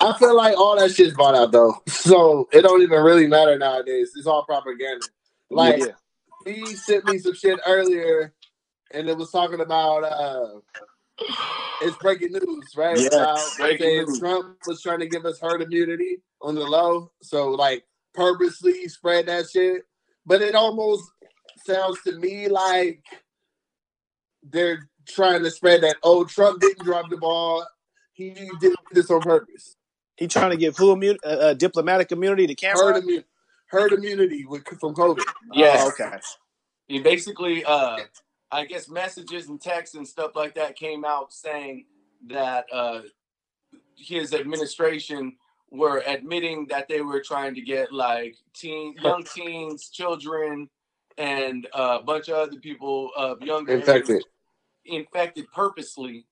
I 0.00 0.16
feel 0.18 0.34
like 0.34 0.56
all 0.56 0.78
that 0.78 0.92
shit's 0.92 1.14
bought 1.14 1.34
out 1.34 1.52
though, 1.52 1.74
so 1.88 2.48
it 2.52 2.62
don't 2.62 2.80
even 2.80 3.02
really 3.02 3.26
matter 3.26 3.56
nowadays. 3.58 4.12
It's 4.16 4.26
all 4.26 4.44
propaganda. 4.44 5.04
Like 5.50 5.78
yeah, 5.78 5.92
he 6.46 6.74
sent 6.74 7.04
me 7.04 7.18
some 7.18 7.34
shit 7.34 7.60
earlier, 7.66 8.32
and 8.92 9.08
it 9.08 9.16
was 9.16 9.30
talking 9.30 9.60
about 9.60 10.04
uh, 10.04 10.60
it's 11.82 11.96
breaking 11.98 12.32
news, 12.32 12.72
right? 12.76 12.98
Yeah, 12.98 13.08
About 13.08 13.50
breaking 13.58 13.88
news. 13.88 14.18
Trump 14.18 14.56
was 14.66 14.80
trying 14.82 15.00
to 15.00 15.06
give 15.06 15.26
us 15.26 15.38
herd 15.38 15.60
immunity 15.62 16.16
on 16.40 16.54
the 16.54 16.64
low, 16.64 17.12
so 17.22 17.50
like 17.50 17.84
purposely 18.14 18.88
spread 18.88 19.26
that 19.26 19.50
shit. 19.50 19.82
But 20.24 20.40
it 20.42 20.54
almost 20.54 21.04
sounds 21.64 21.98
to 22.04 22.18
me 22.18 22.48
like 22.48 23.02
they're 24.50 24.88
trying 25.06 25.42
to 25.42 25.50
spread 25.50 25.82
that. 25.82 25.96
Oh, 26.02 26.24
Trump 26.24 26.60
didn't 26.60 26.84
drop 26.84 27.08
the 27.10 27.16
ball. 27.16 27.66
He 28.12 28.30
did 28.60 28.74
this 28.92 29.10
on 29.10 29.20
purpose. 29.20 29.76
he 30.16 30.26
trying 30.26 30.50
to 30.50 30.56
give 30.56 30.76
who 30.76 30.92
immunity, 30.92 31.20
uh, 31.24 31.28
uh, 31.28 31.54
diplomatic 31.54 32.12
immunity 32.12 32.54
to 32.54 32.66
Herd, 32.66 33.04
immu- 33.04 33.24
herd 33.66 33.92
immunity 33.92 34.46
with, 34.46 34.66
from 34.80 34.94
COVID. 34.94 35.20
Yeah. 35.52 35.76
Oh, 35.80 35.88
okay. 35.88 36.18
He 36.88 37.00
basically, 37.00 37.64
uh, 37.64 37.98
I 38.50 38.64
guess, 38.64 38.88
messages 38.88 39.48
and 39.48 39.60
texts 39.60 39.96
and 39.96 40.06
stuff 40.06 40.32
like 40.34 40.54
that 40.54 40.76
came 40.76 41.04
out 41.04 41.32
saying 41.32 41.86
that 42.28 42.64
uh, 42.72 43.00
his 43.96 44.32
administration 44.32 45.36
were 45.70 46.02
admitting 46.06 46.66
that 46.70 46.88
they 46.88 47.00
were 47.00 47.20
trying 47.20 47.54
to 47.54 47.60
get 47.60 47.92
like 47.92 48.36
teen, 48.54 48.94
young 49.02 49.24
teens, 49.34 49.90
children, 49.90 50.70
and 51.18 51.66
uh, 51.74 51.98
a 52.00 52.02
bunch 52.04 52.28
of 52.28 52.36
other 52.36 52.58
people 52.60 53.10
of 53.16 53.42
younger 53.42 53.72
age 53.72 53.80
Infected. 53.80 54.24
Infected 54.88 55.46
purposely. 55.52 56.26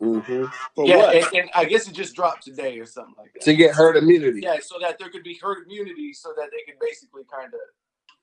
hmm 0.00 0.44
For 0.74 0.86
yeah, 0.86 0.96
what? 0.96 1.14
And, 1.16 1.26
and 1.34 1.50
I 1.54 1.64
guess 1.64 1.88
it 1.88 1.94
just 1.94 2.14
dropped 2.14 2.44
today 2.44 2.78
or 2.78 2.86
something 2.86 3.14
like 3.18 3.32
that. 3.34 3.42
To 3.42 3.54
get 3.54 3.74
herd 3.74 3.96
immunity. 3.96 4.40
Yeah, 4.42 4.58
so 4.62 4.76
that 4.80 4.98
there 4.98 5.10
could 5.10 5.22
be 5.24 5.38
herd 5.42 5.64
immunity, 5.66 6.12
so 6.12 6.32
that 6.36 6.50
they 6.50 6.70
could 6.70 6.80
basically 6.80 7.22
kind 7.32 7.52
of 7.54 7.60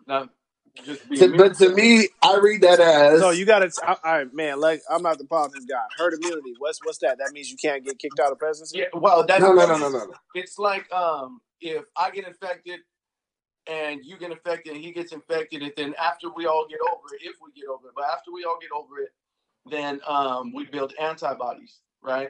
not 0.08 0.30
just 0.86 1.10
be. 1.10 1.18
To- 1.18 1.36
but 1.38 1.56
to 1.56 1.70
me, 1.74 2.10
I 2.22 2.38
read 2.38 2.62
that 2.62 2.80
as 2.80 3.20
So 3.20 3.32
you 3.32 3.46
got 3.46 3.60
to. 3.60 3.72
All 3.88 3.98
right, 4.04 4.34
man. 4.34 4.60
Like 4.60 4.82
I'm 4.90 5.02
not 5.04 5.18
the 5.18 5.26
politics 5.26 5.66
guy. 5.66 5.86
Herd 5.98 6.14
immunity. 6.14 6.54
What's 6.58 6.80
what's 6.84 7.00
that? 7.00 7.18
That 7.20 7.32
means 7.34 7.52
you 7.52 7.58
can't 7.58 7.84
get 7.86 8.00
kicked 8.00 8.20
out 8.20 8.32
of 8.32 8.40
presidency. 8.40 8.80
Yeah, 8.80 8.86
well, 8.94 9.26
that's 9.26 9.42
no, 9.42 9.54
no, 9.54 9.66
no, 9.68 9.78
no, 9.78 9.90
no, 9.90 10.06
no. 10.06 10.14
It's 10.36 10.58
like 10.58 10.92
um, 10.94 11.42
if 11.62 11.86
I 11.96 12.12
get 12.12 12.28
infected 12.28 12.80
and 13.70 14.02
you 14.04 14.18
get 14.18 14.32
infected 14.32 14.74
and 14.76 14.84
he 14.84 14.92
gets 14.92 15.12
infected, 15.12 15.62
and 15.62 15.74
then 15.76 15.94
after 16.02 16.30
we 16.36 16.46
all 16.46 16.68
get 16.70 16.80
over 16.92 17.16
it, 17.16 17.22
if 17.24 17.36
we 17.44 17.52
get 17.60 17.70
over 17.70 17.90
it, 17.90 17.94
but 17.96 18.06
after 18.06 18.32
we 18.34 18.44
all 18.46 18.58
get 18.62 18.72
over 18.76 19.00
it, 19.00 19.10
then 19.70 20.00
um, 20.08 20.54
we 20.54 20.66
build 20.66 20.94
antibodies, 21.00 21.80
right? 22.02 22.30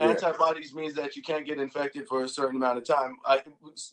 Yeah. 0.00 0.08
Antibodies 0.08 0.74
means 0.74 0.94
that 0.94 1.16
you 1.16 1.22
can't 1.22 1.46
get 1.46 1.58
infected 1.58 2.06
for 2.06 2.24
a 2.24 2.28
certain 2.28 2.56
amount 2.56 2.78
of 2.78 2.84
time. 2.84 3.16
I, 3.24 3.42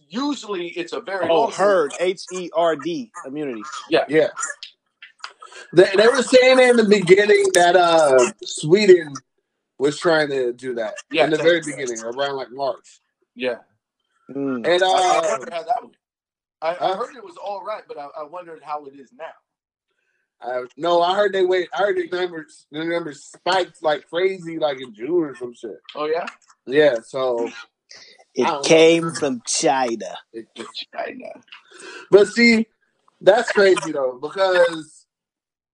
usually, 0.09 0.67
it's 0.69 0.91
a 0.93 0.99
very 0.99 1.27
Oh, 1.29 1.49
herd. 1.49 1.93
H 1.99 2.23
E 2.31 2.49
R 2.53 2.75
D 2.75 3.11
immunity. 3.25 3.63
Yeah. 3.89 4.05
They, 5.73 5.89
they 5.95 6.07
were 6.07 6.21
saying 6.23 6.59
in 6.59 6.75
the 6.77 6.83
beginning 6.83 7.45
that 7.53 7.75
uh 7.75 8.31
Sweden 8.43 9.13
was 9.77 9.97
trying 9.97 10.29
to 10.29 10.51
do 10.53 10.75
that 10.75 10.95
Yeah, 11.11 11.25
in 11.25 11.29
the 11.29 11.37
very 11.37 11.61
technically. 11.61 11.95
beginning, 11.95 12.03
around 12.03 12.35
like 12.35 12.51
March. 12.51 12.99
Yeah, 13.35 13.55
Mm. 14.31 14.65
And 14.67 14.83
I, 14.83 14.87
I 14.87 15.17
uh, 15.17 15.21
wonder 15.29 15.45
that 15.51 15.65
went. 15.81 15.95
I, 16.61 16.69
I 16.79 16.95
heard 16.95 17.15
it 17.15 17.23
was 17.23 17.35
all 17.37 17.63
right, 17.63 17.83
but 17.87 17.97
I, 17.97 18.07
I 18.17 18.23
wondered 18.23 18.61
how 18.63 18.85
it 18.85 18.93
is 18.97 19.11
now. 19.17 19.25
I, 20.43 20.63
no, 20.77 21.01
I 21.01 21.15
heard 21.15 21.33
they 21.33 21.45
wait. 21.45 21.69
I 21.73 21.77
heard 21.77 21.97
the 21.97 22.07
numbers, 22.15 22.65
the 22.71 22.83
numbers 22.83 23.23
spiked 23.23 23.81
like 23.81 24.07
crazy, 24.09 24.59
like 24.59 24.79
in 24.79 24.93
June 24.93 25.23
or 25.23 25.35
some 25.35 25.53
shit. 25.53 25.79
Oh 25.95 26.05
yeah, 26.05 26.25
Yeah, 26.65 26.97
so 27.03 27.47
I 27.47 27.49
don't 27.49 27.55
It 28.35 28.45
know. 28.45 28.61
came 28.63 29.11
from 29.11 29.41
China. 29.45 30.17
it, 30.33 30.47
China. 30.93 31.29
But 32.11 32.27
see, 32.27 32.67
that's 33.21 33.51
crazy 33.51 33.91
though, 33.91 34.19
because 34.21 35.05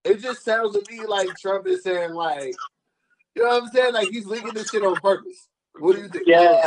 it 0.04 0.20
just 0.20 0.44
sounds 0.44 0.76
to 0.76 0.84
me 0.90 1.04
like 1.06 1.36
Trump 1.36 1.66
is 1.66 1.82
saying 1.82 2.12
like, 2.12 2.54
you 3.34 3.42
know 3.42 3.48
what 3.48 3.62
I'm 3.64 3.68
saying? 3.70 3.94
Like 3.94 4.08
he's 4.08 4.26
leaking 4.26 4.54
this 4.54 4.70
shit 4.70 4.82
on 4.82 5.00
purpose. 5.00 5.48
What 5.78 5.96
do 5.96 6.02
you 6.02 6.08
think? 6.08 6.24
Yeah, 6.26 6.62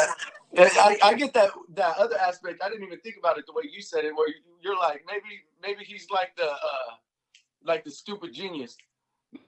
I, 0.57 0.97
I 1.03 1.13
get 1.13 1.33
that 1.33 1.51
that 1.75 1.97
other 1.97 2.17
aspect. 2.17 2.61
I 2.63 2.69
didn't 2.69 2.83
even 2.83 2.99
think 2.99 3.15
about 3.17 3.37
it 3.37 3.45
the 3.45 3.53
way 3.53 3.63
you 3.71 3.81
said 3.81 4.05
it, 4.05 4.15
where 4.15 4.27
you, 4.27 4.35
you're 4.61 4.77
like 4.77 5.03
maybe 5.07 5.41
maybe 5.61 5.83
he's 5.83 6.07
like 6.09 6.35
the 6.35 6.45
uh 6.49 6.93
like 7.65 7.83
the 7.83 7.91
stupid 7.91 8.33
genius. 8.33 8.75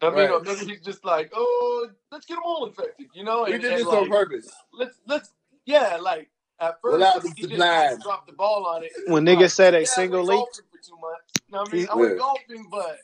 I 0.01 0.09
mean, 0.09 0.29
Right. 0.29 0.43
maybe 0.43 0.65
he's 0.65 0.81
just 0.81 1.05
like, 1.05 1.31
oh, 1.33 1.87
let's 2.11 2.25
get 2.25 2.35
them 2.35 2.43
all 2.45 2.65
infected, 2.65 3.07
you 3.13 3.23
know? 3.23 3.45
He 3.45 3.53
And, 3.53 3.61
did 3.61 3.77
this 3.77 3.85
like, 3.85 3.97
on 3.97 4.09
purpose. 4.09 4.51
let's 4.73 4.97
let's 5.07 5.31
yeah, 5.65 5.97
like 6.01 6.29
at 6.59 6.81
first 6.81 6.93
Without 6.93 7.21
the 7.21 7.33
he 7.35 7.41
just 7.43 7.55
plan. 7.55 7.99
dropped 8.01 8.27
the 8.27 8.33
ball 8.33 8.65
on 8.65 8.83
it. 8.83 8.91
When 9.07 9.25
Like, 9.25 9.37
niggas 9.37 9.51
said 9.51 9.73
a 9.73 9.81
yeah, 9.81 9.85
single 9.85 10.23
leak 10.23 10.45
for 10.53 10.77
two 10.83 10.97
months. 10.99 11.33
You 11.47 11.53
know 11.53 11.61
I 11.61 11.71
mean, 11.71 11.81
He- 11.81 11.87
I 11.87 11.95
went 11.95 12.11
Yeah. 12.13 12.17
golfing, 12.17 12.67
but 12.71 12.97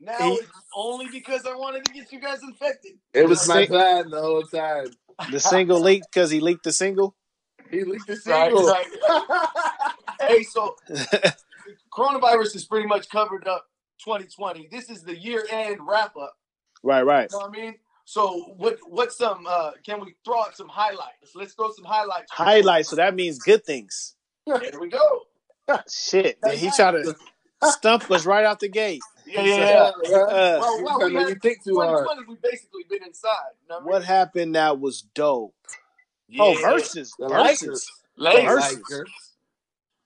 now 0.00 0.16
He- 0.18 0.34
it's 0.40 0.50
only 0.74 1.08
because 1.08 1.44
I 1.46 1.54
wanted 1.54 1.84
to 1.84 1.92
get 1.92 2.10
you 2.12 2.20
guys 2.20 2.42
infected. 2.42 2.92
It 3.12 3.28
was 3.28 3.46
my 3.48 3.66
plan 3.66 4.08
the 4.10 4.20
whole 4.20 4.42
time. 4.42 4.86
the 5.30 5.38
single 5.40 5.80
leak 5.88 6.02
because 6.04 6.30
he 6.30 6.40
leaked 6.40 6.64
the 6.64 6.72
single. 6.72 7.14
He 7.70 7.84
leaked 7.84 8.06
the 8.06 8.20
Right, 8.26 8.50
single. 8.52 8.66
right. 8.66 8.86
Hey, 10.20 10.44
so 10.44 10.76
coronavirus 11.92 12.54
is 12.56 12.64
pretty 12.64 12.86
much 12.86 13.08
covered 13.08 13.46
up 13.48 13.66
2020. 14.04 14.68
This 14.70 14.90
is 14.90 15.02
the 15.02 15.16
year 15.16 15.44
end 15.50 15.78
wrap 15.86 16.16
up. 16.16 16.36
right, 16.82 17.02
right. 17.02 17.28
You 17.30 17.38
know 17.38 17.46
what 17.46 17.58
I 17.58 17.60
mean? 17.62 17.74
So 18.04 18.54
what 18.56 18.78
what's 18.88 19.16
some 19.16 19.46
uh 19.48 19.72
can 19.86 20.00
we 20.04 20.16
throw 20.24 20.40
out 20.42 20.56
some 20.56 20.68
highlights? 20.68 21.34
Let's 21.34 21.54
throw 21.54 21.70
some 21.72 21.84
highlights. 21.84 22.30
Highlights, 22.32 22.88
So 22.88 22.96
that 22.96 23.14
means 23.14 23.38
good 23.38 23.64
things. 23.64 24.16
Here 24.44 24.60
we 24.80 24.88
go. 24.88 25.22
Shit. 25.88 26.38
He 26.54 26.70
tried 26.70 26.92
to 26.92 27.14
stump 27.62 28.10
us 28.10 28.26
right 28.26 28.44
out 28.44 28.58
the 28.60 28.68
gate. 28.68 29.00
Yeah, 29.24 29.42
yeah, 29.44 29.56
yeah. 29.56 29.90
yeah. 30.04 30.16
Uh, 30.16 30.58
Well, 30.60 30.82
well, 30.84 30.98
trying 30.98 31.14
we 31.14 31.20
had 31.22 31.40
think 31.40 31.62
too 31.62 31.76
hard. 31.76 32.08
we 32.28 32.34
basically 32.42 32.82
been 32.90 33.04
inside. 33.04 33.30
You 33.62 33.68
know 33.68 33.76
what, 33.76 33.86
what 33.86 34.04
happened 34.04 34.56
that 34.56 34.80
was 34.80 35.02
dope? 35.14 35.54
I 35.70 36.36
Oh, 36.40 36.50
mean? 36.54 36.60
Yeah. 36.60 36.70
versus. 36.72 37.14
The 37.18 37.28
Lakers. 37.28 37.60
Lakers. 37.68 37.88
The 38.16 38.22
Lakers. 38.24 38.62
Lakers. 38.64 39.10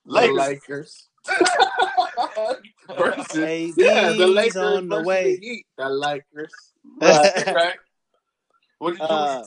Lakers. 0.05 0.37
Lakers. 0.37 1.09
Versus 2.97 3.37
AD's 3.39 3.75
yeah, 3.77 4.13
the 4.13 4.27
Lakers 4.27 4.57
on 4.57 4.89
the 4.89 5.03
way. 5.03 5.37
the 5.37 5.47
Heat. 5.47 5.67
The 5.77 5.89
Lakers. 5.89 6.53
Right, 7.03 7.47
right. 7.47 7.75
What 8.79 8.93
did 8.93 9.01
you 9.01 9.07
Uh, 9.07 9.45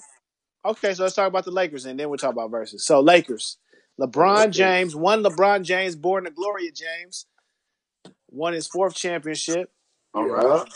okay, 0.66 0.94
so 0.94 1.04
let's 1.04 1.16
talk 1.16 1.28
about 1.28 1.46
the 1.46 1.52
Lakers 1.52 1.86
and 1.86 1.98
then 1.98 2.10
we'll 2.10 2.18
talk 2.18 2.34
about 2.34 2.52
verses. 2.52 2.86
So 2.86 3.00
Lakers, 3.00 3.58
LeBron 4.00 4.38
Lakers. 4.38 4.56
James, 4.56 4.96
one 4.96 5.24
LeBron 5.24 5.64
James, 5.64 5.96
born 5.96 6.26
to 6.26 6.32
Gloria 6.32 6.72
James, 6.72 7.26
won 8.30 8.54
his 8.54 8.68
fourth 8.68 8.94
championship. 8.94 9.72
All 10.14 10.26
right. 10.28 10.68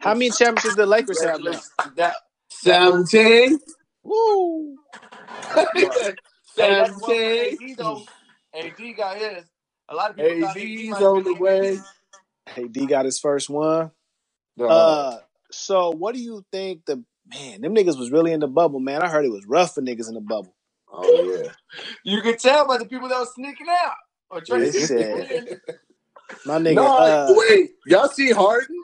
How 0.00 0.14
many 0.14 0.30
championships 0.30 0.76
did 0.76 0.82
the 0.82 0.86
Lakers 0.86 1.22
have 1.24 1.40
now? 1.42 1.60
That, 1.96 2.14
Seventeen. 2.50 3.58
Woo! 4.04 4.76
hey, 5.54 5.64
that's 6.56 6.92
one 6.92 7.00
for 7.00 7.06
Seventeen. 7.06 7.70
AD 7.72 7.76
though. 7.76 8.02
AD 8.54 8.96
got 8.96 9.16
his. 9.16 9.44
A 9.88 9.94
lot 9.94 10.10
of 10.10 10.16
people 10.16 10.48
AD 10.48 10.56
AD's 10.56 10.88
might 10.90 11.02
on 11.02 11.24
the 11.24 11.34
way. 11.34 11.78
Hey, 12.46 12.68
D 12.68 12.86
got 12.86 13.04
his 13.04 13.18
first 13.18 13.48
one. 13.50 13.90
Uh, 14.60 14.64
Uh, 14.66 15.18
so 15.50 15.90
what 15.90 16.14
do 16.14 16.20
you 16.20 16.44
think? 16.52 16.84
The 16.86 17.02
man, 17.26 17.60
them 17.62 17.74
niggas 17.74 17.98
was 17.98 18.10
really 18.10 18.32
in 18.32 18.40
the 18.40 18.48
bubble, 18.48 18.80
man. 18.80 19.02
I 19.02 19.08
heard 19.08 19.24
it 19.24 19.30
was 19.32 19.46
rough 19.46 19.74
for 19.74 19.82
niggas 19.82 20.08
in 20.08 20.14
the 20.14 20.20
bubble. 20.20 20.54
oh 20.92 21.42
yeah. 21.42 21.52
You 22.04 22.20
could 22.22 22.38
tell 22.38 22.66
by 22.66 22.78
the 22.78 22.86
people 22.86 23.08
that 23.08 23.18
was 23.18 23.34
sneaking 23.34 23.66
out 23.68 23.94
or 24.30 24.40
trying 24.40 24.60
They 24.60 24.70
to 24.72 24.78
get 24.78 24.88
said- 24.88 25.30
in. 25.30 25.60
My 26.44 26.58
nigga, 26.58 26.74
no, 26.74 26.86
uh, 26.86 27.34
wait. 27.36 27.70
Y'all 27.86 28.08
see 28.08 28.30
Harden 28.30 28.82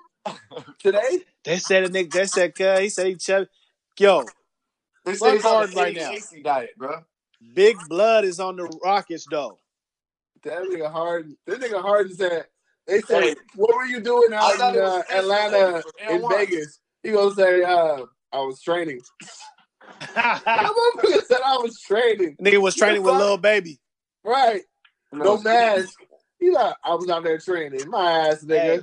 today? 0.79 1.21
they 1.45 1.59
said 1.59 1.85
a 1.85 1.89
nigga. 1.89 2.11
They 2.11 2.27
said, 2.27 2.55
cuz 2.55 2.81
he 2.81 2.89
said 2.89 3.07
he 3.07 3.17
chub. 3.17 3.47
Yo, 3.99 4.25
They 5.05 5.15
Fuck 5.15 5.29
say 5.29 5.37
he's 5.37 5.45
on 5.45 5.53
Harden 5.55 5.75
the 5.75 5.81
right 5.81 5.97
right 5.97 6.33
now. 6.33 6.43
Diet, 6.43 6.71
bro. 6.77 7.05
Big 7.55 7.77
Blood 7.89 8.25
is 8.25 8.41
on 8.41 8.57
the 8.57 8.65
Rockets 8.83 9.27
though. 9.31 9.59
That 10.45 10.63
nigga 10.65 10.91
Harden. 10.91 11.37
That 11.47 11.61
nigga 11.61 11.81
Harden 11.81 12.15
said. 12.15 12.47
They 12.87 13.01
said, 13.01 13.23
Hey. 13.23 13.35
"What 13.55 13.75
were 13.75 13.87
you 13.87 14.01
doing 14.01 14.33
out 14.35 14.55
in 14.55 14.61
uh, 14.61 15.03
Atlanta 15.11 15.83
in 16.11 16.29
Vegas?" 16.29 16.81
He 17.03 17.13
gonna 17.13 17.35
say, 17.35 17.63
uh, 17.63 18.05
"I 18.33 18.39
was 18.39 18.61
training." 18.63 19.01
That 20.15 20.43
motherfucker 20.97 21.25
said, 21.27 21.41
"I 21.45 21.57
was 21.59 21.79
training." 21.81 22.37
nigga 22.41 22.61
was 22.61 22.75
training 22.75 23.03
with 23.03 23.13
fuck? 23.13 23.21
Lil 23.21 23.37
Baby. 23.39 23.79
Right? 24.23 24.63
No 25.13 25.39
mask. 25.39 25.95
He 26.41 26.51
like, 26.51 26.75
I 26.83 26.95
was 26.95 27.09
out 27.09 27.23
there 27.23 27.39
training. 27.39 27.89
My 27.89 28.29
ass, 28.29 28.45
nigga. 28.45 28.61
Hey. 28.61 28.81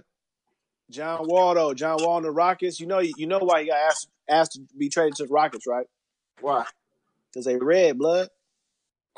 John 0.89 1.28
Wall 1.28 1.55
though. 1.55 1.74
John 1.74 1.97
Wall 2.01 2.18
on 2.18 2.24
the 2.24 2.32
Rockets. 2.32 2.80
You 2.80 2.88
know, 2.88 2.99
you 2.99 3.28
know 3.28 3.39
why 3.39 3.62
he 3.62 3.68
got 3.68 3.78
asked 3.78 4.07
asked 4.28 4.51
to 4.53 4.62
be 4.78 4.89
traded 4.89 5.16
to 5.16 5.24
the 5.26 5.34
Rockets, 5.34 5.66
right? 5.68 5.88
Why? 6.39 6.66
Because 7.32 7.45
they 7.45 7.55
red 7.55 7.97
blood. 7.97 8.30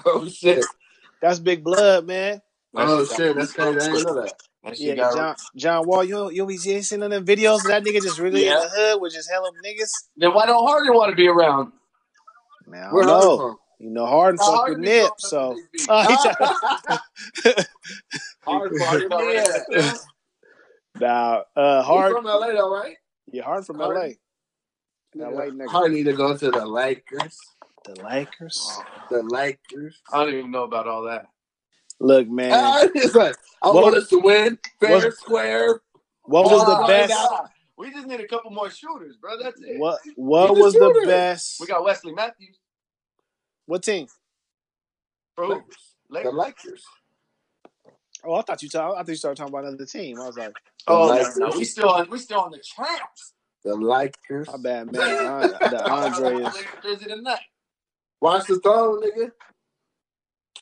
Oh 0.06 0.28
shit! 0.28 0.66
That's 1.24 1.40
big 1.40 1.64
blood, 1.64 2.06
man. 2.06 2.42
Oh 2.76 3.06
shit! 3.06 3.34
That's 3.38 3.54
crazy. 3.54 3.80
I 3.80 3.92
didn't 3.94 4.04
know 4.04 4.22
that. 4.22 4.34
That 4.62 4.78
Yeah, 4.78 4.96
got 4.96 5.16
John, 5.16 5.36
John 5.56 5.88
Wall, 5.88 6.04
you 6.04 6.30
you 6.32 6.46
be 6.46 6.56
you 6.62 6.74
ain't 6.74 6.84
seen 6.84 7.00
none 7.00 7.14
of 7.14 7.26
them 7.26 7.38
videos 7.38 7.60
of 7.60 7.68
that 7.68 7.82
nigga 7.82 8.02
just 8.02 8.20
really 8.20 8.44
Yeah. 8.44 8.56
in 8.58 8.62
the 8.64 8.70
hood 8.70 9.02
with 9.02 9.14
just 9.14 9.32
hella 9.32 9.50
niggas. 9.66 9.90
Then 10.18 10.34
why 10.34 10.46
don't 10.48 10.68
Harden 10.68 10.94
want 10.94 11.12
to 11.12 11.16
be 11.16 11.30
around? 11.30 11.72
Man, 12.68 12.84
I 12.90 12.94
Where 12.94 13.06
don't 13.06 13.22
know. 13.22 13.38
from? 13.38 13.58
You 13.80 13.90
know, 13.92 14.06
Harden 14.06 14.36
Nah, 14.36 14.58
fuck 14.58 14.68
with 14.68 14.80
Nip, 14.80 15.12
so 15.18 15.50
with 15.52 15.72
these 15.72 15.88
oh, 15.90 16.02
he. 17.46 17.54
Harden 18.46 18.80
Harden 18.82 19.10
from 19.10 19.14
already 19.14 19.34
yeah. 19.38 19.44
understand? 19.44 20.00
nah, 21.00 21.42
uh, 21.56 21.84
Harden, 21.84 22.18
from 22.18 22.26
LA, 22.26 22.48
though, 22.48 22.74
right? 22.74 22.96
yeah, 23.32 23.44
Harden 23.44 23.64
from 23.64 23.78
Harden. 23.78 24.16
LA. 25.16 25.30
LA 25.30 25.46
nigga. 25.52 25.68
Harden 25.70 25.94
need 25.96 26.04
to 26.04 26.14
go 26.14 26.36
to 26.36 26.52
the 26.52 26.66
Lakers. 26.66 27.40
The 27.86 28.02
Lakers. 28.04 28.80
The 29.10 29.24
Lakers. 29.24 30.02
I 30.12 30.24
don't 30.26 30.34
even 30.34 30.52
know 30.52 30.64
about 30.64 30.88
all 30.88 31.04
that. 31.04 31.28
Look, 32.00 32.28
man, 32.30 32.90
it's 32.96 33.16
like, 33.16 33.36
I 33.62 33.68
What- 33.68 33.84
want 33.84 33.96
us 33.96 34.10
to 34.10 34.20
win 34.20 34.58
fair, 34.80 34.92
what- 34.98 35.14
square. 35.14 35.82
what 36.24 36.46
was 36.46 36.64
Oh, 36.66 36.82
the 36.82 36.88
best? 36.88 37.14
God. 37.14 37.50
We 37.78 37.92
just 37.92 38.08
need 38.08 38.20
a 38.20 38.28
couple 38.28 38.52
more 38.52 38.70
shooters, 38.70 39.18
bro. 39.18 39.38
That's 39.42 39.60
it. 39.62 39.80
What 39.80 40.00
what 40.16 40.50
He's 40.52 40.60
a 40.60 40.62
was 40.62 40.74
the 40.74 41.04
best? 41.08 41.60
We 41.60 41.66
got 41.68 41.84
Wesley 41.84 42.14
Matthews. 42.14 42.58
What 43.66 43.84
team? 43.84 44.08
For 45.36 45.46
who? 45.46 45.54
Lakers. 45.56 45.96
The 46.10 46.32
Lakers. 46.32 46.34
Lakers. 46.36 46.84
Oh, 48.26 48.36
I 48.36 48.42
thought 48.44 48.62
you 48.64 48.70
talk, 48.70 48.94
I 48.96 49.00
thought 49.00 49.08
you 49.10 49.16
started 49.16 49.38
talking 49.38 49.54
about 49.54 49.66
another 49.66 49.86
team. 49.86 50.20
I 50.22 50.28
was 50.28 50.38
like, 50.38 50.54
Oh 50.88 51.08
The 51.08 51.14
no, 51.16 51.20
Lakers. 51.20 51.38
no, 51.38 51.52
we 51.58 51.64
still 51.66 51.90
on. 51.90 52.10
We 52.10 52.20
still 52.20 52.40
on 52.40 52.52
the 52.52 52.60
tramps. 52.76 53.34
The 53.66 53.76
Lakers. 53.76 54.48
my 54.50 54.58
bad, 54.58 54.92
man. 54.92 55.50
The 55.50 55.84
Andre 55.90 56.36
is. 56.46 56.56
Jersey 56.84 57.06
tonight. 57.06 57.40
Watch 58.24 58.48
the 58.48 58.58
throne, 58.60 59.02
nigga. 59.04 59.32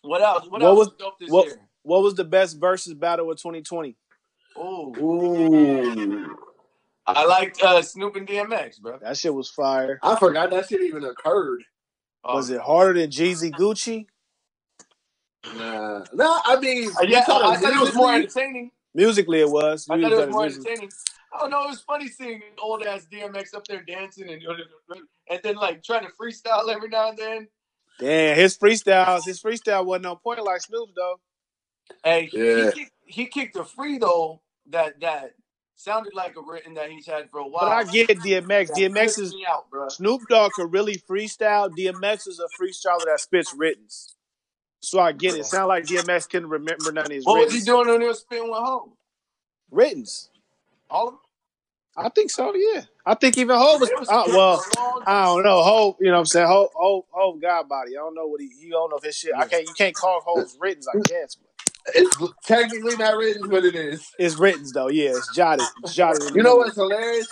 What 0.02 0.22
else? 0.24 0.44
What, 0.46 0.52
What 0.54 0.64
else 0.64 0.78
was- 0.80 0.88
was 0.88 0.96
dope 0.98 1.20
this 1.20 1.30
what- 1.30 1.46
year? 1.46 1.60
What 1.84 2.02
was 2.04 2.16
the 2.16 2.24
best 2.24 2.60
versus 2.60 2.94
battle 2.96 3.30
of 3.32 3.38
2020? 3.38 3.96
Ooh, 4.58 4.94
Ooh. 5.00 6.38
I 7.08 7.26
liked 7.26 7.62
uh, 7.62 7.82
Snoop 7.82 8.16
and 8.16 8.28
DMX, 8.28 8.80
bro. 8.80 8.98
That 9.02 9.18
shit 9.18 9.34
was 9.34 9.50
fire. 9.50 10.00
I 10.04 10.16
forgot 10.18 10.50
that 10.52 10.70
shit 10.70 10.82
even 10.82 11.04
occurred. 11.04 11.64
Oh, 12.24 12.36
Was 12.36 12.50
it 12.52 12.62
harder 12.62 13.00
than 13.00 13.10
Jeezy 13.10 13.52
Gucci? 13.52 14.06
Nah. 15.58 16.04
No, 16.14 16.40
I 16.46 16.60
mean, 16.60 16.90
Uh, 16.90 17.02
yeah, 17.08 17.24
I, 17.28 17.54
I 17.54 17.58
thought 17.58 17.74
it 17.74 17.80
was 17.80 17.96
more 17.96 18.14
entertaining. 18.14 18.70
Musically, 18.94 19.40
it 19.40 19.50
was. 19.50 19.88
I 19.90 20.00
thought 20.02 20.12
it 20.12 20.18
was 20.18 20.30
more 20.30 20.46
entertaining. 20.46 20.92
Oh, 21.34 21.38
I 21.38 21.40
don't 21.42 21.50
know. 21.52 21.64
It 21.64 21.70
was 21.70 21.82
funny 21.82 22.08
seeing 22.08 22.42
old 22.62 22.84
ass 22.84 23.08
DMX 23.12 23.54
up 23.56 23.66
there 23.68 23.84
dancing 23.84 24.30
and 24.30 24.42
and 25.30 25.40
then 25.44 25.56
like 25.56 25.84
trying 25.84 26.06
to 26.06 26.12
freestyle 26.12 26.70
every 26.70 26.90
now 26.90 27.10
and 27.10 27.18
then. 27.18 27.48
Damn, 28.00 28.36
his 28.36 28.58
freestyles, 28.58 29.26
his 29.26 29.42
freestyle 29.42 29.86
wasn't 29.86 30.08
on 30.08 30.18
point 30.18 30.44
like 30.44 30.62
Snoop's 30.62 30.94
though. 30.96 31.20
Hey, 32.04 32.26
he, 32.26 32.38
Yeah. 32.38 32.66
he, 32.66 32.72
kicked, 32.72 32.92
he 33.06 33.26
kicked 33.28 33.56
a 33.56 33.64
free 33.64 33.98
though 33.98 34.42
that 34.68 35.00
that 35.02 35.34
sounded 35.76 36.14
like 36.14 36.36
a 36.38 36.42
written 36.42 36.74
that 36.76 36.90
he's 36.92 37.06
had 37.08 37.30
for 37.30 37.40
a 37.40 37.48
while. 37.48 37.62
But 37.64 37.72
I 37.72 37.84
get 37.86 38.10
DMX. 38.10 38.68
That 38.68 38.78
DMX 38.78 39.20
is 39.20 39.34
me 39.34 39.46
out, 39.50 39.70
bro. 39.70 39.88
Snoop 39.90 40.22
Dogg 40.30 40.52
could 40.54 40.72
really 40.72 40.98
freestyle. 40.98 41.70
DMX 41.70 42.28
is 42.28 42.40
a 42.40 42.48
freestyler 42.62 43.06
that 43.06 43.20
spits 43.20 43.54
written. 43.56 43.86
So 44.82 45.00
I 45.00 45.12
get 45.12 45.36
it. 45.36 45.42
it 45.42 45.46
sound 45.46 45.68
like 45.68 45.86
DMX 45.86 46.30
couldn't 46.30 46.50
remember 46.50 46.92
none 46.92 47.06
of 47.06 47.12
his 47.12 47.26
What 47.26 47.46
was 47.46 47.54
he 47.54 47.62
doing 47.62 47.88
when 47.88 48.02
he 48.02 48.08
was 48.08 48.20
spitting 48.20 48.50
with 48.50 48.60
home? 48.60 48.94
Writtens. 49.70 50.31
All 50.92 51.08
of 51.08 51.14
them. 51.14 51.20
I 51.98 52.10
think 52.10 52.32
so, 52.32 52.54
yeah. 52.56 52.84
I 53.06 53.16
think 53.16 53.38
even 53.38 53.58
Ho 53.58 53.78
was, 53.78 53.90
was 54.00 54.08
uh, 54.10 54.24
well, 54.28 54.58
for 54.60 54.80
a 54.80 54.84
long 54.84 55.04
I 55.06 55.26
don't 55.26 55.44
know. 55.44 55.62
Ho, 55.62 55.98
you 56.00 56.08
know 56.08 56.14
what 56.14 56.20
I'm 56.20 56.26
saying? 56.26 56.48
Ho, 56.48 56.70
Ho, 56.74 57.06
Ho 57.12 57.34
God 57.42 57.68
body. 57.68 57.92
I 57.98 58.00
don't 58.00 58.16
know 58.16 58.28
what 58.28 58.40
he, 58.40 58.48
he 58.62 58.70
don't 58.70 58.90
know 58.90 58.98
if 58.98 59.04
his 59.04 59.16
shit. 59.18 59.34
I 59.36 59.46
can't, 59.46 59.68
you 59.68 59.74
can't 59.74 59.96
call 59.96 60.22
Ho's 60.26 60.56
writtens, 60.60 60.88
I 60.88 60.98
guess. 61.06 61.36
But 61.36 61.96
It's 61.96 62.16
technically 62.46 62.96
not 62.96 63.18
written, 63.18 63.50
but 63.50 63.66
it 63.66 63.76
is. 63.76 64.08
it's 64.18 64.36
written 64.38 64.66
though, 64.74 64.88
yeah. 64.88 65.10
It's 65.10 65.36
jotted. 65.36 65.66
It's 65.84 65.94
jotted. 65.94 66.22
You 66.22 66.28
know 66.30 66.36
middle. 66.36 66.58
what's 66.60 66.76
hilarious? 66.76 67.28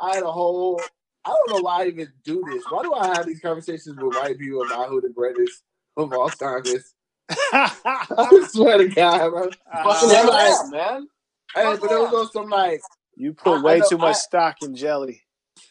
I 0.00 0.14
had 0.14 0.22
a 0.22 0.30
whole. 0.30 0.80
I 1.24 1.30
don't 1.30 1.56
know 1.56 1.62
why 1.64 1.82
I 1.82 1.86
even 1.86 2.12
do 2.22 2.44
this. 2.52 2.62
Why 2.68 2.82
do 2.82 2.92
I 2.94 3.16
have 3.16 3.26
these 3.26 3.40
conversations 3.40 3.96
with 3.96 4.14
white 4.14 4.38
people 4.38 4.62
about 4.62 4.90
who 4.90 5.00
the 5.00 5.08
greatest 5.08 5.62
of 5.96 6.12
all 6.12 6.28
time 6.28 6.62
is? 6.66 6.92
I 7.52 8.46
swear 8.52 8.78
to 8.78 8.88
God, 8.88 9.30
bro. 9.30 9.48
Uh, 9.72 10.28
like- 10.28 10.52
Eminem, 10.54 10.70
man. 10.70 11.08
Hey, 11.54 11.76
but 11.80 11.90
it 11.90 11.98
was 11.98 12.12
on 12.12 12.30
some 12.32 12.50
like 12.50 12.82
you 13.16 13.32
put 13.34 13.54
I- 13.54 13.56
I 13.58 13.62
way 13.62 13.78
know- 13.80 13.88
too 13.88 13.98
much 13.98 14.16
I- 14.16 14.18
stock 14.18 14.56
in 14.62 14.74
jelly. 14.74 15.22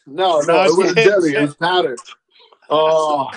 no, 0.06 0.40
No, 0.40 0.46
no, 0.46 0.64
it 0.64 0.76
wasn't 0.76 0.98
jelly. 0.98 1.34
It 1.34 1.42
was 1.42 1.54
powder. 1.68 1.96
Oh, 2.70 3.30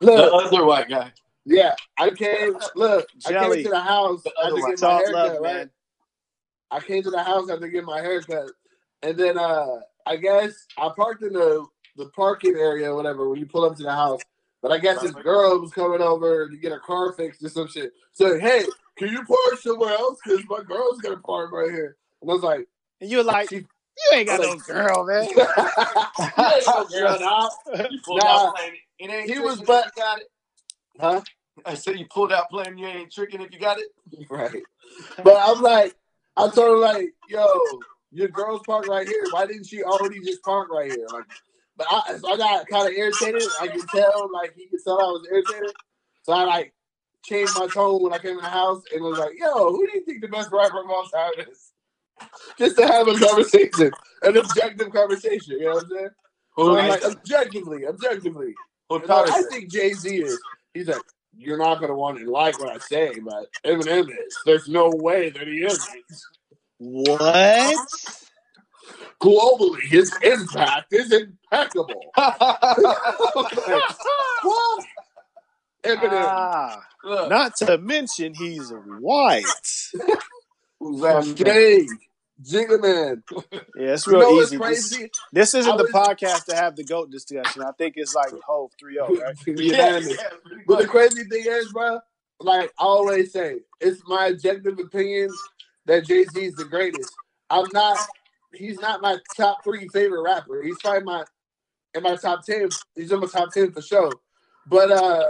the 0.00 0.06
Look, 0.06 0.46
other 0.52 0.64
white 0.64 0.88
guy. 0.88 1.12
yeah, 1.44 1.74
I 1.98 2.10
came. 2.10 2.56
Look, 2.74 3.06
I 3.26 3.32
came 3.32 3.62
to 3.64 3.70
the 3.70 3.80
house 3.80 4.22
The 4.22 4.30
after 4.30 4.42
other 4.46 4.54
one. 4.60 4.70
getting 4.70 4.70
my 4.70 4.74
Talk 4.90 5.00
haircut. 5.04 5.14
love, 5.14 5.32
right? 5.42 5.54
man. 5.56 5.70
I 6.70 6.80
came 6.80 7.02
to 7.02 7.10
the 7.10 7.22
house 7.22 7.48
after 7.50 7.68
getting 7.68 7.86
my 7.86 8.00
haircut, 8.00 8.50
and 9.02 9.16
then 9.16 9.38
uh 9.38 9.80
I 10.06 10.16
guess 10.16 10.66
I 10.76 10.90
parked 10.94 11.22
in 11.22 11.32
the 11.32 11.66
the 11.96 12.06
parking 12.10 12.56
area, 12.56 12.90
or 12.92 12.96
whatever, 12.96 13.28
when 13.28 13.38
you 13.38 13.46
pull 13.46 13.64
up 13.64 13.76
to 13.76 13.82
the 13.82 13.92
house. 13.94 14.20
But 14.60 14.72
I 14.72 14.78
guess 14.78 15.00
this 15.00 15.12
girl 15.12 15.60
was 15.60 15.70
coming 15.72 16.00
over 16.00 16.48
to 16.48 16.56
get 16.56 16.72
her 16.72 16.80
car 16.80 17.12
fixed 17.12 17.42
or 17.44 17.48
some 17.50 17.68
shit. 17.68 17.92
So 18.12 18.38
hey, 18.38 18.64
can 18.96 19.08
you 19.08 19.24
park 19.24 19.60
somewhere 19.60 19.92
else? 19.94 20.18
Because 20.24 20.42
my 20.48 20.62
girl's 20.62 21.00
gonna 21.00 21.18
park 21.18 21.52
right 21.52 21.70
here. 21.70 21.96
And 22.22 22.30
I 22.30 22.34
was 22.34 22.42
like, 22.42 22.66
And 23.04 23.10
you're 23.12 23.22
like, 23.22 23.50
you 23.52 23.66
ain't 24.14 24.28
got 24.28 24.40
no 24.40 24.56
girl, 24.66 25.04
man. 25.04 25.24
you 25.28 25.42
ain't 25.42 26.66
no 26.66 26.84
girl, 26.86 27.18
dog. 27.18 27.50
You 27.90 27.98
pulled 28.02 28.20
Nah. 28.22 28.46
out 28.46 28.56
playing. 28.56 28.72
It 28.98 29.10
ain't 29.10 29.30
He 29.30 29.38
was 29.38 29.60
but- 29.60 29.92
you 29.94 30.02
got 30.02 30.20
it. 30.20 30.26
Huh? 30.98 31.20
I 31.66 31.74
said 31.74 31.98
you 31.98 32.06
pulled 32.10 32.32
out 32.32 32.48
playing. 32.48 32.78
You 32.78 32.86
ain't 32.86 33.12
tricking 33.12 33.42
if 33.42 33.52
you 33.52 33.60
got 33.60 33.78
it. 33.78 33.88
Right. 34.30 34.62
But 35.22 35.36
I'm 35.38 35.60
like, 35.60 35.94
I 36.34 36.48
told 36.48 36.56
her 36.56 36.78
like, 36.78 37.10
yo, 37.28 37.46
your 38.10 38.28
girl's 38.28 38.62
parked 38.66 38.88
right 38.88 39.06
here. 39.06 39.26
Why 39.30 39.44
didn't 39.46 39.66
she 39.66 39.82
already 39.82 40.20
just 40.20 40.42
park 40.42 40.70
right 40.70 40.90
here? 40.90 41.06
Like, 41.12 41.24
but 41.76 41.86
I, 41.90 42.16
so 42.16 42.32
I 42.32 42.36
got 42.38 42.66
kind 42.68 42.88
of 42.88 42.94
irritated. 42.94 43.42
I 43.60 43.68
could 43.68 43.86
tell, 43.90 44.30
like, 44.32 44.54
he 44.56 44.66
could 44.68 44.80
tell 44.82 44.98
I 44.98 45.04
was 45.12 45.28
irritated. 45.30 45.74
So 46.22 46.32
I 46.32 46.44
like 46.44 46.72
changed 47.24 47.52
my 47.58 47.66
tone 47.68 48.02
when 48.02 48.14
I 48.14 48.18
came 48.18 48.38
in 48.38 48.44
the 48.44 48.48
house 48.48 48.82
and 48.94 49.02
was 49.04 49.18
like, 49.18 49.32
yo, 49.36 49.70
who 49.72 49.86
do 49.86 49.92
you 49.98 50.04
think 50.06 50.22
the 50.22 50.28
best 50.28 50.50
rapper 50.50 50.80
of 50.82 50.88
all 50.90 51.04
time 51.04 51.32
is? 51.50 51.70
Just 52.58 52.76
to 52.78 52.86
have 52.86 53.08
a 53.08 53.18
conversation, 53.18 53.92
an 54.22 54.36
objective 54.36 54.92
conversation. 54.92 55.58
You 55.58 55.64
know 55.66 55.74
what 55.74 55.84
I'm 55.84 55.90
saying? 55.90 56.08
So 56.56 56.78
I'm 56.78 56.86
like, 56.86 57.04
objectively, 57.04 57.86
objectively. 57.86 58.54
Who 58.88 58.96
And 58.96 59.04
I'm 59.04 59.18
like, 59.18 59.30
I 59.30 59.32
Tyler? 59.32 59.48
think 59.50 59.70
Jay 59.70 59.94
Z 59.94 60.16
is. 60.16 60.40
He's 60.74 60.88
like, 60.88 61.02
you're 61.36 61.58
not 61.58 61.80
gonna 61.80 61.94
want 61.96 62.18
to 62.18 62.30
like 62.30 62.58
what 62.60 62.70
I 62.70 62.78
say, 62.78 63.18
but 63.20 63.46
Eminem 63.66 64.08
is. 64.10 64.38
There's 64.46 64.68
no 64.68 64.90
way 64.90 65.30
that 65.30 65.46
he 65.48 65.64
isn't. 65.64 65.88
What? 66.78 67.80
Globally, 69.20 69.80
his 69.82 70.14
impact 70.22 70.92
is 70.92 71.12
impeccable. 71.12 72.12
what? 72.16 72.44
Eminem. 75.84 76.30
Ah, 76.30 76.82
Look, 77.04 77.30
not 77.30 77.56
to 77.56 77.78
mention 77.78 78.34
he's 78.34 78.72
white. 78.72 79.44
Jay, 81.34 81.86
Jigga 82.42 82.80
Man. 82.80 83.22
Yeah, 83.76 83.92
it's 83.94 84.06
You 84.06 84.12
real 84.14 84.22
know 84.22 84.40
easy. 84.42 84.56
This, 84.56 84.88
crazy? 84.90 85.10
this 85.32 85.54
isn't 85.54 85.76
the 85.76 85.84
podcast 85.84 86.44
to 86.46 86.54
have 86.56 86.76
the 86.76 86.84
goat 86.84 87.10
discussion. 87.10 87.62
I 87.62 87.72
think 87.72 87.94
it's 87.96 88.14
like 88.14 88.32
Hove 88.46 88.70
3-0, 88.82 89.20
right? 89.22 89.36
Yeah, 89.46 89.98
yeah, 89.98 90.16
But 90.66 90.80
the 90.80 90.86
crazy 90.86 91.24
thing 91.24 91.44
is, 91.46 91.72
bro, 91.72 92.00
like 92.40 92.70
I 92.78 92.84
always 92.84 93.32
say, 93.32 93.60
it's 93.80 94.02
my 94.06 94.26
objective 94.28 94.78
opinion 94.78 95.30
that 95.86 96.06
Jay 96.06 96.24
Z 96.24 96.40
is 96.44 96.54
the 96.54 96.64
greatest. 96.64 97.12
I'm 97.50 97.66
not. 97.72 97.98
He's 98.52 98.80
not 98.80 99.02
my 99.02 99.18
top 99.36 99.64
three 99.64 99.88
favorite 99.88 100.22
rapper. 100.22 100.62
He's 100.62 100.78
probably 100.82 101.02
my 101.04 101.24
in 101.94 102.02
my 102.02 102.16
top 102.16 102.44
ten. 102.44 102.68
He's 102.94 103.10
in 103.12 103.20
my 103.20 103.26
top 103.26 103.52
ten 103.52 103.72
for 103.72 103.82
sure. 103.82 104.12
But 104.66 104.90
uh 104.90 105.24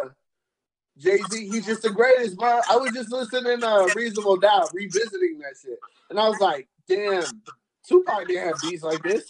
Jay 0.99 1.18
Z, 1.30 1.49
he's 1.49 1.66
just 1.66 1.82
the 1.82 1.90
greatest, 1.90 2.36
bro. 2.36 2.61
I 2.70 2.76
was 2.76 2.92
just 2.92 3.11
listening 3.11 3.62
uh 3.64 3.86
Reasonable 3.97 4.36
Doubt, 4.36 4.70
revisiting 4.72 5.38
that 5.40 5.55
shit, 5.61 5.78
and 6.11 6.20
I 6.20 6.28
was 6.28 6.38
like, 6.40 6.68
damn, 6.88 7.24
Tupac 7.88 8.26
didn't 8.28 8.47
have 8.49 8.57
beats 8.62 8.82
like 8.82 9.03
this. 9.03 9.24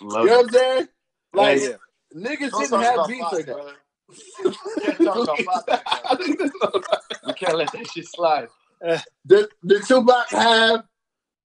Love 0.00 0.24
You 0.24 0.30
know 0.30 0.40
it. 0.40 0.42
what 0.42 0.46
I'm 0.46 0.52
saying? 0.52 0.88
Like 1.34 1.60
yeah. 1.60 1.68
niggas 2.16 2.50
Don't 2.50 2.62
didn't 2.62 2.82
have 2.82 3.08
beats 3.08 3.32
like 3.32 3.46
that. 3.46 3.54
brother. 3.54 3.72
Can't 4.82 4.98
talk 4.98 5.40
about 5.40 5.66
that, 5.66 7.20
We 7.26 7.32
can't 7.34 7.56
let 7.58 7.72
that 7.72 7.86
shit 7.90 8.08
slide. 8.08 8.48
the 8.80 9.48
the 9.62 9.80
Tupac 9.86 10.30
have. 10.30 10.84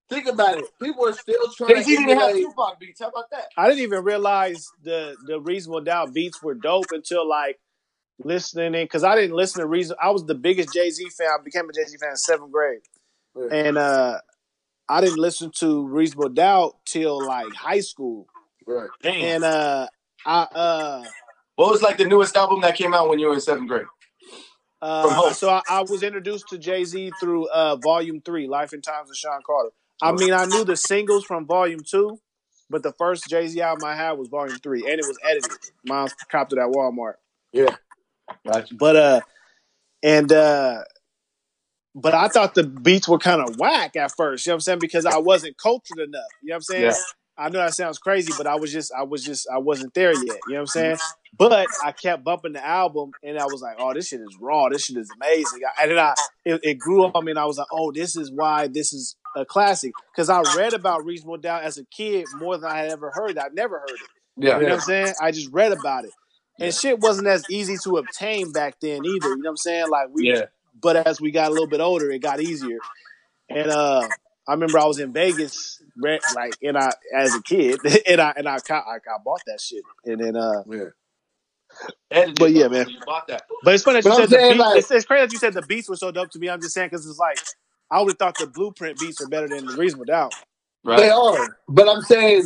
Think 0.09 0.27
about 0.27 0.57
it. 0.59 0.65
People 0.81 1.07
are 1.07 1.13
still 1.13 1.51
trying 1.55 1.75
Jay 1.75 1.83
Z 1.83 1.95
didn't 1.97 2.17
have. 2.19 2.33
Tupac 2.35 2.79
beats. 2.79 2.99
How 3.01 3.07
about 3.09 3.29
that? 3.31 3.45
I 3.57 3.67
didn't 3.67 3.81
even 3.83 4.03
realize 4.03 4.69
the 4.83 5.15
the 5.25 5.39
reasonable 5.39 5.81
doubt 5.81 6.13
beats 6.13 6.41
were 6.41 6.53
dope 6.55 6.91
until 6.91 7.27
like 7.27 7.59
listening 8.23 8.75
in 8.75 8.85
because 8.85 9.03
I 9.03 9.15
didn't 9.15 9.35
listen 9.35 9.61
to 9.61 9.67
reason. 9.67 9.95
I 10.01 10.11
was 10.11 10.25
the 10.25 10.35
biggest 10.35 10.73
Jay 10.73 10.89
Z 10.89 11.09
fan. 11.17 11.27
I 11.27 11.41
became 11.43 11.69
a 11.69 11.73
Jay 11.73 11.85
Z 11.85 11.97
fan 11.97 12.11
in 12.11 12.15
seventh 12.17 12.51
grade, 12.51 12.81
Yeah. 13.35 13.47
and 13.51 13.77
uh 13.77 14.19
I 14.89 15.01
didn't 15.01 15.17
listen 15.19 15.49
to 15.59 15.87
Reasonable 15.87 16.29
Doubt 16.29 16.75
till 16.85 17.25
like 17.25 17.53
high 17.53 17.79
school, 17.79 18.27
Right. 18.67 18.89
Damn. 19.01 19.13
and 19.21 19.43
uh 19.43 19.87
I 20.25 20.41
uh 20.43 21.03
what 21.55 21.71
was 21.71 21.81
like 21.81 21.97
the 21.97 22.05
newest 22.05 22.35
album 22.35 22.61
that 22.61 22.75
came 22.75 22.93
out 22.93 23.09
when 23.09 23.19
you 23.19 23.27
were 23.27 23.33
in 23.33 23.41
seventh 23.41 23.67
grade? 23.69 23.85
Uh 24.81 25.31
so 25.33 25.49
I, 25.49 25.61
I 25.69 25.81
was 25.81 26.03
introduced 26.03 26.49
to 26.49 26.57
Jay 26.57 26.83
Z 26.83 27.11
through 27.19 27.47
uh 27.49 27.77
Volume 27.77 28.21
Three, 28.21 28.47
Life 28.47 28.73
and 28.73 28.83
Times 28.83 29.09
of 29.09 29.15
Sean 29.17 29.41
Carter. 29.45 29.69
I 30.01 30.11
mean, 30.11 30.33
I 30.33 30.45
knew 30.45 30.65
the 30.65 30.75
singles 30.75 31.23
from 31.23 31.45
Volume 31.45 31.79
Two, 31.89 32.19
but 32.69 32.83
the 32.83 32.91
first 32.93 33.29
Jay 33.29 33.47
Z 33.47 33.61
album 33.61 33.85
I 33.85 33.95
had 33.95 34.13
was 34.13 34.27
Volume 34.27 34.57
Three, 34.57 34.81
and 34.81 34.99
it 34.99 35.05
was 35.07 35.17
edited. 35.23 35.51
Mine 35.85 36.09
copped 36.29 36.51
it 36.51 36.59
at 36.59 36.67
Walmart. 36.67 37.13
Yeah. 37.53 37.75
Gotcha. 38.45 38.75
But 38.75 38.95
uh 38.95 39.21
and 40.03 40.31
uh 40.31 40.83
but 41.95 42.13
I 42.13 42.27
thought 42.27 42.55
the 42.55 42.63
beats 42.63 43.07
were 43.07 43.19
kind 43.19 43.41
of 43.41 43.57
whack 43.57 43.95
at 43.95 44.11
first, 44.15 44.45
you 44.45 44.49
know 44.49 44.55
what 44.55 44.57
I'm 44.57 44.61
saying? 44.61 44.79
Because 44.79 45.05
I 45.05 45.17
wasn't 45.19 45.57
cultured 45.57 45.99
enough. 45.99 46.21
You 46.41 46.49
know 46.49 46.53
what 46.53 46.55
I'm 46.55 46.61
saying? 46.61 46.83
Yeah. 46.83 46.93
I 47.37 47.49
know 47.49 47.59
that 47.59 47.73
sounds 47.73 47.97
crazy, 47.97 48.31
but 48.37 48.45
I 48.45 48.55
was 48.55 48.71
just 48.71 48.91
I 48.93 49.03
was 49.03 49.23
just 49.23 49.47
I 49.51 49.57
wasn't 49.57 49.93
there 49.93 50.13
yet. 50.13 50.23
You 50.23 50.33
know 50.49 50.55
what 50.55 50.59
I'm 50.59 50.67
saying? 50.67 50.97
But 51.35 51.67
I 51.83 51.91
kept 51.91 52.23
bumping 52.23 52.53
the 52.53 52.65
album 52.65 53.11
and 53.23 53.39
I 53.39 53.45
was 53.45 53.61
like, 53.61 53.77
oh, 53.79 53.93
this 53.93 54.09
shit 54.09 54.21
is 54.21 54.37
raw. 54.39 54.69
This 54.69 54.85
shit 54.85 54.97
is 54.97 55.09
amazing. 55.19 55.61
And 55.81 55.91
then 55.91 55.99
I 55.99 56.13
it, 56.45 56.59
it 56.63 56.79
grew 56.79 57.03
on 57.03 57.25
me 57.25 57.31
and 57.31 57.39
I 57.39 57.45
was 57.45 57.57
like, 57.57 57.67
oh, 57.71 57.91
this 57.91 58.15
is 58.15 58.31
why 58.31 58.67
this 58.67 58.93
is 58.93 59.15
a 59.35 59.45
classic. 59.45 59.93
Because 60.13 60.29
I 60.29 60.41
read 60.55 60.73
about 60.73 61.05
Reasonable 61.05 61.37
Doubt 61.37 61.63
as 61.63 61.79
a 61.79 61.85
kid 61.85 62.25
more 62.37 62.57
than 62.57 62.69
I 62.69 62.77
had 62.77 62.91
ever 62.91 63.11
heard. 63.11 63.37
I 63.39 63.47
never 63.51 63.79
heard 63.79 63.89
it. 63.89 64.09
Yeah. 64.37 64.57
You 64.57 64.63
know 64.63 64.69
what 64.69 64.73
I'm 64.73 64.79
saying? 64.81 65.13
I 65.19 65.31
just 65.31 65.51
read 65.51 65.71
about 65.71 66.05
it. 66.05 66.11
And 66.59 66.73
shit 66.73 66.99
wasn't 66.99 67.27
as 67.27 67.45
easy 67.49 67.77
to 67.83 67.97
obtain 67.97 68.51
back 68.51 68.79
then 68.79 69.05
either. 69.05 69.29
You 69.29 69.37
know 69.37 69.49
what 69.49 69.51
I'm 69.51 69.57
saying? 69.57 69.89
Like 69.89 70.09
we 70.11 70.29
Yeah. 70.31 70.45
but 70.81 70.95
as 71.07 71.19
we 71.19 71.31
got 71.31 71.47
a 71.47 71.53
little 71.53 71.67
bit 71.67 71.79
older, 71.81 72.09
it 72.11 72.19
got 72.19 72.39
easier. 72.41 72.79
And 73.49 73.69
uh 73.69 74.07
I 74.47 74.51
remember 74.53 74.77
I 74.77 74.85
was 74.85 74.99
in 74.99 75.13
Vegas, 75.13 75.81
like, 76.35 76.57
and 76.61 76.77
I 76.77 76.91
as 77.15 77.33
a 77.35 77.41
kid, 77.41 77.79
and 78.07 78.19
I 78.21 78.33
and 78.35 78.47
I 78.47 78.59
ca- 78.59 78.83
I, 78.85 78.95
I 78.97 79.17
bought 79.23 79.41
that 79.47 79.61
shit, 79.61 79.83
and 80.05 80.19
then 80.19 80.35
uh, 80.35 80.63
Yeah. 80.69 80.83
Edited 82.11 82.39
But 82.39 82.51
yeah, 82.51 82.67
man. 82.67 82.87
You 82.89 82.99
bought 83.05 83.27
that. 83.29 83.43
but 83.63 83.73
it's 83.73 83.83
funny 83.83 84.01
that 84.01 84.05
you 84.05 84.11
But 84.15 84.29
said 84.29 84.29
the 84.29 84.49
beats. 84.49 84.59
like- 84.59 84.77
it's, 84.79 84.91
it's 84.91 85.05
crazy 85.05 85.25
that 85.25 85.31
you 85.31 85.37
said 85.39 85.53
the 85.53 85.61
beats 85.63 85.89
were 85.89 85.95
so 85.95 86.11
dope 86.11 86.29
to 86.31 86.39
me. 86.39 86.49
I'm 86.49 86.61
just 86.61 86.73
saying 86.73 86.87
because 86.89 87.07
it's 87.07 87.17
like 87.19 87.39
I 87.89 87.99
would 88.01 88.09
have 88.11 88.17
thought 88.19 88.37
the 88.37 88.47
Blueprint 88.47 88.99
beats 88.99 89.21
are 89.21 89.27
better 89.27 89.47
than 89.47 89.65
the 89.65 89.73
Reasonable 89.77 90.05
Doubt. 90.05 90.33
They 90.85 91.09
are. 91.09 91.57
But 91.69 91.87
I'm 91.89 92.01
saying 92.01 92.43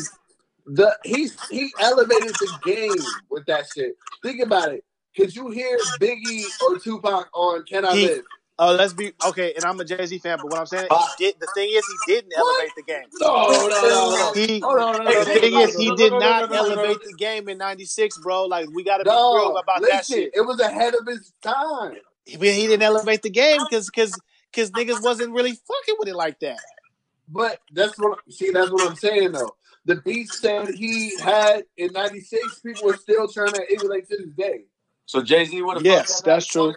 the 0.68 0.98
he's 1.04 1.38
he 1.50 1.72
elevated 1.80 2.36
the 2.40 2.48
game 2.62 3.16
with 3.30 3.46
that 3.48 3.68
shit. 3.74 3.96
Think 4.24 4.42
about 4.42 4.74
it. 4.74 4.84
Could 5.16 5.36
you 5.36 5.50
hear 5.50 5.80
Biggie 6.00 6.46
or 6.62 6.78
Tupac 6.78 7.30
on 7.34 7.64
Can 7.64 7.86
I 7.86 7.96
He- 7.96 8.08
Live? 8.08 8.24
Oh, 8.60 8.74
let's 8.74 8.94
be 8.94 9.14
okay. 9.24 9.54
And 9.56 9.64
I'm 9.64 9.80
a 9.80 9.86
Jay 9.86 10.04
Z 10.08 10.18
fan, 10.18 10.40
but 10.42 10.48
what 10.50 10.58
I'm 10.60 10.66
saying, 10.66 10.88
he 10.90 11.26
did. 11.26 11.36
The 11.40 11.46
thing 11.46 11.70
is, 11.72 11.86
he 11.86 12.00
didn't 12.08 12.34
What? 12.36 12.60
elevate 12.60 12.76
the 12.76 12.82
game. 12.82 13.04
No, 13.20 13.46
no, 13.46 13.68
no, 13.70 14.10
no. 14.10 14.34
He, 14.34 14.60
Hold 14.62 14.80
on, 14.80 14.98
no, 14.98 15.04
no, 15.04 15.20
the 15.20 15.26
thing 15.26 15.54
is, 15.54 15.76
he 15.76 15.92
did 15.92 16.12
no, 16.12 16.20
no, 16.20 16.26
not 16.26 16.42
no, 16.42 16.48
no, 16.48 16.62
no, 16.70 16.76
no. 16.76 16.82
elevate 16.82 17.04
the 17.04 17.14
game 17.14 17.50
in 17.50 17.60
'96, 17.60 18.18
bro. 18.18 18.46
Like 18.46 18.68
we 18.74 18.84
got 18.84 18.98
to 18.98 19.04
be 19.04 19.12
No, 19.12 19.36
real 19.36 19.58
about 19.58 19.84
that 19.84 20.06
shit. 20.08 20.32
it 20.34 20.42
was 20.42 20.60
ahead 20.60 20.96
of 20.96 21.06
his 21.06 21.32
time. 21.44 21.98
he, 22.26 22.36
he 22.38 22.66
didn't 22.66 22.82
elevate 22.82 23.22
the 23.22 23.30
game 23.30 23.62
because 23.62 23.86
because 23.92 24.20
because 24.52 24.72
niggas 24.72 25.04
wasn't 25.04 25.34
really 25.34 25.52
fucking 25.52 25.96
with 26.00 26.08
it 26.08 26.16
like 26.16 26.40
that. 26.40 26.58
But 27.30 27.60
that's 27.72 27.96
what 28.00 28.20
see, 28.30 28.50
that's 28.50 28.72
what 28.72 28.88
I'm 28.90 28.96
saying 28.96 29.34
though. 29.34 29.56
The 29.88 29.96
beats 29.96 30.42
that 30.42 30.76
he 30.76 31.18
had 31.18 31.64
in 31.78 31.94
'96, 31.94 32.60
people 32.60 32.88
were 32.88 32.98
still 32.98 33.26
trying 33.30 33.54
to 33.54 33.66
emulate 33.72 34.10
to 34.10 34.18
this 34.18 34.34
day. 34.34 34.66
So 35.06 35.22
Jay 35.24 35.46
Z 35.46 35.62
would 35.62 35.78
have. 35.78 35.86
Yes, 35.86 36.22
that's 36.22 36.46
true. 36.46 36.76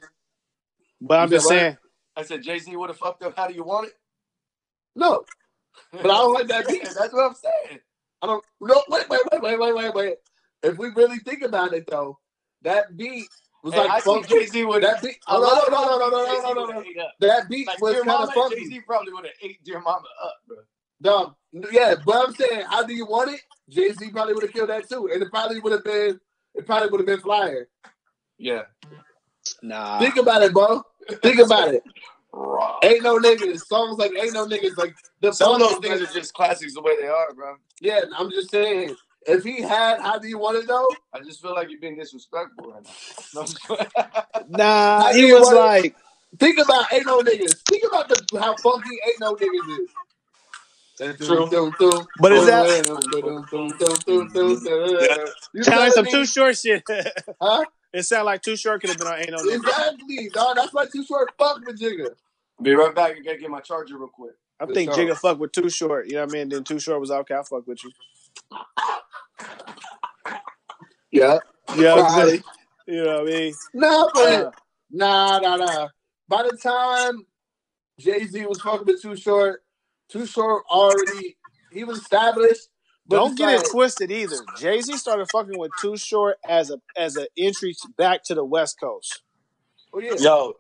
But 1.00 1.18
I'm 1.18 1.28
just 1.28 1.48
said 1.48 1.54
what? 1.54 1.60
saying, 1.60 1.76
I 2.16 2.22
said 2.22 2.42
Jay 2.44 2.60
Z 2.60 2.76
would 2.76 2.88
have 2.88 2.98
fucked 2.98 3.24
up. 3.24 3.36
How 3.36 3.48
do 3.48 3.54
you 3.54 3.64
want 3.64 3.88
it? 3.88 3.94
No, 4.94 5.24
but 5.92 6.04
I 6.04 6.18
don't 6.18 6.34
like 6.34 6.46
that 6.46 6.68
beat. 6.68 6.84
that's 6.84 7.12
what 7.12 7.26
I'm 7.26 7.34
saying. 7.34 7.80
I 8.22 8.26
don't. 8.28 8.44
No, 8.60 8.80
wait, 8.88 9.08
wait, 9.08 9.20
wait, 9.32 9.42
wait, 9.42 9.58
wait, 9.58 9.74
wait, 9.74 9.94
wait. 9.94 10.14
If 10.62 10.78
we 10.78 10.90
really 10.90 11.18
think 11.18 11.42
about 11.42 11.72
it 11.72 11.88
though, 11.90 12.20
that 12.62 12.96
beat 12.96 13.26
was 13.64 13.74
Hey, 13.74 13.80
I 13.80 13.86
like 13.86 14.04
think. 14.04 14.28
Jay 14.28 14.46
Z 14.46 14.64
would. 14.64 14.84
That 14.84 15.02
beat. 15.02 15.18
No, 15.28 15.40
no, 15.40 15.62
no, 15.68 15.98
no, 15.98 15.98
no, 15.98 16.10
no, 16.10 16.52
no, 16.52 16.64
no, 16.64 16.80
no. 16.80 17.06
That 17.18 17.48
beat 17.48 17.66
Like 17.66 17.80
was 17.80 18.00
kind 18.02 18.22
of 18.22 18.32
funky. 18.34 18.60
Jay 18.60 18.66
Z 18.66 18.80
probably 18.86 19.12
would 19.12 19.24
have 19.24 19.34
ate 19.42 19.64
Dear 19.64 19.80
Mama 19.80 20.06
up, 20.22 20.34
bro. 20.46 20.58
Dog, 21.02 21.34
yeah, 21.72 21.94
but 22.04 22.26
I'm 22.28 22.34
saying, 22.34 22.64
how 22.68 22.84
do 22.84 22.94
you 22.94 23.06
want 23.06 23.30
it? 23.32 23.40
Jay 23.68 23.90
Z 23.92 24.10
probably 24.10 24.34
would 24.34 24.42
have 24.42 24.52
killed 24.52 24.68
that 24.68 24.88
too, 24.88 25.08
and 25.12 25.22
it 25.22 25.30
probably 25.30 25.60
would 25.60 25.72
have 25.72 25.84
been, 25.84 26.20
it 26.54 26.66
probably 26.66 26.88
would 26.90 27.00
have 27.00 27.06
been 27.06 27.20
flyer. 27.20 27.68
Yeah. 28.38 28.62
nah. 29.62 29.98
Think 29.98 30.16
about 30.16 30.42
it, 30.42 30.52
bro. 30.52 30.82
Think 31.22 31.38
about 31.40 31.74
it. 31.74 31.82
Raw. 32.32 32.78
Ain't 32.84 33.02
no 33.02 33.18
niggas. 33.18 33.60
Songs 33.66 33.98
like 33.98 34.12
Ain't 34.16 34.34
no 34.34 34.46
niggas. 34.46 34.76
Like 34.76 34.94
the 35.20 35.32
Some 35.32 35.54
of 35.54 35.58
those 35.60 35.78
things 35.78 36.00
like- 36.00 36.10
are 36.10 36.12
just 36.12 36.32
classics 36.34 36.74
the 36.74 36.80
way 36.82 36.92
they 37.00 37.08
are, 37.08 37.32
bro. 37.34 37.56
Yeah, 37.80 38.00
I'm 38.16 38.30
just 38.30 38.50
saying. 38.50 38.94
If 39.26 39.44
he 39.44 39.60
had, 39.60 40.00
how 40.00 40.18
do 40.18 40.28
you 40.28 40.38
want 40.38 40.56
it 40.56 40.66
though? 40.66 40.86
I 41.12 41.20
just 41.20 41.42
feel 41.42 41.54
like 41.54 41.70
you're 41.70 41.80
being 41.80 41.96
disrespectful 41.98 42.72
right 42.72 42.86
now. 43.34 43.44
No, 44.48 44.48
Nah, 44.48 45.04
I 45.06 45.12
he 45.14 45.32
was 45.32 45.42
want 45.42 45.56
it. 45.56 45.60
like, 45.60 45.96
Think 46.38 46.58
about 46.58 46.92
Ain't 46.92 47.06
no 47.06 47.20
niggas. 47.20 47.60
Think 47.68 47.82
about 47.88 48.08
the 48.08 48.40
how 48.40 48.56
funky 48.56 48.88
Ain't 49.06 49.20
no 49.20 49.34
niggas 49.34 49.80
is. 49.80 49.90
True. 51.00 51.48
But 52.20 52.32
is 52.32 52.46
that- 52.46 52.68
You 55.54 55.62
sound 55.64 55.80
like 55.80 55.92
some 55.92 56.06
too 56.06 56.26
short 56.26 56.56
shit. 56.56 56.82
Huh? 57.40 57.64
it 57.92 58.02
sounded 58.04 58.24
like 58.26 58.42
too 58.42 58.56
short 58.56 58.80
could 58.80 58.90
have 58.90 58.98
been 58.98 59.06
on 59.08 59.18
Ain't 59.18 59.30
No 59.30 59.38
Exactly, 59.38 60.28
dog. 60.32 60.56
That's 60.56 60.72
why 60.72 60.86
too 60.92 61.04
short. 61.04 61.32
Fuck 61.38 61.64
with 61.66 61.80
Jigga. 61.80 62.10
Be 62.62 62.74
right 62.74 62.94
back. 62.94 63.12
I 63.16 63.20
gotta 63.20 63.38
get 63.38 63.50
my 63.50 63.60
charger 63.60 63.96
real 63.96 64.08
quick. 64.08 64.34
I 64.60 64.66
For 64.66 64.74
think 64.74 64.92
sure. 64.92 65.02
Jigga 65.06 65.16
fuck 65.16 65.38
with 65.40 65.52
Too 65.52 65.70
Short. 65.70 66.06
You 66.06 66.14
know 66.16 66.20
what 66.24 66.30
I 66.30 66.32
mean? 66.34 66.48
Then 66.50 66.62
Too 66.64 66.78
Short 66.78 67.00
was 67.00 67.10
okay. 67.10 67.34
I 67.34 67.42
fuck 67.42 67.66
with 67.66 67.82
you. 67.82 67.90
Yeah. 71.10 71.38
You 71.74 71.82
know 71.82 71.96
what 71.96 72.04
I'm 72.04 72.12
Probably. 72.12 72.30
saying? 72.30 72.42
You 72.86 73.04
know 73.04 73.22
what 73.22 73.32
I 73.32 73.36
mean? 73.36 73.54
Nah, 73.74 74.08
but 74.12 74.32
Uh, 74.46 74.50
nah, 74.90 75.38
nah, 75.38 75.56
nah. 75.56 75.88
By 76.28 76.42
the 76.42 76.56
time 76.56 77.24
Jay 77.98 78.24
Z 78.26 78.44
was 78.46 78.60
fucking 78.60 78.86
with 78.86 79.00
Too 79.02 79.16
Short, 79.16 79.62
Too 80.10 80.26
Short 80.26 80.64
already 80.70 81.36
he 81.70 81.84
was 81.84 81.98
established. 81.98 82.68
But 83.06 83.16
don't 83.16 83.36
get 83.36 83.46
like, 83.46 83.64
it 83.64 83.70
twisted 83.70 84.10
either. 84.10 84.36
Jay 84.58 84.80
Z 84.80 84.96
started 84.96 85.28
fucking 85.32 85.58
with 85.58 85.72
Too 85.80 85.96
Short 85.96 86.38
as 86.48 86.70
a 86.70 86.80
as 86.96 87.16
an 87.16 87.26
entry 87.36 87.74
back 87.96 88.22
to 88.24 88.34
the 88.34 88.44
West 88.44 88.78
Coast. 88.78 89.22
Oh 89.92 89.98
yeah, 89.98 90.14
Yo, 90.18 90.54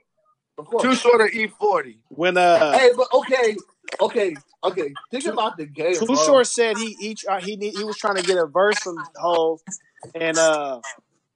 too 0.80 0.94
short 0.94 1.20
of 1.20 1.28
E40. 1.28 1.98
When 2.08 2.36
uh 2.36 2.72
Hey, 2.76 2.90
but 2.96 3.06
okay, 3.14 3.56
okay, 4.00 4.36
okay. 4.64 4.92
Think 5.10 5.24
Too- 5.24 5.30
about 5.30 5.56
the 5.56 5.66
game. 5.66 5.94
Too 5.94 6.06
bro. 6.06 6.16
Short 6.16 6.46
said 6.46 6.76
he 6.76 6.94
he 6.94 7.14
try- 7.14 7.40
he 7.40 7.56
need, 7.56 7.76
he 7.76 7.84
was 7.84 7.96
trying 7.96 8.16
to 8.16 8.22
get 8.22 8.36
a 8.38 8.46
verse 8.46 8.78
from 8.78 8.96
Hove, 9.16 9.60
and 10.16 10.36
uh 10.36 10.80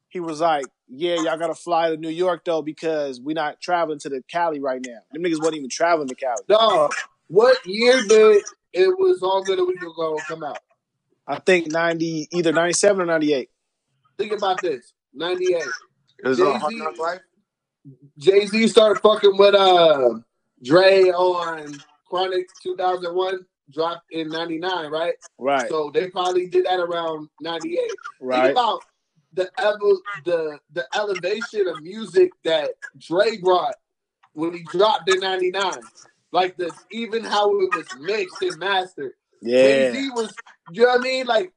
he 0.08 0.18
was 0.18 0.40
like 0.40 0.66
yeah, 0.88 1.14
y'all 1.14 1.38
gotta 1.38 1.54
fly 1.54 1.90
to 1.90 1.96
New 1.96 2.10
York 2.10 2.44
though 2.44 2.62
because 2.62 3.20
we're 3.20 3.34
not 3.34 3.60
traveling 3.60 3.98
to 4.00 4.08
the 4.08 4.22
Cali 4.28 4.60
right 4.60 4.84
now. 4.84 4.98
Them 5.12 5.22
niggas 5.22 5.38
wasn't 5.38 5.56
even 5.56 5.70
traveling 5.70 6.08
to 6.08 6.14
Cali. 6.14 6.42
Dog, 6.48 6.92
what 7.28 7.64
year 7.66 8.02
did 8.06 8.42
it 8.72 8.98
was 8.98 9.22
all 9.22 9.42
good 9.44 9.58
a 9.58 9.64
week 9.64 9.82
ago 9.82 10.18
come 10.26 10.44
out? 10.44 10.58
I 11.26 11.38
think 11.38 11.70
ninety 11.70 12.28
either 12.32 12.52
ninety 12.52 12.74
seven 12.74 13.02
or 13.02 13.06
ninety 13.06 13.32
eight. 13.32 13.50
Think 14.18 14.32
about 14.32 14.60
this. 14.60 14.92
98. 15.14 15.62
It 16.24 16.28
was 16.28 16.38
Jay-Z. 16.38 16.58
Hard 16.58 16.74
Knock 16.74 16.98
Life. 16.98 17.20
Jay 18.18 18.46
Z 18.46 18.68
started 18.68 19.00
fucking 19.00 19.36
with 19.36 19.54
uh 19.54 20.10
Dre 20.62 21.10
on 21.10 21.74
Chronic 22.08 22.46
2001, 22.62 23.44
dropped 23.70 24.12
in 24.12 24.28
99, 24.30 24.90
right? 24.90 25.14
Right, 25.38 25.68
So 25.68 25.90
they 25.92 26.08
probably 26.10 26.46
did 26.46 26.64
that 26.66 26.78
around 26.78 27.28
98. 27.40 27.78
Right. 28.20 28.36
Think 28.36 28.44
right. 28.44 28.50
about 28.52 28.80
the 29.34 29.50
evo- 29.58 29.98
the 30.24 30.58
the 30.72 30.86
elevation 30.94 31.66
of 31.66 31.82
music 31.82 32.32
that 32.44 32.70
Dre 32.98 33.36
brought 33.38 33.74
when 34.32 34.54
he 34.54 34.62
dropped 34.62 35.10
in 35.10 35.20
'99. 35.20 35.72
Like 36.34 36.56
the 36.56 36.72
even 36.90 37.22
how 37.22 37.48
it 37.60 37.70
was 37.76 37.86
mixed 38.00 38.42
and 38.42 38.58
mastered. 38.58 39.12
Yeah. 39.40 39.62
Jay 39.62 39.92
Z 39.92 40.10
was, 40.10 40.34
you 40.72 40.82
know 40.82 40.88
what 40.88 41.00
I 41.00 41.02
mean? 41.02 41.26
Like 41.26 41.52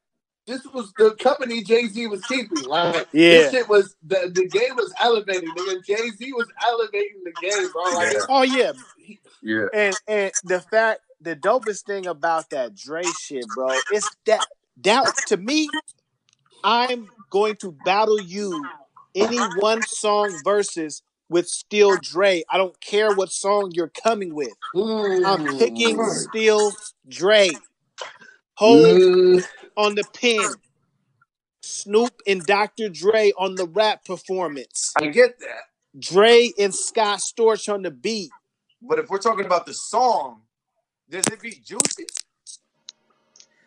this 0.45 0.63
was 0.71 0.93
the 0.99 1.15
company 1.15 1.63
Jay 1.63 1.87
Z 1.87 2.05
was 2.05 2.23
keeping. 2.25 2.63
Like 2.63 3.07
Yeah. 3.11 3.29
this 3.31 3.51
shit 3.51 3.67
was 3.67 3.95
the 4.05 4.31
the 4.31 4.47
game 4.47 4.75
was 4.75 4.93
elevating. 4.99 5.49
Nigga, 5.49 5.83
Jay 5.83 6.11
Z 6.11 6.31
was 6.33 6.47
elevating 6.63 7.23
the 7.23 7.31
game, 7.41 7.71
bro. 7.71 7.83
Like 7.85 8.13
Yeah. 8.13 8.19
Oh 8.29 8.43
yeah, 8.43 8.71
Yeah. 9.41 9.65
and 9.73 9.95
and 10.07 10.31
the 10.43 10.61
fact 10.61 11.01
the 11.21 11.35
dopest 11.35 11.85
thing 11.85 12.05
about 12.05 12.51
that 12.51 12.75
Dre 12.75 13.01
shit, 13.19 13.47
bro, 13.55 13.69
is 13.91 14.07
that 14.27 14.45
that 14.83 15.11
to 15.25 15.37
me, 15.37 15.69
I'm 16.63 17.09
going 17.31 17.55
to 17.57 17.71
battle 17.83 18.21
you 18.21 18.63
any 19.15 19.39
one 19.57 19.81
song 19.81 20.39
versus 20.43 21.01
with 21.29 21.47
Still 21.47 21.97
Dre. 21.97 22.43
I 22.49 22.57
don't 22.57 22.79
care 22.81 23.11
what 23.11 23.31
song 23.31 23.71
you're 23.73 23.91
coming 24.03 24.33
with. 24.33 24.53
I'm 24.75 25.47
mm, 25.47 25.59
picking 25.59 26.03
Still 26.09 26.73
Dre. 27.07 27.51
Hold 28.55 28.85
mm, 28.85 29.47
on 29.75 29.95
the 29.95 30.03
pen. 30.13 30.55
Snoop 31.61 32.13
and 32.25 32.45
Dr. 32.45 32.89
Dre 32.89 33.31
on 33.37 33.55
the 33.55 33.67
rap 33.67 34.05
performance. 34.05 34.93
I 34.97 35.07
get 35.07 35.39
that. 35.39 35.63
Dre 35.99 36.51
and 36.57 36.73
Scott 36.73 37.19
Storch 37.19 37.71
on 37.71 37.81
the 37.81 37.91
beat. 37.91 38.31
But 38.81 38.99
if 38.99 39.09
we're 39.09 39.17
talking 39.17 39.45
about 39.45 39.65
the 39.65 39.73
song, 39.73 40.43
does 41.09 41.25
it 41.27 41.41
beat 41.41 41.65
Juicy? 41.65 42.05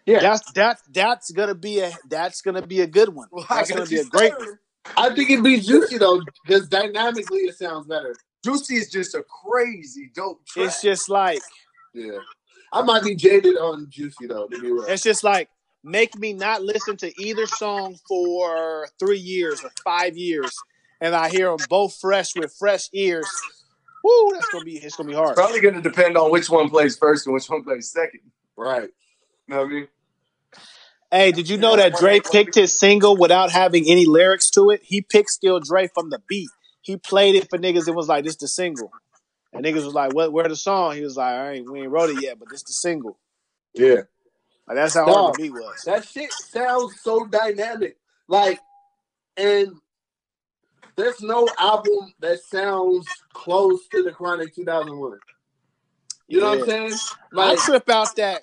yeah. 0.06 0.20
That's 0.20 0.52
that's 0.52 0.82
that's 0.90 1.30
gonna 1.30 1.54
be 1.54 1.80
a 1.80 1.92
that's 2.08 2.42
gonna 2.42 2.66
be 2.66 2.80
a 2.80 2.86
good 2.86 3.10
one. 3.10 3.28
Well, 3.30 3.46
I 3.48 3.64
gonna 3.64 3.86
be 3.86 3.98
a 3.98 4.04
great 4.04 4.36
one. 4.38 4.58
Stuttering. 4.86 5.12
I 5.12 5.14
think 5.14 5.30
it'd 5.30 5.44
be 5.44 5.60
juicy 5.60 5.98
though, 5.98 6.20
because 6.46 6.68
dynamically 6.68 7.40
it 7.40 7.56
sounds 7.56 7.86
better. 7.86 8.14
Juicy 8.44 8.76
is 8.76 8.90
just 8.90 9.14
a 9.14 9.22
crazy 9.22 10.10
dope 10.14 10.44
track. 10.46 10.66
It's 10.66 10.82
just 10.82 11.08
like 11.08 11.40
Yeah. 11.94 12.18
I 12.72 12.82
might 12.82 13.02
be 13.02 13.14
jaded 13.16 13.56
on 13.56 13.86
Juicy 13.90 14.26
though, 14.28 14.46
to 14.46 14.60
be 14.60 14.70
real. 14.70 14.84
it's 14.84 15.02
just 15.02 15.24
like 15.24 15.48
make 15.82 16.16
me 16.18 16.32
not 16.32 16.62
listen 16.62 16.96
to 16.98 17.12
either 17.22 17.46
song 17.46 17.96
for 18.06 18.88
three 18.98 19.18
years 19.18 19.64
or 19.64 19.70
five 19.82 20.16
years, 20.16 20.54
and 21.00 21.14
I 21.14 21.28
hear 21.30 21.48
them 21.48 21.58
both 21.68 21.96
fresh 22.00 22.34
with 22.36 22.54
fresh 22.58 22.88
ears. 22.92 23.28
Woo, 24.04 24.30
that's 24.32 24.48
gonna 24.50 24.64
be 24.64 24.76
it's 24.76 24.96
gonna 24.96 25.08
be 25.08 25.14
hard. 25.14 25.34
probably 25.36 25.60
going 25.60 25.74
to 25.74 25.82
depend 25.82 26.16
on 26.16 26.30
which 26.30 26.48
one 26.48 26.70
plays 26.70 26.96
first 26.96 27.26
and 27.26 27.34
which 27.34 27.48
one 27.50 27.62
plays 27.64 27.90
second. 27.90 28.20
Right. 28.56 28.88
You 29.48 29.54
know 29.54 29.58
what 29.62 29.66
I 29.66 29.68
mean? 29.68 29.88
Hey, 31.12 31.32
did 31.32 31.48
you 31.48 31.56
know 31.56 31.74
that 31.76 31.96
Dre 31.96 32.20
picked 32.20 32.54
his 32.54 32.78
single 32.78 33.16
without 33.16 33.50
having 33.50 33.90
any 33.90 34.06
lyrics 34.06 34.48
to 34.50 34.70
it? 34.70 34.80
He 34.84 35.00
picked 35.00 35.30
Still 35.30 35.58
Dre 35.58 35.88
from 35.88 36.10
the 36.10 36.20
beat. 36.28 36.50
He 36.82 36.96
played 36.96 37.34
it 37.34 37.50
for 37.50 37.58
niggas 37.58 37.88
and 37.88 37.96
was 37.96 38.08
like, 38.08 38.24
"This 38.24 38.36
the 38.36 38.46
single," 38.46 38.92
and 39.52 39.64
niggas 39.64 39.84
was 39.84 39.94
like, 39.94 40.14
"What? 40.14 40.32
Where 40.32 40.48
the 40.48 40.54
song?" 40.54 40.94
He 40.94 41.02
was 41.02 41.16
like, 41.16 41.34
"I 41.34 41.52
ain't, 41.52 41.70
we 41.70 41.80
ain't 41.80 41.90
wrote 41.90 42.10
it 42.10 42.22
yet, 42.22 42.38
but 42.38 42.48
this 42.48 42.62
the 42.62 42.72
single." 42.72 43.18
Yeah. 43.74 44.02
Like 44.68 44.76
that's 44.76 44.94
how 44.94 45.04
hard 45.04 45.34
the 45.34 45.42
beat 45.42 45.52
was. 45.52 45.82
That 45.84 46.04
shit 46.04 46.32
sounds 46.32 47.00
so 47.00 47.26
dynamic. 47.26 47.96
Like, 48.28 48.60
and 49.36 49.72
there's 50.94 51.20
no 51.20 51.48
album 51.58 52.14
that 52.20 52.38
sounds 52.38 53.08
close 53.32 53.80
to 53.88 54.04
the 54.04 54.12
Chronic 54.12 54.54
2001. 54.54 55.18
You 56.28 56.40
know 56.40 56.50
what 56.50 56.60
I'm 56.60 56.66
saying? 56.66 56.92
I 57.36 57.56
trip 57.56 57.90
out 57.90 58.14
that 58.16 58.42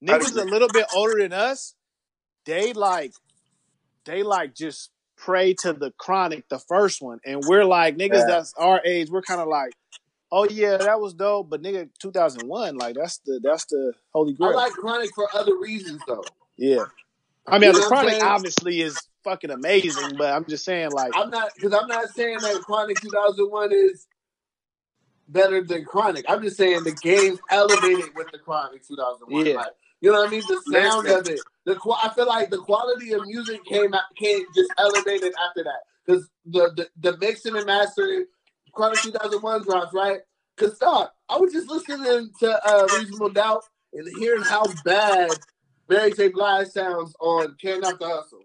niggas 0.00 0.40
a 0.40 0.44
little 0.44 0.68
bit 0.68 0.86
older 0.94 1.18
than 1.18 1.32
us. 1.32 1.74
They 2.46 2.72
like, 2.72 3.12
they 4.04 4.22
like 4.22 4.54
just 4.54 4.90
pray 5.16 5.54
to 5.54 5.72
the 5.72 5.92
chronic, 5.98 6.48
the 6.48 6.58
first 6.58 7.00
one, 7.00 7.20
and 7.24 7.42
we're 7.46 7.64
like 7.64 7.96
niggas 7.96 8.18
Yeah. 8.18 8.26
that's 8.26 8.54
our 8.56 8.80
age. 8.84 9.10
We're 9.10 9.22
kind 9.22 9.40
of 9.40 9.48
like, 9.48 9.72
oh 10.30 10.44
yeah, 10.48 10.76
that 10.76 11.00
was 11.00 11.14
dope, 11.14 11.48
but 11.50 11.62
nigga, 11.62 11.88
two 11.98 12.10
thousand 12.10 12.48
one, 12.48 12.76
like 12.76 12.96
that's 12.96 13.18
the 13.18 13.40
that's 13.42 13.64
the 13.66 13.92
holy 14.12 14.34
grail. 14.34 14.50
I 14.50 14.54
like 14.54 14.72
Chronic 14.72 15.14
for 15.14 15.28
other 15.34 15.56
reasons 15.58 16.02
though. 16.06 16.24
yeah, 16.56 16.84
I 17.46 17.58
mean 17.58 17.72
You 17.72 17.80
the 17.80 17.86
chronic 17.86 18.22
obviously 18.22 18.80
is 18.80 18.98
fucking 19.22 19.50
amazing, 19.50 20.16
but 20.18 20.34
I'm 20.34 20.44
just 20.44 20.64
saying 20.64 20.90
like, 20.90 21.12
I'm 21.14 21.30
not 21.30 21.50
because 21.54 21.72
I'm 21.72 21.88
not 21.88 22.08
saying 22.10 22.38
that 22.40 22.60
Chronic 22.62 23.00
2001 23.00 23.72
is 23.72 24.06
better 25.28 25.62
than 25.62 25.84
Chronic. 25.84 26.26
I'm 26.28 26.42
just 26.42 26.56
saying 26.56 26.84
the 26.84 26.92
game's 26.92 27.38
elevated 27.50 28.14
with 28.14 28.30
the 28.30 28.38
Chronic 28.38 28.86
2001. 28.86 29.46
Yeah. 29.46 29.54
Like, 29.54 29.66
you 30.04 30.12
know 30.12 30.20
what 30.20 30.28
I 30.28 30.30
mean? 30.30 30.42
The 30.46 30.60
sound 30.70 31.08
of 31.08 31.26
it. 31.28 31.40
The 31.64 31.76
qu- 31.76 31.92
I 31.92 32.10
feel 32.14 32.26
like 32.26 32.50
the 32.50 32.58
quality 32.58 33.14
of 33.14 33.26
music 33.26 33.64
came 33.64 33.94
out, 33.94 34.02
came 34.16 34.44
just 34.54 34.70
elevated 34.76 35.32
after 35.48 35.64
that 35.64 35.80
because 36.04 36.28
the, 36.44 36.70
the 36.76 37.10
the 37.10 37.16
mixing 37.16 37.56
and 37.56 37.64
mastering 37.64 38.26
Chronic 38.74 39.00
2001 39.00 39.62
drops 39.62 39.94
right. 39.94 40.20
Cause 40.58 40.76
dog, 40.78 41.08
I 41.30 41.38
was 41.38 41.54
just 41.54 41.70
listening 41.70 42.30
to 42.40 42.68
uh, 42.68 42.88
Reasonable 42.90 43.30
Doubt 43.30 43.62
and 43.94 44.06
hearing 44.06 44.42
how 44.42 44.66
bad 44.84 45.38
Mary 45.88 46.12
J. 46.12 46.28
Blige 46.28 46.68
sounds 46.68 47.16
on 47.18 47.56
Can't 47.58 47.80
Knock 47.80 47.98
the 47.98 48.06
Hustle. 48.06 48.44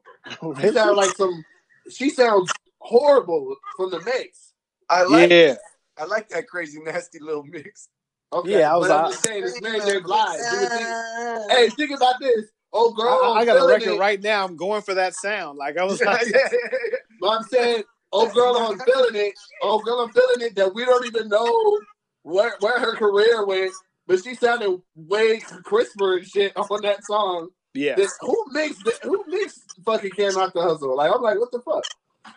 She 0.62 0.72
sounds 0.72 0.96
like 0.96 1.12
some. 1.12 1.44
She 1.90 2.10
sounds 2.10 2.56
horrible 2.80 3.58
from 3.76 3.92
the 3.92 4.00
mix. 4.00 4.54
I 4.90 5.04
like 5.04 5.30
yeah, 5.30 5.56
I 5.98 6.06
like 6.06 6.30
that 6.30 6.48
crazy 6.48 6.80
nasty 6.80 7.20
little 7.20 7.44
mix. 7.44 7.90
Okay, 8.32 8.60
Yeah, 8.60 8.74
I 8.74 8.78
was 8.78 8.88
but 8.88 8.98
I'm 9.00 9.06
out. 9.06 9.12
just 9.12 9.24
saying 9.26 9.44
it's 9.44 9.62
Mary 9.62 9.80
J. 9.80 10.00
Blige. 10.00 10.38
You 10.52 10.60
would 10.60 10.70
think- 10.70 11.52
hey, 11.52 11.70
think 11.70 11.92
about 11.92 12.16
this. 12.20 12.46
Oh, 12.72 12.92
girl, 12.92 13.08
I, 13.10 13.38
I 13.38 13.40
on 13.40 13.46
got 13.48 13.56
a 13.56 13.60
Feeling 13.62 13.74
record 13.80 13.94
It, 13.96 14.00
right 14.00 14.22
now. 14.22 14.46
I'm 14.46 14.56
going 14.56 14.84
for 14.84 14.94
that 14.94 15.16
sound. 15.16 15.58
Like 15.58 15.78
I 15.78 15.84
was 15.86 16.00
Yeah, 16.00 16.12
like, 16.12 16.28
yeah, 16.28 16.38
yeah. 16.52 16.98
But 17.20 17.30
I'm 17.30 17.44
saying, 17.44 17.84
oh, 18.14 18.30
girl, 18.32 18.56
I'm 18.58 18.78
feeling 18.80 19.16
it. 19.16 19.34
Oh, 19.64 19.80
girl, 19.80 20.02
I'm 20.02 20.12
feeling 20.12 20.42
it. 20.42 20.56
That 20.56 20.76
we 20.76 20.86
don't 20.86 21.06
even 21.08 21.30
know 21.30 21.80
where 22.22 22.54
where 22.60 22.80
her 22.80 22.96
career 22.96 23.44
went, 23.48 23.72
but 24.06 24.24
she 24.24 24.36
sounded 24.36 24.80
way 24.96 25.40
crisper 25.64 26.18
and 26.18 26.28
shit 26.28 26.56
on 26.56 26.82
that 26.84 27.04
song. 27.06 27.50
yeah. 27.74 27.96
This, 27.96 28.16
who 28.22 28.46
mixed 28.52 28.86
it? 28.86 29.00
Who 29.02 29.24
mixed 29.28 29.64
fucking 29.84 30.12
Can't 30.12 30.36
Knock 30.36 30.54
the 30.54 30.62
Hustle? 30.62 30.96
Like, 30.96 31.12
I'm 31.14 31.24
like, 31.24 31.40
what 31.40 31.52
the 31.52 31.62
fuck? 31.62 31.84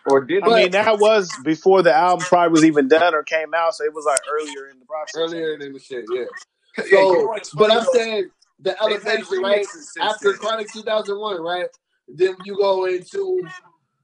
Or 0.05 0.21
did 0.21 0.43
I 0.43 0.63
mean, 0.63 0.71
that 0.71 0.99
was 0.99 1.31
before 1.43 1.81
the 1.81 1.93
album 1.93 2.25
probably 2.25 2.51
was 2.51 2.65
even 2.65 2.87
done 2.87 3.13
or 3.13 3.23
came 3.23 3.53
out, 3.53 3.75
so 3.75 3.83
it 3.83 3.93
was 3.93 4.05
like 4.05 4.19
earlier 4.31 4.69
in 4.69 4.79
the 4.79 4.85
process. 4.85 5.15
Earlier 5.15 5.53
in 5.53 5.73
the 5.73 5.79
shit, 5.79 6.05
yeah. 6.11 6.25
Yeah, 6.77 6.83
So, 6.89 7.11
you 7.13 7.35
but 7.55 7.71
I'm 7.71 7.85
saying 7.93 8.29
the 8.59 8.81
elevation, 8.81 9.41
right? 9.41 9.65
After. 10.01 10.33
Chronic 10.33 10.71
2001, 10.71 11.41
right? 11.41 11.67
Then 12.07 12.35
you 12.43 12.57
go 12.57 12.85
into 12.85 13.41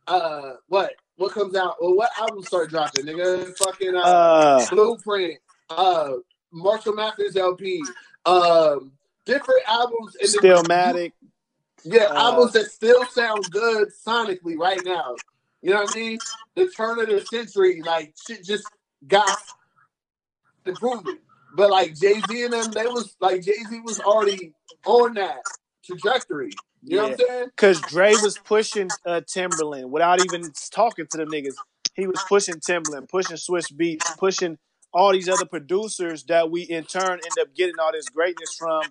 uh 0.07 0.53
what? 0.67 0.93
What 1.15 1.33
comes 1.33 1.55
out? 1.55 1.75
Well, 1.81 1.95
what 1.95 2.11
albums 2.17 2.47
start 2.47 2.69
dropping? 2.69 3.05
Nigga, 3.05 3.55
fucking 3.57 3.93
uh, 3.95 3.99
Uh, 3.99 4.65
Blueprint, 4.69 5.39
uh, 5.69 6.11
Marshall 6.51 6.93
Mathers 6.93 7.35
LP, 7.35 7.83
um, 8.25 8.93
different 9.25 9.61
albums. 9.67 10.15
And 10.15 10.29
Stillmatic. 10.29 11.11
yeah, 11.83 12.03
uh, 12.03 12.13
albums 12.13 12.53
that 12.53 12.71
still 12.71 13.05
sound 13.07 13.49
good 13.51 13.89
sonically 14.05 14.57
right 14.57 14.79
now. 14.85 15.15
You 15.61 15.71
know 15.71 15.81
what 15.81 15.95
I 15.95 15.99
mean? 15.99 16.19
The 16.55 16.69
turn 16.69 16.99
of 16.99 17.07
the 17.07 17.21
century, 17.25 17.81
like 17.85 18.13
shit, 18.25 18.43
just 18.43 18.65
got 19.07 19.37
improvement. 20.65 21.19
But 21.55 21.69
like 21.69 21.99
Jay 21.99 22.21
Z 22.21 22.43
and 22.43 22.53
them, 22.53 22.71
they 22.71 22.85
was 22.85 23.15
like 23.19 23.41
Jay 23.41 23.63
Z 23.69 23.81
was 23.83 23.99
already 23.99 24.53
on 24.85 25.15
that 25.15 25.43
trajectory. 25.83 26.51
You 26.83 26.97
know 26.97 27.03
what 27.03 27.11
I'm 27.11 27.17
saying? 27.27 27.47
Cause 27.57 27.81
Dre 27.81 28.15
was 28.21 28.37
pushing 28.37 28.89
uh, 29.05 29.21
Timbaland 29.21 29.89
without 29.89 30.23
even 30.23 30.51
talking 30.71 31.07
to 31.07 31.17
them 31.17 31.29
niggas. 31.29 31.55
He 31.93 32.07
was 32.07 32.23
pushing 32.29 32.55
Timbaland, 32.55 33.09
pushing 33.09 33.35
Swizz 33.35 33.73
Beatz, 33.73 34.17
pushing 34.17 34.57
all 34.93 35.11
these 35.11 35.27
other 35.27 35.45
producers 35.45 36.23
that 36.25 36.49
we 36.49 36.61
in 36.61 36.85
turn 36.85 37.11
end 37.11 37.37
up 37.39 37.53
getting 37.53 37.75
all 37.81 37.91
this 37.91 38.07
greatness 38.09 38.55
from. 38.55 38.83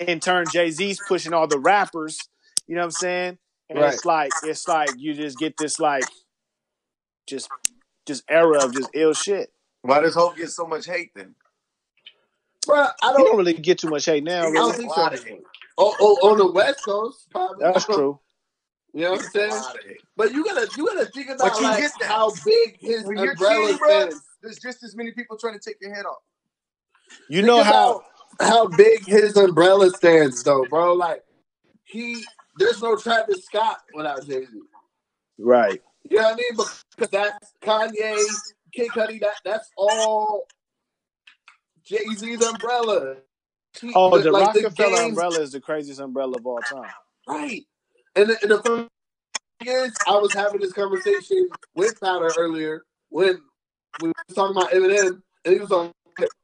In 0.00 0.20
turn, 0.20 0.46
Jay 0.52 0.70
Z's 0.70 1.00
pushing 1.06 1.32
all 1.32 1.46
the 1.46 1.58
rappers. 1.58 2.18
You 2.66 2.74
know 2.74 2.80
what 2.82 2.86
I'm 2.86 2.90
saying? 2.90 3.38
And 3.74 3.84
it's 3.84 4.04
like 4.04 4.30
it's 4.44 4.68
like 4.68 4.90
you 4.96 5.14
just 5.14 5.38
get 5.38 5.56
this 5.56 5.80
like 5.80 6.04
just 7.26 7.48
just 8.06 8.22
era 8.28 8.64
of 8.64 8.72
just 8.74 8.90
ill 8.94 9.14
shit. 9.14 9.52
Why 9.82 10.00
does 10.00 10.14
Hope 10.14 10.36
get 10.36 10.50
so 10.50 10.66
much 10.66 10.86
hate 10.86 11.10
then? 11.14 11.34
Bro, 12.66 12.86
I 13.02 13.12
don't. 13.12 13.24
don't 13.26 13.36
really 13.36 13.52
get 13.52 13.78
too 13.78 13.90
much 13.90 14.06
hate 14.06 14.24
now. 14.24 14.46
I 14.46 14.52
don't 14.52 14.74
think 14.74 14.92
so. 14.92 15.10
Oh, 15.76 15.94
oh, 16.00 16.30
on 16.30 16.38
the 16.38 16.50
West 16.50 16.84
Coast, 16.84 17.28
probably. 17.30 17.56
That's 17.60 17.84
true. 17.84 18.18
You 18.96 19.00
know 19.00 19.10
what 19.10 19.24
I'm 19.24 19.30
saying? 19.30 19.62
But 20.16 20.32
you 20.32 20.44
gotta 20.44 20.68
you 20.76 20.86
gotta 20.86 21.06
think 21.06 21.28
about 21.28 21.56
you 21.56 21.64
like 21.64 21.82
that. 21.82 22.06
how 22.06 22.32
big 22.44 22.78
his 22.78 23.02
When 23.02 23.18
umbrella 23.18 23.62
cheating, 23.66 23.78
bro, 23.78 24.08
there's 24.40 24.60
just 24.60 24.84
as 24.84 24.94
many 24.94 25.10
people 25.10 25.36
trying 25.36 25.54
to 25.54 25.58
take 25.58 25.78
your 25.80 25.92
head 25.92 26.04
off. 26.06 26.22
You 27.28 27.42
know 27.42 27.64
how 27.64 28.04
about 28.38 28.48
how 28.48 28.68
big 28.68 29.04
his 29.04 29.36
umbrella 29.36 29.90
stands 29.90 30.44
though, 30.44 30.64
bro. 30.70 30.92
Like 30.92 31.24
he 31.82 32.24
there's 32.58 32.80
no 32.82 32.96
Travis 32.96 33.44
Scott 33.44 33.78
without 33.94 34.26
Jay 34.26 34.44
Z. 34.44 34.48
right. 35.38 35.82
You 36.10 36.18
know 36.18 36.24
what 36.24 36.32
I 36.34 36.36
mean? 36.36 36.66
Because 36.96 37.10
that's 37.10 37.52
Kanye, 37.62 38.18
Kid 38.72 38.90
Cudi, 38.90 39.20
that 39.20 39.34
that's 39.44 39.70
all 39.76 40.46
Jay 41.82 42.04
Z's 42.16 42.42
umbrella. 42.42 43.16
He- 43.80 43.92
Oh, 43.94 44.16
the 44.18 44.30
like, 44.30 44.54
Roc-A-Fella 44.54 44.96
games- 44.96 45.00
umbrella 45.08 45.40
is 45.40 45.52
the 45.52 45.60
craziest 45.60 46.00
umbrella 46.00 46.36
of 46.38 46.46
all 46.46 46.60
time. 46.60 46.90
Right. 47.28 47.62
And 48.14 48.28
the, 48.30 48.38
and 48.42 48.50
the 48.50 48.58
thing 48.62 48.88
is, 49.66 49.94
I 50.06 50.16
was 50.18 50.32
having 50.32 50.60
this 50.60 50.72
conversation 50.72 51.48
with 51.74 51.98
Powder 52.00 52.30
earlier 52.38 52.84
when 53.08 53.40
we 54.00 54.08
were 54.08 54.14
talking 54.34 54.56
about 54.56 54.70
Eminem, 54.72 55.22
and 55.44 55.54
he 55.54 55.58
was 55.58 55.72
on 55.72 55.90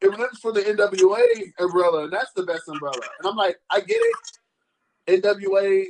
Eminem's 0.02 0.38
for 0.40 0.52
the 0.52 0.62
NWA 0.62 1.52
umbrella, 1.60 2.04
and 2.04 2.12
that's 2.12 2.32
the 2.32 2.42
best 2.44 2.62
umbrella. 2.66 2.98
And 3.20 3.28
I'm 3.28 3.36
like, 3.36 3.58
I 3.70 3.80
get 3.80 3.98
it. 4.00 5.22
NWA, 5.22 5.86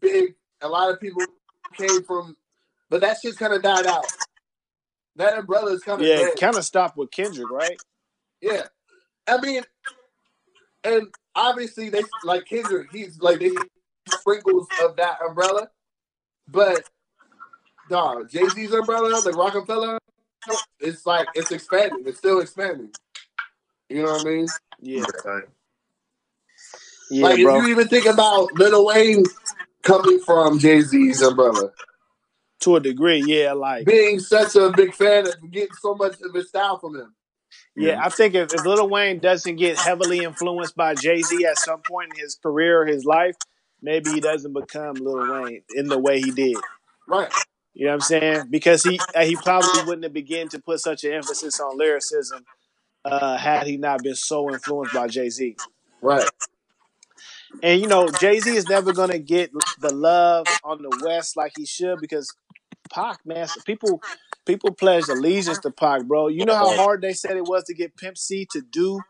big. 0.00 0.34
A 0.60 0.68
lot 0.68 0.90
of 0.90 1.00
people 1.00 1.24
came 1.74 2.02
from, 2.02 2.36
but 2.90 3.00
that 3.00 3.18
shit's 3.20 3.36
kind 3.36 3.52
of 3.52 3.62
died 3.62 3.86
out. 3.86 4.06
That 5.16 5.38
umbrella 5.38 5.72
is 5.72 5.82
kind 5.82 6.00
of 6.00 6.06
Yeah, 6.06 6.28
kind 6.38 6.56
of 6.56 6.64
stopped 6.64 6.96
with 6.96 7.10
Kendrick, 7.10 7.50
right? 7.50 7.80
Yeah, 8.40 8.66
I 9.26 9.40
mean, 9.40 9.62
and 10.84 11.08
obviously 11.34 11.90
they 11.90 12.02
like 12.24 12.46
Kendrick. 12.46 12.88
He's 12.92 13.20
like 13.20 13.40
they 13.40 13.50
sprinkles 14.08 14.68
of 14.82 14.96
that 14.96 15.18
umbrella, 15.26 15.68
but 16.46 16.88
dog, 17.88 18.30
Jay 18.30 18.48
Z's 18.48 18.72
umbrella, 18.72 19.20
the 19.22 19.32
Roc-A-Fella, 19.32 19.98
it's 20.80 21.04
like 21.04 21.28
it's 21.34 21.50
expanding. 21.50 22.04
It's 22.06 22.18
still 22.18 22.40
expanding. 22.40 22.90
You 23.88 24.02
know 24.02 24.12
what 24.12 24.26
I 24.26 24.30
mean? 24.30 24.46
Yeah, 24.80 25.04
yeah, 27.10 27.24
like 27.24 27.42
bro. 27.42 27.56
if 27.56 27.64
you 27.64 27.70
even 27.70 27.88
think 27.88 28.06
about 28.06 28.52
Lil 28.54 28.86
Wayne 28.86 29.24
coming 29.82 30.20
from 30.20 30.58
Jay 30.58 30.80
Z's 30.80 31.22
umbrella, 31.22 31.70
to 32.60 32.76
a 32.76 32.80
degree, 32.80 33.22
yeah. 33.26 33.52
Like, 33.52 33.86
being 33.86 34.20
such 34.20 34.56
a 34.56 34.70
big 34.70 34.94
fan 34.94 35.26
of 35.26 35.50
getting 35.50 35.74
so 35.80 35.94
much 35.94 36.16
of 36.22 36.34
his 36.34 36.48
style 36.48 36.78
from 36.78 36.96
him. 36.96 37.14
yeah, 37.76 38.00
I 38.02 38.08
think 38.08 38.34
if, 38.34 38.52
if 38.52 38.64
Lil 38.64 38.88
Wayne 38.88 39.20
doesn't 39.20 39.56
get 39.56 39.78
heavily 39.78 40.20
influenced 40.24 40.76
by 40.76 40.94
Jay 40.94 41.22
Z 41.22 41.44
at 41.46 41.58
some 41.58 41.80
point 41.82 42.12
in 42.14 42.20
his 42.20 42.34
career, 42.34 42.82
or 42.82 42.86
his 42.86 43.04
life, 43.04 43.36
maybe 43.80 44.10
he 44.10 44.20
doesn't 44.20 44.52
become 44.52 44.94
Lil 44.94 45.42
Wayne 45.42 45.62
in 45.74 45.86
the 45.86 45.98
way 45.98 46.20
he 46.20 46.30
did. 46.30 46.56
Right. 47.06 47.32
You 47.74 47.86
know 47.86 47.92
what 47.92 47.94
I'm 47.94 48.00
saying? 48.00 48.44
Because 48.50 48.82
he 48.82 48.98
uh, 49.14 49.24
he 49.24 49.36
probably 49.36 49.84
wouldn't 49.84 50.02
have 50.02 50.12
begun 50.12 50.48
to 50.48 50.58
put 50.58 50.80
such 50.80 51.04
an 51.04 51.12
emphasis 51.12 51.60
on 51.60 51.78
lyricism 51.78 52.44
uh, 53.04 53.36
had 53.36 53.68
he 53.68 53.76
not 53.76 54.02
been 54.02 54.16
so 54.16 54.50
influenced 54.50 54.94
by 54.94 55.06
Jay 55.06 55.30
Z. 55.30 55.56
Right. 56.02 56.28
And 57.62 57.80
you 57.80 57.88
know, 57.88 58.10
Jay 58.12 58.40
Z 58.40 58.54
is 58.54 58.68
never 58.68 58.92
gonna 58.92 59.18
get 59.18 59.52
the 59.78 59.92
love 59.92 60.48
on 60.62 60.82
the 60.82 60.90
West 60.90 61.36
like 61.36 61.52
he 61.54 61.66
should 61.66 62.00
because 62.00 62.34
Pac, 62.90 63.20
man, 63.26 63.48
people 63.64 64.04
people 64.46 64.72
pledged 64.72 65.08
allegiance 65.08 65.58
to 65.60 65.70
Pac, 65.70 66.04
bro. 66.04 66.28
You 66.28 66.44
know 66.44 66.54
how 66.56 66.72
hard 66.74 67.02
they 67.02 67.12
said 67.12 67.36
it 67.36 67.46
was 67.46 67.64
to 67.64 67.74
get 67.74 67.96
Pimp 67.96 68.16
C 68.18 68.46
to 68.46 68.60
do 68.62 69.04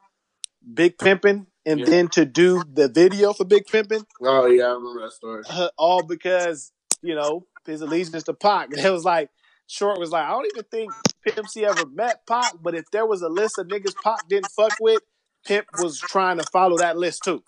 Big 0.74 0.98
Pimpin' 0.98 1.46
and 1.66 1.80
Yeah. 1.80 1.86
then 1.86 2.08
to 2.10 2.24
do 2.24 2.64
the 2.72 2.88
video 2.88 3.32
for 3.32 3.44
Big 3.44 3.66
Pimpin', 3.66 4.06
Oh 4.22 4.46
yeah, 4.46 4.64
I 4.66 4.72
remember 4.72 5.02
that 5.02 5.12
story. 5.12 5.44
uh, 5.48 5.68
all 5.76 6.02
because 6.02 6.72
you 7.02 7.14
know 7.14 7.46
his 7.66 7.82
allegiance 7.82 8.24
to 8.24 8.34
Pac. 8.34 8.70
And 8.72 8.78
it 8.84 8.90
was 8.90 9.04
like 9.04 9.30
Short 9.66 9.98
was 9.98 10.10
like, 10.10 10.24
I 10.24 10.30
don't 10.30 10.46
even 10.46 10.64
think 10.70 10.94
Pimp 11.22 11.48
C 11.48 11.64
ever 11.64 11.86
met 11.86 12.26
Pac, 12.26 12.54
but 12.62 12.74
if 12.74 12.90
there 12.90 13.06
was 13.06 13.22
a 13.22 13.28
list 13.28 13.58
of 13.58 13.66
niggas 13.68 13.94
Pac 14.02 14.28
didn't 14.28 14.50
fuck 14.50 14.76
with, 14.80 15.02
Pimp 15.46 15.66
was 15.74 16.02
trying 16.02 16.38
to 16.38 16.44
follow 16.44 16.78
that 16.78 16.96
list 16.96 17.24
too. 17.24 17.44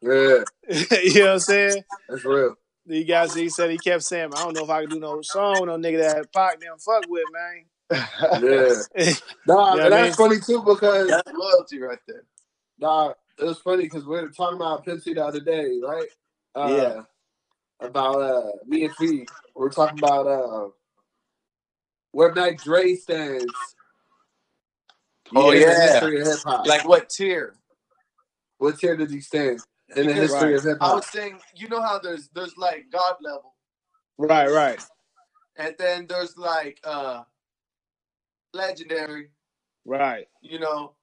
Yeah, 0.00 0.44
you 1.02 1.20
know 1.20 1.26
what 1.26 1.32
I'm 1.32 1.38
saying? 1.40 1.84
that's 2.08 2.24
real. 2.24 2.56
You 2.86 3.04
guys, 3.04 3.34
he 3.34 3.48
said 3.50 3.70
he 3.70 3.78
kept 3.78 4.02
saying, 4.02 4.32
I 4.32 4.44
don't 4.44 4.54
know 4.54 4.64
if 4.64 4.70
I 4.70 4.82
can 4.82 4.90
do 4.90 4.98
no 4.98 5.20
song 5.20 5.60
with 5.60 5.68
no 5.68 5.76
nigga 5.76 5.98
that 5.98 6.32
Pac 6.32 6.60
didn't 6.60 6.80
fuck 6.80 7.04
with, 7.08 7.28
man. 7.30 7.64
Yeah. 8.42 9.12
Nah, 9.46 9.76
Yeah, 9.76 9.84
but 9.84 9.92
I 9.92 10.02
that's 10.02 10.16
funny 10.16 10.40
too 10.40 10.62
because 10.62 11.08
That's 11.08 11.32
loyalty 11.32 11.80
right 11.80 11.98
there. 12.06 12.24
nah, 12.78 13.12
it 13.38 13.44
was 13.44 13.58
funny 13.58 13.84
because 13.84 14.04
we 14.04 14.20
were 14.20 14.28
talking 14.28 14.56
about 14.56 14.84
Pepsi 14.84 15.14
the 15.14 15.24
other 15.24 15.40
day, 15.40 15.78
right? 15.82 16.08
Uh, 16.54 16.68
Yeah. 16.70 17.02
About 17.80 18.20
uh 18.20 18.50
me 18.66 18.84
and 18.84 18.96
P. 18.96 19.06
We 19.06 19.26
were 19.54 19.70
talking 19.70 19.98
about 19.98 20.26
uh 20.26 20.68
where 22.12 22.34
Mac 22.34 22.60
Dre 22.62 22.94
stands. 22.94 23.52
Oh, 25.34 25.50
in 25.50 25.60
yeah. 25.60 25.74
the 25.74 25.80
history 25.80 26.20
of 26.20 26.26
hip 26.26 26.40
hop. 26.44 26.66
Like 26.66 26.86
what 26.86 27.08
tier? 27.08 27.54
what 28.58 28.78
tier 28.78 28.96
did 28.96 29.10
he 29.10 29.20
stand 29.20 29.60
in 29.96 30.06
the 30.06 30.14
history 30.14 30.54
of 30.56 30.64
hip 30.64 30.78
I 30.80 30.94
was 30.94 31.06
saying, 31.06 31.40
you 31.56 31.68
know 31.68 31.82
how 31.82 31.98
there's 32.00 32.28
there's 32.34 32.56
like 32.58 32.86
God 32.92 33.16
level, 33.22 33.54
Right, 34.18 34.48
right, 34.50 34.80
and 35.58 35.74
then 35.78 36.06
there's 36.08 36.36
like 36.38 36.80
uh 36.84 37.24
legendary, 38.54 39.30
right. 39.86 40.28
you 40.42 40.60
know, 40.60 40.94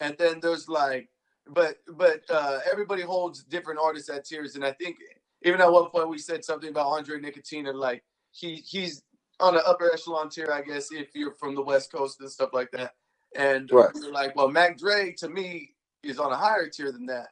and 0.00 0.16
then 0.18 0.40
there's 0.40 0.68
like, 0.68 1.10
but 1.48 1.78
but 1.96 2.22
uh 2.30 2.60
everybody 2.70 3.02
holds 3.02 3.44
different 3.44 3.80
artists 3.82 4.10
at 4.10 4.26
tiers, 4.26 4.56
and 4.56 4.64
I 4.64 4.72
think 4.72 4.96
even 5.44 5.60
at 5.60 5.72
one 5.72 5.90
point 5.90 6.10
we 6.10 6.18
said 6.18 6.44
something 6.44 6.70
about 6.70 6.88
Andre 6.88 7.20
Nickatina, 7.20 7.74
like 7.74 8.04
he 8.32 8.56
he's 8.56 9.02
on 9.40 9.54
the 9.54 9.64
upper 9.66 9.90
echelon 9.92 10.30
tier, 10.30 10.50
I 10.52 10.62
guess, 10.62 10.92
if 10.92 11.08
you're 11.14 11.34
from 11.34 11.54
the 11.54 11.62
West 11.62 11.92
Coast 11.92 12.20
and 12.20 12.30
stuff 12.30 12.50
like 12.54 12.70
that. 12.72 12.94
And 13.36 13.70
Right. 13.70 13.90
we 13.94 14.02
we're 14.02 14.12
like, 14.12 14.36
well, 14.36 14.48
Mac 14.48 14.78
Dre 14.78 15.12
to 15.18 15.28
me 15.28 15.74
is 16.02 16.18
on 16.18 16.32
a 16.32 16.36
higher 16.36 16.68
tier 16.68 16.92
than 16.92 17.06
that. 17.06 17.28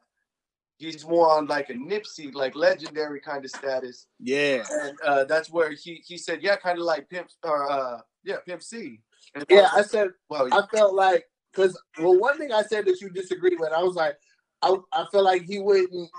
He's 0.79 1.07
more 1.07 1.31
on 1.31 1.47
like 1.47 1.71
a 1.71 1.75
Nipsey, 1.75 2.35
like 2.35 2.55
legendary 2.55 3.21
kind 3.21 3.45
of 3.45 3.51
status. 3.51 4.07
Yeah. 4.21 4.63
and 4.71 4.97
uh, 5.05 5.25
that's 5.25 5.51
where 5.51 5.71
he 5.71 6.03
he 6.07 6.19
said, 6.19 6.43
yeah, 6.43 6.57
kind 6.57 6.79
of 6.79 6.85
like 6.85 7.09
Pimp 7.09 7.29
or 7.43 7.71
uh, 7.71 8.01
yeah, 8.25 8.37
Pimp 8.47 8.63
C. 8.63 9.01
And 9.35 9.45
Yeah, 9.49 9.69
I 9.75 9.83
said 9.83 10.11
well, 10.29 10.49
I 10.53 10.67
felt 10.75 10.95
like 10.95 11.25
because 11.53 11.81
well, 11.99 12.19
one 12.19 12.37
thing 12.39 12.53
I 12.53 12.63
said 12.63 12.85
that 12.87 13.01
you 13.01 13.09
disagreed 13.11 13.59
with, 13.59 13.73
I 13.73 13.83
was 13.83 13.95
like, 13.95 14.17
I 14.63 14.77
I 14.93 15.07
feel 15.11 15.25
like 15.25 15.43
he 15.43 15.59
wouldn't 15.59 16.11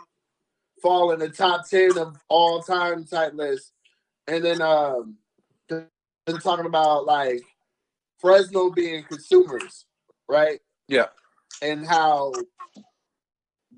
fall 0.82 1.12
in 1.12 1.20
the 1.20 1.30
top 1.30 1.68
ten 1.70 1.98
of 1.98 2.16
all 2.28 2.62
time 2.62 3.06
type 3.06 3.34
list, 3.34 3.74
and 4.28 4.44
then 4.44 4.62
um, 4.62 5.18
they're 5.70 5.88
talking 6.42 6.66
about 6.66 7.06
like 7.06 7.42
Fresno 8.20 8.72
being 8.72 9.04
consumers, 9.04 9.86
right? 10.28 10.60
Yeah. 10.88 11.08
and 11.62 11.86
how 11.86 12.34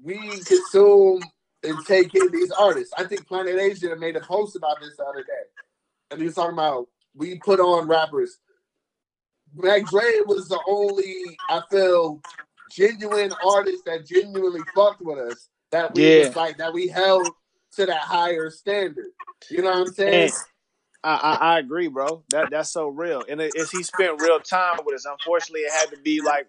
we 0.04 0.39
consume 0.39 1.22
and 1.64 1.86
take 1.86 2.16
in 2.16 2.32
these 2.32 2.52
artists. 2.52 2.93
I 2.97 3.04
think 3.04 3.28
Planet 3.28 3.60
Asia 3.60 3.95
made 3.95 4.16
a 4.16 4.22
post 4.22 4.56
about 4.56 4.80
this 4.82 4.95
the 4.97 5.04
other 5.04 5.24
day, 5.24 5.43
and 6.12 6.20
he 6.20 6.26
was 6.26 6.36
talking 6.36 6.54
about 6.54 6.88
we 7.16 7.39
put 7.39 7.60
on 7.60 7.88
rappers. 7.88 8.38
Mac 9.56 9.86
Dre 9.86 10.04
was 10.26 10.47
the 10.47 10.60
only, 10.68 11.38
I 11.50 11.62
feel, 11.72 12.22
genuine 12.70 13.34
artist 13.43 13.84
that 13.86 14.06
genuinely 14.06 14.62
fucked 14.76 15.02
with 15.02 15.18
us. 15.18 15.50
That 15.72 15.93
we 15.93 16.22
Yeah. 16.22 16.32
like 16.36 16.58
that 16.58 16.74
we 16.74 16.88
held 16.88 17.28
to 17.76 17.86
that 17.86 18.02
higher 18.02 18.50
standard. 18.50 19.12
You 19.50 19.62
know 19.62 19.70
what 19.70 19.88
I'm 19.88 19.93
saying? 19.93 20.32
I, 21.04 21.16
I, 21.16 21.54
I 21.56 21.60
agree, 21.60 21.88
bro. 21.88 22.24
That 22.30 22.50
that's 22.52 22.72
so 22.72 22.89
real. 22.89 23.24
And 23.30 23.39
it, 23.39 23.54
it's 23.56 23.72
he 23.72 23.84
spent 23.84 24.22
real 24.22 24.39
time 24.39 24.80
with 24.86 24.95
us. 24.95 25.06
Unfortunately, 25.06 25.62
it 25.62 25.72
had 25.72 25.89
to 25.91 25.97
be 26.02 26.22
like 26.22 26.47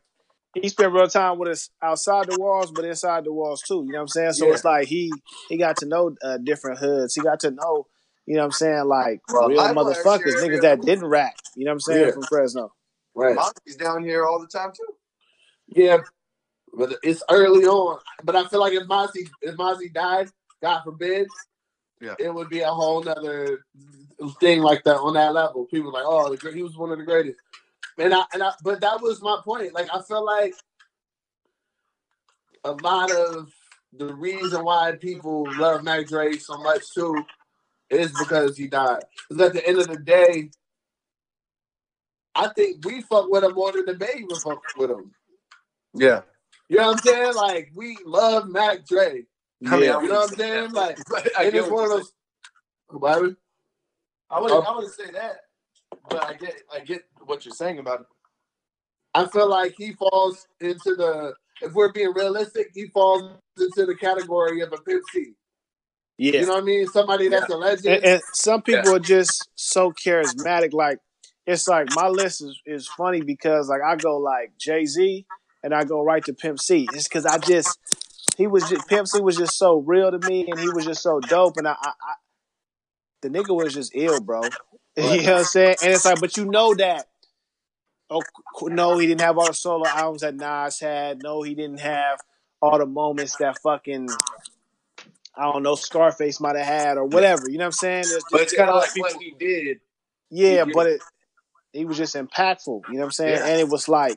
he 0.55 0.69
spent 0.69 0.93
real 0.93 1.07
time 1.09 1.39
with 1.39 1.49
us 1.51 1.71
outside 1.83 2.27
the 2.27 2.39
walls, 2.39 2.73
but 2.73 2.85
inside 2.85 3.25
the 3.25 3.33
walls 3.33 3.63
too. 3.63 3.85
You 3.87 3.93
know 3.93 3.99
what 3.99 4.03
I'm 4.03 4.09
saying? 4.09 4.33
So 4.33 4.47
Yeah. 4.47 4.53
it's 4.55 4.65
like 4.65 4.89
he 4.89 5.13
he 5.49 5.57
got 5.57 5.77
to 5.79 5.87
know 5.87 6.17
uh, 6.23 6.39
different 6.39 6.79
hoods. 6.79 7.15
He 7.15 7.21
got 7.21 7.41
to 7.41 7.51
know, 7.51 7.87
you 8.27 8.35
know 8.35 8.41
what 8.41 8.47
I'm 8.47 8.53
saying, 8.53 8.85
like 8.87 9.21
Well, 9.33 9.49
real 9.49 9.61
I 9.61 9.73
motherfuckers, 9.73 10.35
niggas 10.43 10.55
yeah. 10.55 10.61
that 10.77 10.83
didn't 10.83 11.07
rap. 11.07 11.35
You 11.57 11.65
know 11.65 11.71
what 11.71 11.75
I'm 11.75 11.81
saying 11.81 12.07
Yeah. 12.07 12.13
from 12.13 12.23
Fresno. 12.25 12.73
right. 13.15 13.37
Mozzy's 13.37 13.77
down 13.77 14.03
here 14.03 14.27
all 14.27 14.41
the 14.41 14.47
time 14.49 14.73
too. 14.77 14.95
Yeah, 15.69 15.99
but 16.75 16.95
it's 17.03 17.23
early 17.31 17.65
on. 17.67 18.01
But 18.25 18.35
I 18.35 18.47
feel 18.49 18.61
like 18.61 18.73
if 18.73 18.89
Mozzy 18.89 19.29
if 19.43 19.57
Mozzy 19.57 19.93
died, 19.93 20.31
God 20.63 20.83
forbid, 20.83 21.29
Yeah. 22.01 22.15
it 22.19 22.35
would 22.35 22.49
be 22.49 22.61
a 22.61 22.71
whole 22.71 23.03
nother 23.05 23.65
thing 24.41 24.61
like 24.63 24.83
that 24.85 24.97
on 24.97 25.15
that 25.15 25.33
level. 25.33 25.67
People 25.67 25.93
like, 25.93 26.03
oh, 26.05 26.35
the 26.35 26.53
he 26.53 26.63
was 26.65 26.77
one 26.77 26.91
of 26.91 26.99
the 26.99 27.05
greatest. 27.05 27.39
And 28.01 28.15
I 28.15 28.25
and 28.33 28.43
I, 28.43 28.53
but 28.65 28.81
that 28.81 29.01
was 29.03 29.21
my 29.23 29.39
point. 29.45 29.75
Like 29.75 29.89
I 29.93 30.01
feel 30.03 30.25
like 30.25 30.55
a 32.65 32.73
lot 32.73 33.11
of 33.11 33.53
the 33.93 34.15
reason 34.15 34.65
why 34.65 34.93
people 34.93 35.47
love 35.59 35.85
Mac 35.85 36.07
Dre 36.07 36.33
so 36.39 36.57
much 36.59 36.91
too 36.95 37.23
is 37.91 38.13
because 38.19 38.57
he 38.57 38.69
died. 38.69 39.03
Because 39.29 39.49
at 39.49 39.53
the 39.53 39.67
end 39.69 39.79
of 39.79 39.89
the 39.89 39.99
day, 39.99 40.51
I 42.35 42.49
think 42.49 42.85
we 42.87 43.03
fuck 43.03 43.29
with 43.31 43.45
him 43.45 43.55
more 43.55 43.73
than 43.73 43.85
the 43.87 43.95
baby 43.95 44.25
would 44.29 44.41
fuck 44.41 44.63
with 44.79 44.91
him. 44.91 45.13
Yeah. 45.95 46.23
You 46.69 46.77
know 46.79 46.87
what 46.87 46.93
I'm 46.93 46.99
saying? 46.99 47.35
Like 47.35 47.73
we 47.75 47.99
love 48.07 48.49
Mac 48.49 48.87
Dre. 48.87 49.27
I 49.67 49.71
mean, 49.77 49.83
Yeah. 49.83 50.01
You 50.01 50.09
know 50.09 50.21
what 50.21 50.31
I'm 50.31 50.37
saying? 50.37 50.73
Like 50.73 50.99
I 51.39 51.45
and 51.45 51.55
it's 51.55 51.69
one 51.69 51.85
of 51.85 51.91
those. 51.91 52.13
What 52.89 53.15
happened? 53.15 53.37
I 54.31 54.41
would 54.41 54.51
Oh. 54.53 54.61
I 54.63 54.77
would 54.77 54.91
say 54.91 55.11
that, 55.13 55.37
but 56.11 56.25
I 56.25 56.35
get 56.35 56.55
I 56.73 56.81
get 56.81 57.03
what 57.25 57.45
you're 57.45 57.55
saying 57.55 57.79
about 57.79 58.01
it. 58.01 58.07
I 59.15 59.27
feel 59.27 59.49
like 59.49 59.75
he 59.77 59.93
falls 59.93 60.47
into 60.61 60.95
the. 60.97 61.35
If 61.63 61.75
we're 61.75 61.93
being 61.93 62.13
realistic, 62.15 62.69
he 62.75 62.87
falls 62.87 63.23
into 63.59 63.87
the 63.87 63.95
category 63.95 64.63
of 64.63 64.73
a 64.73 64.79
Pimp 64.79 65.03
C. 65.13 65.33
Yeah. 66.17 66.41
You 66.41 66.47
know 66.47 66.55
what 66.55 66.63
I 66.63 66.67
mean? 66.67 66.87
Somebody 66.87 67.29
that's 67.29 67.51
a 67.51 67.57
legend. 67.57 67.97
and, 67.97 68.05
and 68.05 68.23
some 68.33 68.63
people 68.63 68.95
are 68.95 69.01
just 69.01 69.49
so 69.55 69.93
charismatic. 69.93 70.73
Like 70.73 70.99
it's 71.47 71.67
like 71.67 71.89
my 71.95 72.09
list 72.09 72.43
is, 72.43 72.61
is 72.67 72.89
funny 72.89 73.23
because 73.23 73.69
like 73.69 73.81
I 73.83 73.97
go 73.97 74.19
like 74.19 74.53
Jay 74.59 74.85
Z 74.85 75.25
and 75.63 75.75
I 75.75 75.85
go 75.85 76.03
right 76.03 76.25
to 76.25 76.35
Pimp 76.35 76.61
C. 76.61 76.87
It's 76.93 77.09
because 77.09 77.27
I 77.27 77.39
just 77.39 77.79
he 78.37 78.47
was 78.47 78.69
just 78.69 78.87
Pimp 78.89 79.09
C 79.09 79.21
was 79.21 79.37
just 79.37 79.57
so 79.57 79.79
real 79.79 80.11
to 80.11 80.19
me 80.29 80.47
and 80.49 80.59
he 80.59 80.69
was 80.69 80.85
just 80.85 81.03
so 81.03 81.21
dope 81.21 81.57
and 81.57 81.67
I, 81.67 81.73
I, 81.73 81.89
I 81.89 82.15
the 83.23 83.29
nigga 83.29 83.55
was 83.55 83.75
just 83.75 83.93
ill, 83.95 84.21
bro. 84.21 84.43
You 84.97 85.23
know 85.23 85.33
what 85.33 85.39
I'm 85.39 85.45
saying? 85.45 85.77
And 85.83 85.93
it's 85.93 86.05
like, 86.05 86.21
but 86.21 86.37
you 86.37 86.45
know 86.45 86.75
that. 86.75 87.07
Oh 88.11 88.23
no, 88.63 88.99
he 88.99 89.07
didn't 89.07 89.21
have 89.21 89.39
all 89.39 89.47
the 89.47 89.55
solo 89.55 89.87
albums 89.87 90.23
that 90.23 90.35
Nas 90.35 90.81
had. 90.81 91.23
No, 91.23 91.43
he 91.43 91.55
didn't 91.55 91.81
have 91.81 92.19
all 92.61 92.79
the 92.79 92.87
moments 92.87 93.37
that 93.37 93.59
fucking 93.63 94.09
I 95.37 95.45
don't 95.45 95.63
know 95.63 95.77
Scarface 95.77 96.41
might 96.41 96.57
have 96.57 96.67
had 96.67 96.99
or 96.99 97.05
whatever. 97.05 97.49
You 97.49 97.59
know 97.59 97.65
what 97.65 97.67
I'm 97.67 97.73
saying? 97.73 98.05
There's 98.09 98.25
But 98.31 98.41
it's 98.43 98.53
kind 98.55 98.69
of 98.69 98.77
like 98.77 98.91
what 98.97 99.23
he 99.23 99.35
did, 99.39 99.81
yeah, 100.29 100.65
he 100.65 100.73
but 100.73 100.85
did. 100.85 100.95
it 100.95 101.03
he 101.73 101.85
was 101.85 101.97
just 101.97 102.15
impactful. 102.15 102.83
You 102.89 102.95
know 102.95 103.01
what 103.01 103.05
I'm 103.07 103.11
saying? 103.13 103.37
Yeah. 103.37 103.47
And 103.47 103.61
it 103.61 103.69
was 103.69 103.89
like, 103.89 104.17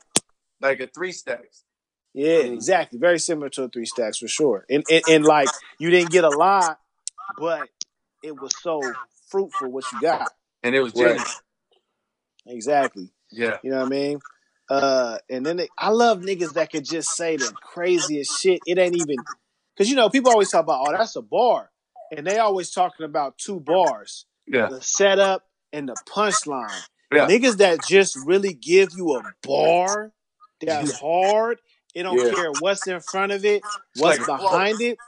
like 0.60 0.80
a 0.80 0.86
three 0.88 1.12
stacks. 1.12 1.64
yeah, 2.12 2.38
exactly, 2.38 2.98
very 2.98 3.18
similar 3.18 3.48
to 3.50 3.64
a 3.64 3.68
three 3.68 3.86
stacks 3.86 4.18
for 4.18 4.28
sure. 4.28 4.64
And, 4.68 4.84
and 4.90 5.02
and 5.08 5.24
like 5.24 5.48
you 5.78 5.90
didn't 5.90 6.10
get 6.10 6.24
a 6.24 6.30
lot, 6.30 6.78
but 7.38 7.68
it 8.22 8.40
was 8.40 8.52
so 8.60 8.80
fruitful 9.30 9.70
what 9.70 9.84
you 9.92 10.00
got. 10.00 10.32
And 10.64 10.74
it 10.74 10.80
was 10.80 10.92
Right. 10.94 11.20
Exactly. 12.46 13.10
Yeah. 13.30 13.58
You 13.62 13.70
know 13.70 13.78
what 13.78 13.86
I 13.86 13.88
mean? 13.88 14.20
Uh, 14.68 15.18
and 15.30 15.44
then 15.44 15.58
they, 15.58 15.68
I 15.78 15.90
love 15.90 16.20
niggas 16.20 16.54
that 16.54 16.72
could 16.72 16.84
just 16.84 17.14
say 17.14 17.36
the 17.36 17.52
craziest 17.62 18.40
shit. 18.40 18.62
It 18.66 18.78
ain't 18.78 18.96
even 18.96 19.16
because 19.76 19.90
you 19.90 19.96
know 19.96 20.08
people 20.08 20.30
always 20.30 20.50
talk 20.50 20.62
about 20.64 20.86
oh 20.88 20.92
that's 20.92 21.16
a 21.16 21.22
bar, 21.22 21.70
and 22.16 22.26
they 22.26 22.38
always 22.38 22.70
talking 22.70 23.04
about 23.04 23.36
two 23.36 23.60
bars, 23.60 24.24
Yeah. 24.46 24.68
the 24.68 24.80
setup 24.80 25.44
and 25.72 25.88
the 25.88 25.96
punchline. 26.08 26.70
Yeah. 27.12 27.26
Niggas 27.28 27.58
that 27.58 27.84
just 27.86 28.16
really 28.16 28.54
give 28.54 28.94
you 28.94 29.16
a 29.16 29.22
bar 29.46 30.12
that's 30.60 30.98
hard. 30.98 31.58
It 31.94 32.04
don't 32.04 32.18
Yeah. 32.18 32.32
care 32.32 32.50
what's 32.52 32.86
in 32.86 33.00
front 33.00 33.32
of 33.32 33.44
it, 33.44 33.62
what's 33.96 34.26
like 34.26 34.26
behind 34.40 34.80
it. 34.80 34.98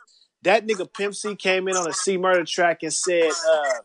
That 0.42 0.66
nigga 0.66 0.92
Pimp 0.92 1.14
C 1.14 1.34
came 1.34 1.66
in 1.66 1.76
on 1.76 1.88
a 1.88 1.92
C 1.94 2.18
murder 2.18 2.44
track 2.44 2.82
and 2.82 2.92
said, 2.92 3.32
uh, 3.32 3.78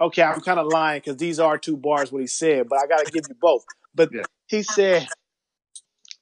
okay, 0.00 0.22
I'm 0.22 0.40
kind 0.40 0.58
of 0.58 0.66
lying 0.66 1.00
because 1.00 1.16
these 1.16 1.38
are 1.40 1.58
two 1.58 1.76
bars 1.76 2.12
what 2.12 2.20
he 2.20 2.26
said, 2.26 2.68
but 2.68 2.78
I 2.78 2.86
gotta 2.86 3.10
give 3.10 3.24
you 3.28 3.34
both. 3.40 3.64
But 3.94 4.10
Yeah. 4.12 4.22
he 4.46 4.62
said 4.62 5.08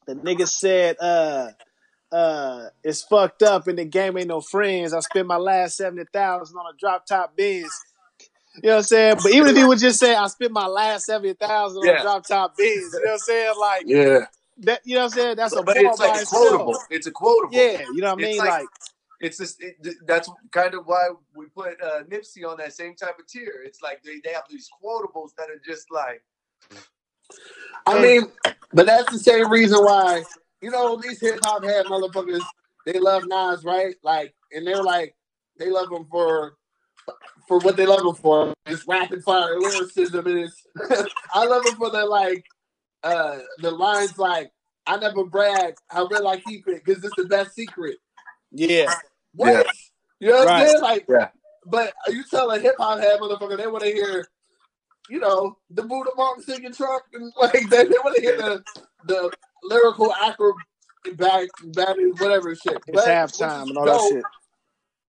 the 0.06 0.14
nigga 0.14 0.46
said, 0.48 0.96
uh, 1.00 1.50
uh, 2.12 2.68
it's 2.84 3.02
fucked 3.02 3.42
up 3.42 3.66
and 3.66 3.78
the 3.78 3.84
game 3.84 4.16
ain't 4.16 4.28
no 4.28 4.40
friends. 4.40 4.92
I 4.94 5.00
spent 5.00 5.26
my 5.26 5.36
last 5.36 5.76
seventy 5.76 6.04
thousand 6.12 6.56
on 6.56 6.72
a 6.74 6.76
drop 6.78 7.06
top 7.06 7.36
Benz. 7.36 7.70
You 8.62 8.68
know 8.68 8.74
what 8.74 8.76
I'm 8.78 8.82
saying? 8.84 9.16
But 9.22 9.32
even 9.32 9.48
if 9.48 9.56
he 9.56 9.64
would 9.64 9.78
just 9.78 9.98
say, 9.98 10.14
I 10.14 10.26
spent 10.28 10.52
my 10.52 10.66
last 10.66 11.04
seventy 11.06 11.34
thousand 11.34 11.78
on 11.80 11.86
Yeah. 11.86 11.98
a 11.98 12.02
drop 12.02 12.26
top 12.26 12.56
Benz, 12.56 12.70
you 12.70 12.90
know 12.92 13.00
what 13.04 13.12
I'm 13.12 13.18
saying? 13.18 13.54
Like 13.60 13.82
yeah. 13.86 14.18
that, 14.58 14.80
you 14.84 14.94
know 14.94 15.00
what 15.02 15.12
I'm 15.12 15.18
saying? 15.18 15.36
That's 15.36 15.56
a 15.56 15.62
But 15.62 15.76
it's 15.76 15.98
by 15.98 16.06
like 16.06 16.18
a 16.18 16.22
itself. 16.22 16.76
It's 16.88 17.06
a 17.06 17.10
quotable. 17.10 17.52
Yeah, 17.54 17.80
you 17.92 18.00
know 18.00 18.14
what 18.14 18.22
I 18.22 18.26
mean? 18.26 18.38
like- 18.38 18.48
like 18.48 18.68
It's 19.20 19.38
just 19.38 19.62
it, 19.62 19.76
that's 20.06 20.30
kind 20.50 20.74
of 20.74 20.86
why 20.86 21.08
we 21.34 21.46
put 21.46 21.80
uh, 21.82 22.02
Nipsey 22.04 22.46
on 22.46 22.58
that 22.58 22.72
same 22.72 22.94
type 22.94 23.18
of 23.18 23.26
tier. 23.26 23.62
It's 23.64 23.82
like 23.82 24.02
they, 24.02 24.20
they 24.22 24.32
have 24.32 24.44
these 24.48 24.68
quotables 24.82 25.30
that 25.38 25.48
are 25.50 25.60
just 25.64 25.90
like 25.90 26.22
I 27.86 28.00
mean, 28.00 28.26
but 28.72 28.86
that's 28.86 29.10
the 29.10 29.18
same 29.18 29.50
reason 29.50 29.78
why 29.78 30.24
you 30.60 30.70
know 30.70 31.00
these 31.00 31.20
hip 31.20 31.40
hop 31.42 31.64
head 31.64 31.86
motherfuckers 31.86 32.42
they 32.84 32.98
love 32.98 33.24
Nas, 33.26 33.64
right? 33.64 33.94
Like, 34.02 34.34
and 34.52 34.66
they're 34.66 34.82
like 34.82 35.14
they 35.58 35.70
love 35.70 35.90
him 35.90 36.06
for 36.10 36.56
for 37.48 37.58
what 37.58 37.76
they 37.76 37.86
love 37.86 38.04
him 38.04 38.14
for. 38.14 38.54
It's 38.66 38.86
rapid 38.86 39.22
fire 39.22 39.58
lyricism, 39.58 40.26
and 40.26 40.38
it's 40.38 40.66
I 41.32 41.44
love 41.44 41.66
him 41.66 41.74
for 41.76 41.90
the 41.90 42.04
like 42.06 42.44
uh 43.02 43.38
the 43.58 43.70
lines 43.70 44.18
like 44.18 44.50
I 44.86 44.96
never 44.96 45.24
brag 45.24 45.74
how 45.88 46.06
real 46.06 46.28
I 46.28 46.38
keep 46.38 46.68
it 46.68 46.84
because 46.84 47.04
it's 47.04 47.14
the 47.16 47.24
best 47.24 47.54
secret. 47.54 47.98
Yeah, 48.56 48.92
What? 49.34 49.52
Yeah. 49.52 49.62
You 50.20 50.28
know 50.30 50.38
what 50.38 50.48
I'm 50.48 50.66
saying? 50.66 50.80
Like, 50.82 51.04
Yeah. 51.08 51.28
but 51.66 51.92
you 52.08 52.24
tell 52.30 52.50
a 52.50 52.58
hip 52.58 52.74
hop 52.78 52.98
head 52.98 53.20
motherfucker 53.20 53.56
they 53.56 53.66
want 53.66 53.84
to 53.84 53.90
hear, 53.90 54.26
you 55.10 55.20
know, 55.20 55.58
the 55.70 55.82
Buddha 55.82 56.10
Monk 56.16 56.42
singing 56.42 56.72
truck 56.72 57.04
and 57.12 57.32
like 57.40 57.52
they, 57.68 57.84
they 57.84 57.98
want 58.02 58.16
to 58.16 58.22
hear 58.22 58.36
the 58.36 58.64
the 59.04 59.30
lyrical 59.62 60.12
acrobat, 60.14 60.56
back, 61.74 61.96
whatever 62.18 62.54
shit. 62.54 62.78
it's 62.86 62.92
But- 62.92 63.06
halftime 63.06 63.68
and 63.68 63.76
all 63.78 63.84
dope, 63.84 64.00
that 64.00 64.14
shit. 64.16 64.24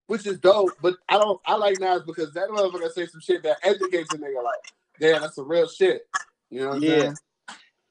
Which 0.07 0.25
is 0.25 0.39
dope, 0.39 0.71
but 0.81 0.95
I 1.09 1.17
don't. 1.17 1.39
I 1.45 1.55
like 1.55 1.79
Nas 1.81 2.03
because 2.05 2.33
that 2.33 2.47
motherfucker 2.49 2.91
say 2.93 3.07
some 3.07 3.19
shit 3.21 3.43
that 3.43 3.57
educates 3.63 4.13
a 4.13 4.17
nigga. 4.17 4.41
Like, 4.43 4.73
damn, 5.01 5.21
that's 5.21 5.35
some 5.35 5.49
real 5.49 5.67
shit. 5.67 6.03
You 6.49 6.61
know 6.61 6.67
what 6.69 6.75
I'm 6.77 6.83
Yeah. 6.83 6.99
saying? 6.99 7.15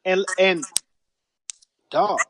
And 0.06 0.24
and 0.38 0.64
dog, 1.90 2.20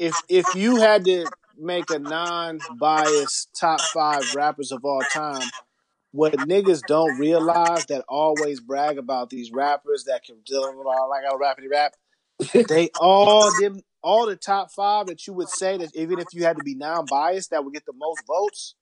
if 0.00 0.16
if 0.28 0.54
you 0.54 0.76
had 0.76 1.04
to 1.04 1.26
make 1.58 1.90
a 1.90 1.98
non-biased 1.98 3.50
top 3.54 3.80
five 3.92 4.34
rappers 4.34 4.72
of 4.72 4.82
all 4.82 5.02
time, 5.12 5.46
what 6.10 6.32
niggas 6.32 6.84
don't 6.86 7.18
realize 7.18 7.84
that 7.86 8.02
always 8.08 8.60
brag 8.60 8.96
about 8.96 9.28
these 9.28 9.52
rappers 9.52 10.04
that 10.04 10.24
can 10.24 10.36
do 10.46 10.58
like 10.58 11.22
a 11.30 11.36
rappity 11.36 11.70
rap, 11.70 11.94
they 12.68 12.88
all 12.98 13.52
them 13.60 13.80
all 14.02 14.26
the 14.26 14.36
top 14.36 14.72
five 14.72 15.06
that 15.06 15.26
you 15.26 15.34
would 15.34 15.50
say 15.50 15.76
that 15.76 15.94
even 15.94 16.18
if 16.18 16.28
you 16.32 16.44
had 16.44 16.56
to 16.56 16.64
be 16.64 16.74
non-biased 16.74 17.50
that 17.50 17.62
would 17.62 17.74
get 17.74 17.84
the 17.84 17.92
most 17.94 18.22
votes. 18.26 18.74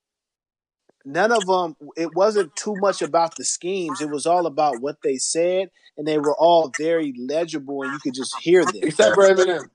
None 1.05 1.33
of 1.33 1.47
them. 1.47 1.75
It 1.97 2.15
wasn't 2.15 2.55
too 2.55 2.75
much 2.77 3.03
about 3.03 3.37
the 3.37 3.45
schemes. 3.45 4.01
It 4.01 4.11
was 4.11 4.27
all 4.27 4.47
about 4.47 4.81
what 4.81 4.99
they 5.03 5.17
said, 5.17 5.71
and 5.97 6.07
they 6.07 6.19
were 6.19 6.35
all 6.37 6.71
very 6.77 7.15
legible, 7.17 7.83
and 7.83 7.93
you 7.93 7.99
could 8.01 8.15
just 8.15 8.37
hear 8.37 8.65
them. 8.65 8.75
Except 8.83 9.15
for 9.15 9.23
Eminem, 9.23 9.71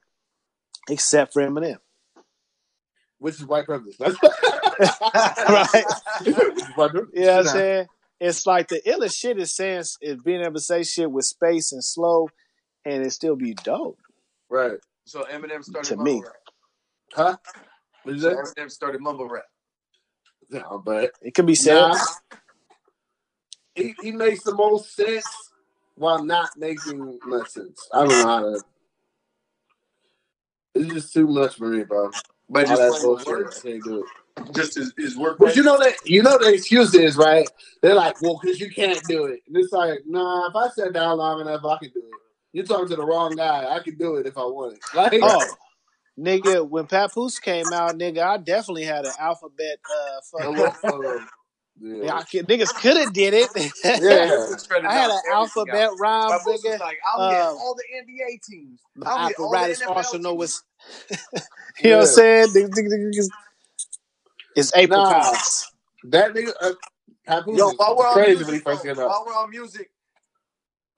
except 0.90 1.34
for 1.34 1.42
Eminem. 1.42 1.78
which 3.20 3.36
is 3.36 3.46
white 3.46 3.66
privilege. 3.66 3.96
Right. 4.80 5.84
White 6.76 6.92
privilege. 6.92 7.10
You 7.14 7.22
know 7.26 7.38
what 7.38 7.38
I'm 7.40 7.46
saying? 7.46 7.88
It's 8.20 8.48
like 8.48 8.70
the 8.70 8.82
illest 8.88 9.16
shit 9.16 9.38
is 9.38 9.56
saying 9.56 9.84
is 10.02 10.22
being 10.24 10.42
able 10.42 10.54
to 10.54 10.60
say 10.60 10.84
shit 10.84 11.12
with 11.12 11.26
space 11.26 11.72
and 11.74 11.84
slow, 11.84 12.30
and 12.86 13.06
it 13.06 13.12
still 13.12 13.36
be 13.36 13.54
dope. 13.54 14.00
Right? 14.50 14.80
so 15.06 15.24
Eminem 15.32 15.64
started 15.64 15.90
To 15.90 15.96
mumble 15.98 16.14
me. 16.14 16.22
rap. 16.24 16.34
Huh? 17.14 17.38
What 18.04 18.16
you 18.16 18.22
So? 18.22 18.36
Eminem 18.36 18.72
started 18.72 19.02
mumble 19.02 19.28
rap. 19.28 19.44
No, 20.50 20.82
but 20.84 21.12
It 21.22 21.34
can 21.34 21.46
be 21.46 21.56
said. 21.56 21.76
Nah, 21.76 21.98
he, 23.76 23.94
he 24.02 24.12
makes 24.12 24.44
the 24.44 24.56
most 24.56 24.96
sense 24.96 25.26
while 25.96 26.24
not 26.24 26.50
making 26.58 27.20
much 27.26 27.50
sense. 27.50 27.88
I 27.94 28.00
don't 28.00 28.10
know 28.10 28.26
how 28.28 28.40
to. 28.42 28.62
It's 30.76 30.94
just 30.94 31.14
too 31.14 31.28
much 31.28 31.56
for 31.56 31.68
me, 31.68 31.84
bro. 31.84 32.12
But 32.50 32.68
All 32.70 32.78
just 32.78 32.82
that 32.82 33.02
playing 33.02 33.36
with 33.36 33.66
I 33.66 33.70
can't 33.70 33.84
do 33.84 34.06
it. 34.06 34.54
just 34.54 34.76
his, 34.76 34.94
his 34.98 35.18
work. 35.18 35.38
But 35.40 35.56
you 35.56 35.64
know 35.64 35.78
that 35.78 35.94
you 36.06 36.24
know 36.24 36.38
the 36.38 36.54
excuse 36.54 36.94
is 36.94 37.16
right. 37.16 37.48
They're 37.82 37.96
like, 37.96 38.22
well, 38.22 38.40
because 38.42 38.60
you 38.60 38.72
can't 38.72 39.02
do 39.08 39.26
it. 39.26 39.42
And 39.48 39.58
it's 39.58 39.72
like, 39.72 40.00
nah. 40.06 40.48
If 40.50 40.56
I 40.56 40.70
sat 40.70 40.94
down 40.94 41.18
long 41.18 41.42
enough, 41.42 41.64
I 41.64 41.78
can 41.78 41.90
do 41.90 42.00
it. 42.00 42.20
You're 42.54 42.66
talking 42.66 42.88
to 42.90 42.96
the 42.96 43.06
wrong 43.06 43.36
guy. 43.36 43.74
I 43.74 43.80
can 43.80 43.98
do 43.98 44.16
it 44.18 44.28
if 44.28 44.38
I 44.38 44.42
want 44.42 44.74
it. 44.74 44.80
Like, 44.96 45.14
Oh, 45.22 45.46
nigga, 46.20 46.68
when 46.68 46.86
Papoose 46.86 47.40
came 47.40 47.74
out, 47.74 47.98
nigga, 47.98 48.22
I 48.22 48.38
definitely 48.38 48.84
had 48.84 49.06
an 49.06 49.14
alphabet. 49.20 49.80
Uh, 49.90 50.42
hello, 50.44 50.70
fucking, 50.70 51.02
hello. 51.02 51.20
Yeah, 51.80 52.04
Yeah. 52.06 52.16
I 52.16 52.24
could, 52.24 52.48
niggas 52.48 52.74
could 52.82 52.98
have 52.98 53.14
did 53.14 53.34
it. 53.34 53.50
Yeah. 53.84 54.88
I 54.88 54.94
had 54.94 55.10
an 55.12 55.20
alphabet 55.32 55.90
rhyme, 56.00 56.30
My 56.30 56.38
boss 56.38 56.48
nigga. 56.64 56.72
was 56.72 56.80
like, 56.80 56.98
I'll 57.08 57.30
get 57.32 57.42
Uh, 57.42 57.46
all 57.54 57.76
the 57.76 57.84
NBA 58.02 58.42
teams. 58.50 58.80
My 58.96 59.10
I'll 59.10 59.28
get 59.30 59.40
all 59.40 59.52
the 59.52 59.58
apparatus 59.58 59.82
NFL 59.84 59.96
arsenal 59.96 60.32
teams. 60.34 60.40
was, 60.40 60.64
you 61.84 61.90
know 61.92 61.98
what 61.98 62.02
I'm 62.04 62.14
saying? 62.14 62.48
It's 64.56 64.72
April 64.76 65.04
niggas- 65.06 65.32
It's. 65.34 65.72
That 66.06 66.34
nigga, 66.34 66.52
uh, 66.62 66.74
Papoose 67.26 67.58
Yo, 67.58 67.70
is 67.70 67.78
while 67.78 67.96
we're 67.98 68.06
on 68.08 68.14
crazy 68.14 68.30
music, 68.32 68.48
when 68.48 68.56
he 68.56 68.62
first 68.62 68.84
bro, 68.84 68.94
came 68.94 69.04
out. 69.04 69.10
while 69.10 69.24
we're 69.26 69.34
on 69.34 69.50
music, 69.50 69.90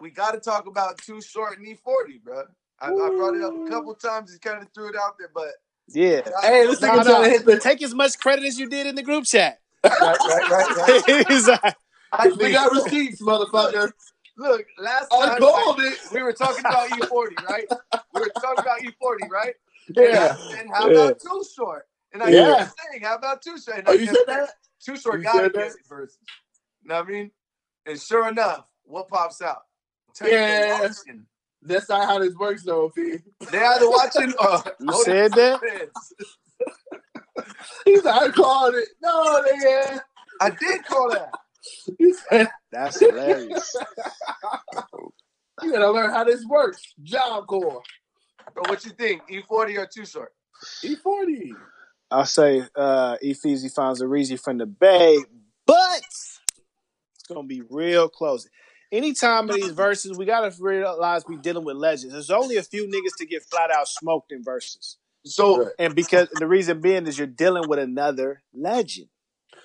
we 0.01 0.09
got 0.09 0.31
to 0.33 0.39
talk 0.39 0.65
about 0.67 0.97
Too 0.97 1.21
Short 1.21 1.57
and 1.59 1.65
E40, 1.67 2.23
bro. 2.23 2.43
I, 2.79 2.87
I 2.87 2.89
brought 2.89 3.35
it 3.35 3.43
up 3.43 3.53
a 3.53 3.69
couple 3.69 3.93
times. 3.95 4.33
He 4.33 4.39
kind 4.39 4.61
of 4.61 4.67
threw 4.73 4.89
it 4.89 4.95
out 4.95 5.17
there, 5.19 5.29
but 5.33 5.49
Yeah. 5.87 6.21
Hey, 6.41 6.65
this 6.65 6.81
No, 6.81 6.89
nigga 6.89 6.97
no. 6.97 7.03
trying 7.03 7.23
to 7.25 7.29
hit 7.29 7.45
the. 7.45 7.59
Take 7.59 7.81
as 7.83 7.93
much 7.93 8.17
credit 8.19 8.43
as 8.45 8.59
you 8.59 8.67
did 8.67 8.87
in 8.87 8.95
the 8.95 9.03
group 9.03 9.25
chat. 9.25 9.59
Right, 10.01 10.19
right, 10.27 10.49
right, 10.49 10.75
right. 11.07 11.27
He's 11.27 11.47
like, 11.47 11.75
I 12.11 12.27
We 12.29 12.51
got 12.51 12.71
receipts, 12.71 13.21
motherfucker. 13.21 13.91
Look, 14.37 14.65
last 14.77 15.13
I 15.13 15.27
time 15.29 15.39
called 15.39 15.79
it. 15.79 15.97
we 16.11 16.21
were 16.21 16.33
talking 16.33 16.59
about 16.59 16.89
E40, 16.89 17.41
right? 17.47 17.65
We 18.13 18.19
were 18.21 18.29
talking 18.41 18.59
about 18.59 18.79
E40, 18.81 19.29
right? 19.29 19.53
Yeah. 19.95 20.35
And 20.59 20.69
how 20.73 20.89
about 20.89 21.19
Too 21.19 21.43
Short? 21.55 21.87
And 22.13 22.21
I 22.23 22.29
Yeah. 22.29 22.55
kept 22.57 22.71
saying, 22.91 23.03
how 23.03 23.15
about 23.15 23.41
Too 23.41 23.57
Short? 23.59 23.77
And 23.79 23.87
Oh, 23.87 23.91
I 23.91 23.95
you 23.95 24.05
kept 24.05 24.17
said 24.17 24.25
saying, 24.27 24.39
that? 24.41 24.49
Too 24.83 24.97
Short 24.97 25.19
You 25.19 25.23
got 25.23 25.33
to 25.33 25.39
said 25.43 25.55
it 25.55 25.73
versus. 25.87 26.17
You 26.83 26.89
know 26.89 26.95
what 26.95 27.05
I 27.07 27.09
mean? 27.09 27.31
And 27.85 27.99
sure 28.01 28.27
enough, 28.27 28.65
what 28.83 29.07
pops 29.07 29.41
out? 29.41 29.63
Tell 30.13 30.29
Yeah. 30.29 30.89
That's 31.61 31.89
not 31.89 32.05
how 32.05 32.19
this 32.19 32.35
works, 32.35 32.63
though. 32.63 32.89
P. 32.89 33.17
They 33.51 33.57
either 33.63 33.89
watching 33.89 34.33
or 34.39 34.63
You 34.79 35.03
said 35.03 35.33
that? 35.33 35.61
He's 37.85 38.03
like, 38.03 38.21
I 38.21 38.29
called 38.29 38.75
it. 38.75 38.87
No, 39.01 39.43
nigga. 39.43 40.01
I 40.41 40.49
did 40.49 40.85
call 40.85 41.09
that. 41.11 41.31
He 41.97 42.13
said, 42.13 42.49
That's 42.71 42.99
hilarious. 42.99 43.75
you 45.63 45.71
gotta 45.71 45.91
learn 45.91 46.11
how 46.11 46.23
this 46.23 46.45
works. 46.45 46.81
Job 47.03 47.47
core. 47.47 47.81
But 48.53 48.69
what 48.69 48.85
you 48.85 48.91
think? 48.91 49.23
E40 49.29 49.77
or 49.77 49.87
two 49.91 50.05
short? 50.05 50.33
E40. 50.83 51.51
I'll 52.11 52.25
say 52.25 52.63
uh 52.75 53.17
Ephesi 53.23 53.73
finds 53.73 54.01
a 54.01 54.05
Reezy 54.05 54.39
from 54.39 54.57
the 54.57 54.65
Bay, 54.65 55.17
but 55.65 55.97
it's 55.97 56.39
gonna 57.27 57.47
be 57.47 57.61
real 57.69 58.07
close. 58.09 58.47
Anytime 58.91 59.49
of 59.49 59.55
these 59.55 59.71
verses, 59.71 60.17
we 60.17 60.25
gotta 60.25 60.53
realize 60.59 61.25
we 61.27 61.37
dealing 61.37 61.65
with 61.65 61.75
legends. 61.77 62.13
There's 62.13 62.29
only 62.29 62.57
a 62.57 62.63
few 62.63 62.87
niggas 62.87 63.17
to 63.17 63.25
get 63.25 63.43
flat 63.43 63.71
out 63.71 63.87
smoked 63.87 64.31
in 64.31 64.43
verses. 64.43 64.97
So 65.25 65.63
Right. 65.63 65.71
And 65.79 65.95
because 65.95 66.27
the 66.33 66.47
reason 66.47 66.81
being 66.81 67.07
is 67.07 67.17
you're 67.17 67.27
dealing 67.27 67.67
with 67.67 67.79
another 67.79 68.41
legend. 68.53 69.07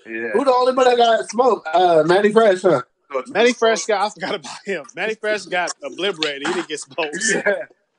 yeah. 0.06 0.30
Who 0.32 0.44
the 0.44 0.52
only 0.52 0.72
one 0.72 0.86
that 0.86 0.96
got 0.96 1.28
smoked? 1.30 1.68
Uh, 1.72 2.02
Mannie 2.06 2.32
Fresh, 2.32 2.62
huh? 2.62 2.82
Mannie 3.28 3.52
Fresh 3.52 3.84
got 3.86 4.06
I 4.06 4.10
forgot 4.10 4.34
about 4.36 4.58
him. 4.64 4.84
Mannie 4.94 5.14
Fresh 5.16 5.44
got 5.46 5.72
obliterated. 5.82 6.46
He 6.48 6.54
didn't 6.54 6.68
get 6.68 6.80
smoked. 6.80 7.16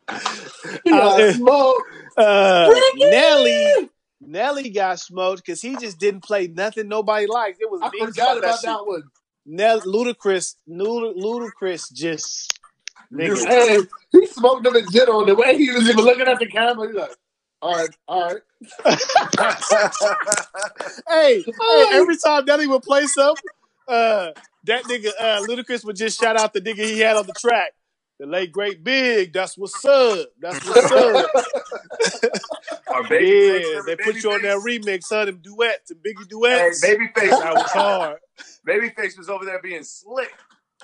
Yeah. 0.10 0.18
He 0.84 0.90
got 0.90 1.22
Uh, 1.22 1.34
smoked. 1.34 1.84
Uh, 2.18 2.74
Nelly 2.96 3.90
Nelly 4.20 4.70
got 4.72 5.00
smoked 5.00 5.44
because 5.46 5.62
he 5.62 5.76
just 5.78 6.00
didn't 6.00 6.22
play 6.24 6.48
nothing 6.48 6.88
nobody 6.88 7.28
liked. 7.28 7.60
It 7.62 7.70
was 7.70 7.82
I 7.84 7.90
memes 7.98 8.16
forgot 8.16 8.38
about 8.40 8.56
shit. 8.56 8.66
that 8.66 8.86
one. 8.86 9.04
Nell 9.46 9.82
Ludacris, 9.82 10.56
Ludacris 10.70 11.92
just 11.94 12.52
nigga. 13.12 13.46
Hey, 13.48 13.80
he 14.12 14.26
smoked 14.28 14.64
them 14.64 14.76
in 14.76 14.90
general. 14.92 15.26
The 15.26 15.36
way 15.36 15.58
he 15.58 15.72
was 15.72 15.90
even 15.90 16.04
looking 16.04 16.28
at 16.28 16.40
the 16.40 16.46
camera, 16.48 16.88
he's 16.88 16.96
like, 16.96 17.12
all 17.62 17.76
right, 17.76 17.90
all 18.08 18.34
right. 18.34 18.42
hey, 21.10 21.44
hey, 21.44 21.86
every 21.92 22.18
time 22.18 22.46
Nelly 22.46 22.68
would 22.68 22.82
play 22.84 23.06
something, 23.06 23.44
uh, 23.88 24.32
that 24.66 24.84
nigga 24.86 25.10
uh, 25.20 25.42
Ludacris 25.48 25.84
would 25.86 25.96
just 25.96 26.20
shout 26.20 26.38
out 26.40 26.54
the 26.54 26.62
nigga 26.62 26.84
he 26.86 27.00
had 27.00 27.18
on 27.18 27.26
the 27.28 27.34
track. 27.34 27.74
The 28.20 28.28
late 28.28 28.52
great 28.52 28.84
big, 28.84 29.34
that's 29.34 29.58
what's 29.58 29.84
up. 29.84 30.28
That's 30.40 30.64
what's 30.68 30.92
up. 30.92 31.32
Our 32.88 33.02
yeah, 33.04 33.10
Babyface, 33.10 33.86
they 33.86 33.96
put 33.96 34.16
you 34.24 34.32
on 34.32 34.42
that 34.44 34.58
remix, 34.58 35.06
huh? 35.10 35.26
Them 35.26 35.38
duets, 35.42 35.90
them 35.90 35.98
biggie 36.06 36.20
Hey, 36.20 36.28
duets. 36.30 36.86
Babyface, 36.86 37.30
that 37.42 37.54
was 37.56 37.72
hard. 37.72 38.18
Babyface 38.68 39.18
was 39.18 39.28
over 39.28 39.44
there 39.44 39.60
being 39.62 39.84
slick. 39.84 40.32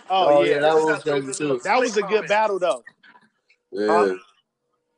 Oh, 0.09 0.37
Oh, 0.37 0.43
yeah, 0.43 0.55
yeah, 0.55 0.59
that 0.61 0.75
was 0.75 0.87
That's 0.87 1.03
crazy 1.03 1.25
those 1.27 1.37
too. 1.37 1.59
that 1.63 1.79
was 1.79 1.97
a 1.97 2.01
good 2.01 2.27
battle 2.27 2.57
though. 2.57 2.83
Yeah. 3.71 4.15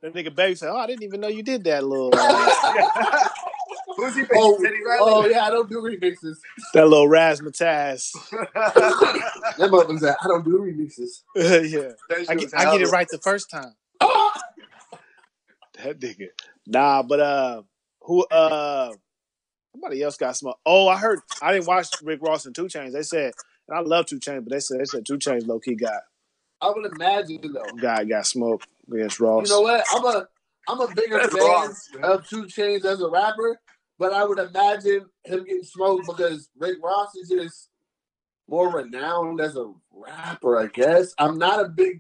That 0.02 0.14
nigga 0.14 0.34
baby 0.34 0.56
said, 0.56 0.70
"Oh, 0.70 0.78
I 0.78 0.88
didn't 0.88 1.04
even 1.04 1.20
know 1.20 1.28
you 1.28 1.44
did 1.44 1.64
that 1.66 1.84
little 1.84 2.12
Who's 3.98 4.16
he 4.16 4.22
facing? 4.22 4.38
Oh, 4.38 4.58
Teddy 4.64 4.78
oh, 4.88 5.26
yeah, 5.28 5.46
I 5.46 5.50
don't 5.50 5.70
do 5.70 5.82
remixes. 5.82 6.38
that 6.74 6.88
little 6.88 7.08
razzmatazz." 7.10 8.12
That 9.58 9.72
motherfucker 9.72 10.00
said, 10.00 10.16
I 10.24 10.28
don't 10.28 10.46
do 10.46 10.60
remixes. 10.60 11.24
yeah, 11.36 11.92
I 12.30 12.36
get, 12.36 12.54
I 12.56 12.72
get 12.72 12.82
it 12.88 12.92
right 12.92 13.08
the 13.12 13.18
first 13.18 13.50
time. 13.50 13.74
That 15.84 16.00
nigga. 16.00 16.28
Nah, 16.66 17.04
but 17.04 17.20
uh, 17.20 17.62
who 18.02 18.26
uh, 18.28 18.94
somebody 19.74 20.02
else 20.02 20.16
got 20.16 20.38
smoked. 20.38 20.62
Oh, 20.66 20.88
I 20.88 20.98
heard. 20.98 21.20
I 21.42 21.52
didn't 21.54 21.68
watch 21.68 21.90
Rick 22.02 22.22
Ross 22.22 22.46
and 22.46 22.56
2 22.56 22.66
Chainz. 22.66 22.94
They 22.94 23.02
said, 23.02 23.34
and 23.68 23.78
I 23.78 23.82
love 23.82 24.06
2 24.06 24.20
Chainz, 24.20 24.46
but 24.46 24.52
they 24.52 24.60
said 24.60 24.80
they 24.80 24.86
said 24.86 25.06
2 25.06 25.18
Chainz 25.18 25.46
low 25.46 25.60
key 25.60 25.76
got 25.76 26.02
I 26.62 26.70
would 26.70 26.92
imagine, 26.94 27.42
though. 27.54 27.76
got 27.82 28.08
got 28.08 28.26
smoked 28.26 28.68
against 28.94 29.20
Ross. 29.20 29.48
You 29.48 29.56
know 29.56 29.62
what? 29.62 29.86
I'm 29.94 30.06
a 30.06 30.28
I'm 30.68 30.82
a 30.82 30.94
bigger 30.94 31.18
That's 31.18 31.36
fan 31.36 31.44
Ross, 31.44 31.90
of 32.04 32.28
2 32.30 32.44
Chainz 32.46 32.86
as 32.86 33.02
a 33.02 33.10
rapper, 33.10 33.60
but 33.98 34.14
I 34.14 34.24
would 34.24 34.40
imagine 34.40 35.06
him 35.24 35.44
getting 35.44 35.64
smoked 35.64 36.06
because 36.08 36.50
Rick 36.58 36.78
Ross 36.84 37.16
is 37.16 37.30
just 37.30 37.70
more 38.48 38.70
renowned 38.70 39.42
as 39.42 39.56
a 39.56 39.72
rapper. 39.92 40.60
I 40.60 40.68
guess 40.68 41.14
I'm 41.18 41.38
not 41.38 41.64
a 41.64 41.70
big 41.70 41.98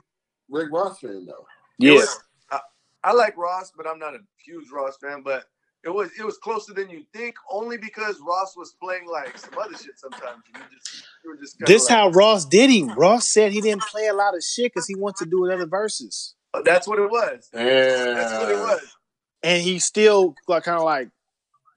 Rick 0.49 0.69
Ross 0.71 0.99
fan 0.99 1.25
though. 1.25 1.45
It 1.79 1.87
yeah, 1.87 1.93
was- 1.93 2.19
I, 2.51 2.59
I 3.03 3.13
like 3.13 3.37
Ross, 3.37 3.71
but 3.75 3.87
I'm 3.87 3.99
not 3.99 4.13
a 4.15 4.19
huge 4.45 4.69
Ross 4.71 4.97
fan. 5.01 5.21
But 5.23 5.45
it 5.83 5.89
was 5.89 6.09
it 6.19 6.25
was 6.25 6.37
closer 6.37 6.73
than 6.73 6.89
you 6.89 7.03
think, 7.13 7.35
only 7.49 7.77
because 7.77 8.19
Ross 8.25 8.55
was 8.57 8.75
playing 8.81 9.07
like 9.07 9.37
some 9.37 9.57
other 9.57 9.77
shit 9.77 9.97
sometimes. 9.97 10.41
You 10.53 10.61
just 10.75 11.03
you 11.23 11.31
were 11.31 11.37
just 11.37 11.57
this 11.65 11.89
like, 11.89 11.97
how 11.97 12.09
Ross 12.09 12.45
did 12.45 12.69
him. 12.69 12.93
Ross 12.95 13.27
said 13.27 13.51
he 13.51 13.61
didn't 13.61 13.83
play 13.83 14.07
a 14.07 14.13
lot 14.13 14.35
of 14.35 14.43
shit 14.43 14.73
because 14.73 14.87
he 14.87 14.95
wants 14.95 15.19
to 15.19 15.25
do 15.25 15.45
another 15.45 15.67
verses, 15.67 16.35
that's 16.63 16.87
what 16.87 16.99
it 16.99 17.09
was. 17.09 17.49
Yeah, 17.53 18.13
That's 18.13 18.33
what 18.33 18.49
it 18.49 18.59
was. 18.59 18.95
and 19.43 19.61
he 19.61 19.79
still 19.79 20.35
like 20.47 20.63
kind 20.63 20.77
of 20.77 20.83
like 20.83 21.09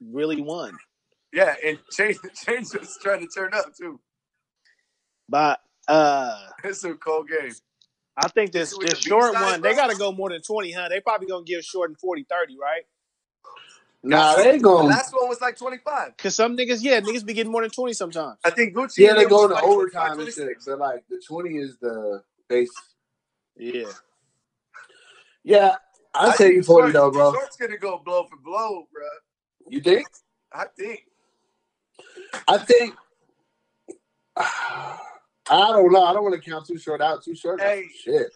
really 0.01 0.41
won. 0.41 0.77
Yeah, 1.31 1.55
and 1.65 1.79
Change 1.91 2.17
Change 2.45 2.67
was 2.79 2.97
trying 3.01 3.21
to 3.21 3.27
turn 3.27 3.53
up 3.53 3.75
too. 3.75 3.99
But 5.29 5.59
uh, 5.87 6.37
It's 6.63 6.83
a 6.83 6.93
cold 6.93 7.29
game. 7.29 7.53
I 8.15 8.27
think 8.27 8.51
this 8.51 8.77
this 8.77 8.99
short 8.99 9.31
B-side, 9.31 9.41
one, 9.43 9.61
they 9.61 9.73
got 9.73 9.89
to 9.89 9.97
go 9.97 10.11
more 10.11 10.29
than 10.29 10.41
20, 10.41 10.71
huh? 10.71 10.87
They 10.89 10.99
probably 10.99 11.25
going 11.27 11.45
to 11.45 11.51
give 11.51 11.63
short 11.63 11.89
and 11.89 11.99
40, 11.99 12.27
30, 12.29 12.57
right? 12.61 12.83
Nah, 14.03 14.35
they 14.35 14.51
ain't 14.51 14.61
The 14.61 14.69
last 14.69 15.13
one 15.13 15.29
was 15.29 15.39
like 15.41 15.57
25. 15.57 16.17
Because 16.17 16.35
some 16.35 16.57
niggas, 16.57 16.83
yeah, 16.83 16.99
niggas 16.99 17.25
be 17.25 17.33
getting 17.33 17.51
more 17.51 17.61
than 17.61 17.71
20 17.71 17.93
sometimes. 17.93 18.37
I 18.43 18.49
think 18.49 18.75
Gucci. 18.75 18.97
Yeah, 18.97 19.13
they 19.13 19.21
them 19.21 19.29
go 19.29 19.41
was 19.43 19.47
to 19.47 19.53
like 19.53 19.63
overtime 19.63 20.15
25, 20.15 20.19
and 20.19 20.27
shit. 20.27 20.35
26. 20.35 20.65
But 20.65 20.79
like 20.79 21.03
the 21.09 21.21
twenty 21.25 21.57
is 21.57 21.77
the 21.77 22.21
base. 22.49 22.69
Yeah. 23.55 23.85
Yeah, 25.43 25.75
I 26.13 26.27
I 26.27 26.31
say 26.31 26.45
think 26.45 26.55
you 26.55 26.63
forty 26.63 26.91
though, 26.91 27.11
bro. 27.11 27.33
Short's 27.33 27.57
gonna 27.57 27.77
go 27.77 28.01
blow 28.03 28.25
for 28.25 28.37
blow, 28.37 28.87
bro. 28.91 29.03
You 29.67 29.81
think? 29.81 30.07
I 30.51 30.65
think. 30.77 31.03
I 32.47 32.57
think. 32.57 32.95
I 34.37 34.97
don't 35.49 35.91
know. 35.91 36.03
I 36.05 36.13
don't 36.13 36.23
want 36.23 36.35
to 36.41 36.49
count 36.49 36.65
too 36.65 36.77
short 36.77 37.01
out. 37.01 37.23
Too 37.23 37.35
short. 37.35 37.59
Hey. 37.61 37.81
Hey. 37.83 37.89
Shit. 38.03 38.27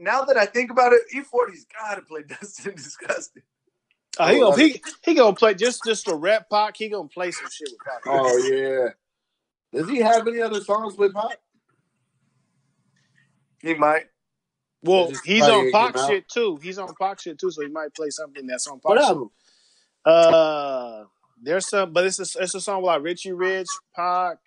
Now 0.00 0.22
that 0.22 0.36
I 0.36 0.46
think 0.46 0.70
about 0.70 0.92
it, 0.92 1.00
E40's 1.14 1.66
gotta 1.80 2.02
play 2.02 2.22
Dusted 2.28 2.68
'N' 2.68 2.76
Disgusted. 2.76 3.42
Uh, 4.18 4.24
oh, 4.24 4.32
he 4.32 4.40
Oh, 4.42 4.50
gonna 4.50 4.62
he, 4.62 4.82
he 5.02 5.14
gonna 5.14 5.34
play 5.34 5.54
just 5.54 5.82
just 5.84 6.04
for 6.04 6.16
rap 6.16 6.48
Pac. 6.50 6.76
He 6.76 6.88
gonna 6.88 7.08
play 7.08 7.30
some 7.30 7.48
shit 7.50 7.68
with 7.70 7.80
Pac. 7.80 8.02
Oh 8.06 8.36
yeah. 8.52 8.88
Does 9.72 9.88
he 9.88 9.98
have 9.98 10.26
any 10.28 10.40
other 10.40 10.60
songs 10.60 10.96
with 10.96 11.12
Pop? 11.14 11.32
He 13.60 13.74
might. 13.74 14.06
Well, 14.82 15.10
he's 15.24 15.42
on 15.42 15.48
gonna 15.50 15.70
Pac 15.72 15.94
get 15.94 15.96
him 15.96 16.04
out. 16.04 16.08
shit 16.10 16.28
too. 16.28 16.56
He's 16.62 16.78
on 16.78 16.94
Pac 17.00 17.20
shit 17.20 17.38
too, 17.38 17.50
so 17.50 17.62
he 17.62 17.68
might 17.68 17.94
play 17.94 18.10
something 18.10 18.46
that's 18.46 18.66
on 18.68 18.78
Pac. 18.80 18.84
What 18.90 18.98
album? 19.02 19.30
Uh, 20.04 21.04
there's 21.42 21.68
some, 21.68 21.92
but 21.92 22.06
it's 22.06 22.18
a 22.18 22.42
it's 22.42 22.54
a 22.54 22.60
song 22.60 22.82
with 22.82 22.86
like 22.88 23.02
Richie 23.02 23.32
Rich, 23.32 23.66
Pac, 23.94 24.38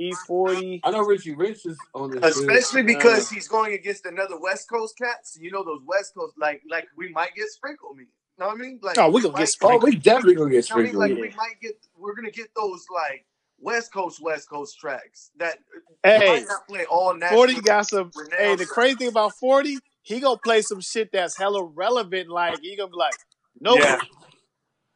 E40. 0.00 0.80
I 0.84 0.90
know 0.90 1.00
Richie 1.00 1.34
Rich 1.34 1.66
is 1.66 1.76
on 1.94 2.10
this. 2.10 2.20
shit. 2.20 2.48
Especially 2.50 2.82
because 2.82 3.30
he's 3.30 3.48
going 3.48 3.72
against 3.74 4.06
another 4.06 4.38
West 4.38 4.68
Coast 4.68 4.96
cat. 4.98 5.16
So 5.26 5.40
you 5.42 5.50
know 5.50 5.64
those 5.64 5.80
West 5.86 6.14
Coast, 6.14 6.34
like 6.38 6.62
like 6.70 6.86
we 6.96 7.08
might 7.10 7.34
get 7.34 7.48
sprinkled 7.48 7.96
me. 7.96 8.04
You 8.04 8.44
know 8.44 8.46
what 8.48 8.58
I 8.58 8.60
mean? 8.60 8.78
Like 8.82 8.98
Oh, 8.98 9.10
we 9.10 9.20
gonna 9.22 9.32
might- 9.32 9.40
get 9.46 9.56
Oh, 9.62 9.78
we 9.78 9.96
definitely 9.96 10.34
gonna 10.36 10.50
get 10.50 10.70
I 10.70 10.76
mean, 10.76 10.86
sprinkled. 10.92 10.96
like 11.00 11.10
yeah. 11.16 11.22
we 11.22 11.28
might 11.36 11.60
get, 11.60 11.74
we're 11.98 12.14
gonna 12.14 12.30
get 12.30 12.48
those 12.54 12.86
like 12.94 13.26
West 13.60 13.92
Coast 13.92 14.20
West 14.22 14.48
Coast 14.48 14.78
tracks 14.78 15.30
that 15.38 15.58
Hey, 16.04 16.26
might 16.40 16.46
not 16.48 16.66
play 16.68 16.84
all 16.86 17.14
national. 17.14 17.38
Forty 17.38 17.60
got 17.60 17.86
some. 17.88 18.10
renowned 18.14 18.32
Hey, 18.38 18.54
the 18.56 18.66
crazy 18.66 18.94
thing 18.96 19.08
about 19.08 19.34
Forty, 19.38 19.78
he 20.02 20.20
gonna 20.20 20.38
play 20.38 20.62
some 20.62 20.80
shit 20.80 21.10
that's 21.12 21.36
hella 21.36 21.64
relevant. 21.64 22.28
Like 22.28 22.60
he 22.60 22.76
gonna 22.76 22.90
be 22.90 22.96
like, 22.96 23.14
nope, 23.60 23.80
Yeah. 23.80 23.98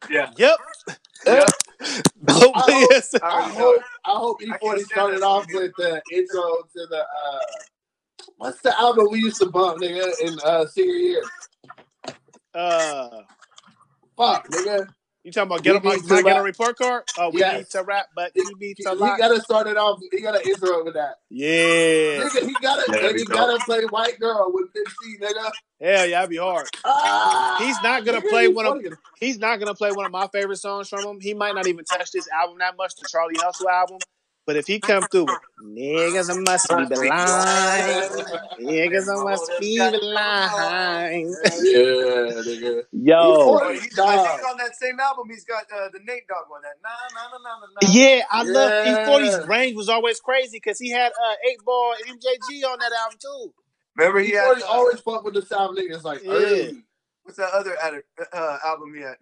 Yeah. 0.09 0.31
yep, 0.37 0.57
Yeah. 1.25 1.45
nope. 2.21 2.51
I 2.55 2.61
hope- 2.61 2.91
yes. 2.91 3.13
I 3.15 3.19
I 3.21 3.29
already 3.31 3.57
know. 3.57 3.59
hope 3.59 3.81
I 4.05 4.11
hope 4.11 4.37
I 4.41 4.45
E40 4.45 4.59
stand 4.59 4.85
started 4.87 5.21
off 5.23 5.43
song. 5.51 5.61
with 5.61 5.71
the 5.77 6.01
intro 6.11 6.41
to 6.75 6.87
the 6.89 6.99
uh 7.01 7.39
what's 8.37 8.61
the 8.61 8.77
album 8.79 9.07
we 9.11 9.19
used 9.19 9.39
to 9.41 9.45
bump, 9.47 9.81
nigga, 9.81 10.11
in 10.21 10.37
uh 10.43 10.65
senior 10.67 10.95
year? 10.95 11.23
Uh, 12.53 13.21
Fuck, 14.17 14.47
nigga. 14.49 14.87
You 15.23 15.31
talking 15.31 15.47
about 15.51 15.63
get 15.63 15.75
on 15.75 15.81
We 15.83 15.89
my, 15.89 15.95
to 15.95 16.01
get 16.07 16.25
rap. 16.25 16.37
on 16.37 16.43
report 16.43 16.77
card? 16.77 17.03
Oh, 17.17 17.29
we 17.29 17.39
Yes. 17.39 17.57
need 17.57 17.69
to 17.71 17.83
rap, 17.83 18.07
but 18.15 18.31
he 18.35 18.41
needs 18.59 18.79
He, 18.79 18.83
to 18.83 18.91
he 18.91 18.97
gotta 18.97 19.39
start 19.41 19.67
it 19.67 19.77
off. 19.77 19.99
He 20.11 20.21
gotta 20.21 20.45
intro 20.47 20.83
with 20.83 20.95
that. 20.95 21.19
Yeah, 21.29 22.23
Nigga, 22.23 22.45
he 22.47 22.53
gotta 22.61 22.83
Yeah, 22.91 23.05
and 23.07 23.13
we 23.13 23.19
he 23.19 23.25
go. 23.25 23.33
gotta 23.35 23.63
play 23.65 23.83
white 23.85 24.19
girl 24.19 24.51
with 24.53 24.73
Big 24.73 24.83
C, 25.01 25.17
nigga. 25.21 25.51
hell 25.81 26.05
yeah, 26.05 26.07
that'd 26.07 26.29
be 26.29 26.37
hard. 26.37 26.67
Ah, 26.85 27.55
He's 27.59 27.77
not 27.83 28.03
gonna 28.05 28.21
nigga, 28.21 28.29
play 28.29 28.47
he's 28.47 28.55
one 28.55 28.65
of- 28.65 28.83
He's 29.19 29.39
not 29.39 29.59
gonna 29.59 29.73
play 29.75 29.91
one 29.91 30.05
of 30.05 30.11
my 30.11 30.27
favorite 30.27 30.57
songs 30.57 30.89
from 30.89 31.05
him. 31.05 31.19
He 31.21 31.33
might 31.33 31.55
not 31.55 31.67
even 31.67 31.85
touch 31.85 32.11
this 32.11 32.27
album 32.29 32.57
that 32.59 32.75
much, 32.77 32.95
the 32.95 33.07
Charlie 33.09 33.35
Hustle 33.39 33.69
album. 33.69 33.99
But 34.45 34.57
if 34.57 34.67
he 34.67 34.81
come 34.81 35.07
through 35.07 35.25
with 35.25 35.39
niggas 35.63 36.35
must 36.35 36.69
be 36.69 36.85
blind, 36.85 38.03
niggas 38.59 39.23
must 39.23 39.51
be 39.59 39.89
blind. 39.89 41.35
Yeah, 41.43 42.41
nigga. 42.43 42.83
Yo, 42.91 43.57
he, 43.69 43.89
I 44.01 44.17
think 44.17 44.43
on 44.49 44.57
that 44.57 44.75
same 44.75 44.99
album, 44.99 45.29
he's 45.29 45.45
got 45.45 45.63
uh, 45.73 45.89
the 45.93 45.99
Nate 46.05 46.27
Dogg 46.27 46.49
one. 46.49 46.61
That 46.63 46.75
nah, 46.83 46.89
nah, 47.15 47.37
nah, 47.37 47.43
nah, 47.43 47.59
nah, 47.59 47.87
nah. 47.87 47.93
yeah, 47.93 48.23
I 48.31 48.43
love 48.43 48.71
Yeah. 48.83 48.95
E40's 49.07 49.47
range 49.47 49.75
was 49.77 49.89
always 49.89 50.19
crazy 50.19 50.57
because 50.57 50.79
he 50.79 50.89
had 50.89 51.11
uh, 51.11 51.35
Eight 51.49 51.63
Ball 51.65 51.93
and 52.07 52.19
MJG 52.19 52.65
on 52.65 52.79
that 52.79 52.91
album 53.03 53.17
too. 53.21 53.53
Remember 53.95 54.19
he 54.19 54.27
He 54.27 54.33
had 54.33 54.45
always, 54.45 54.63
uh, 54.63 54.67
always 54.67 54.99
fuck 54.99 55.23
with 55.23 55.35
the 55.35 55.41
South 55.41 55.75
niggas 55.75 56.03
like 56.03 56.21
Yeah. 56.23 56.31
early. 56.33 56.83
what's 57.23 57.37
that 57.37 57.51
other 57.53 57.77
uh, 58.33 58.57
album 58.65 58.93
he 58.93 59.01
had 59.01 59.15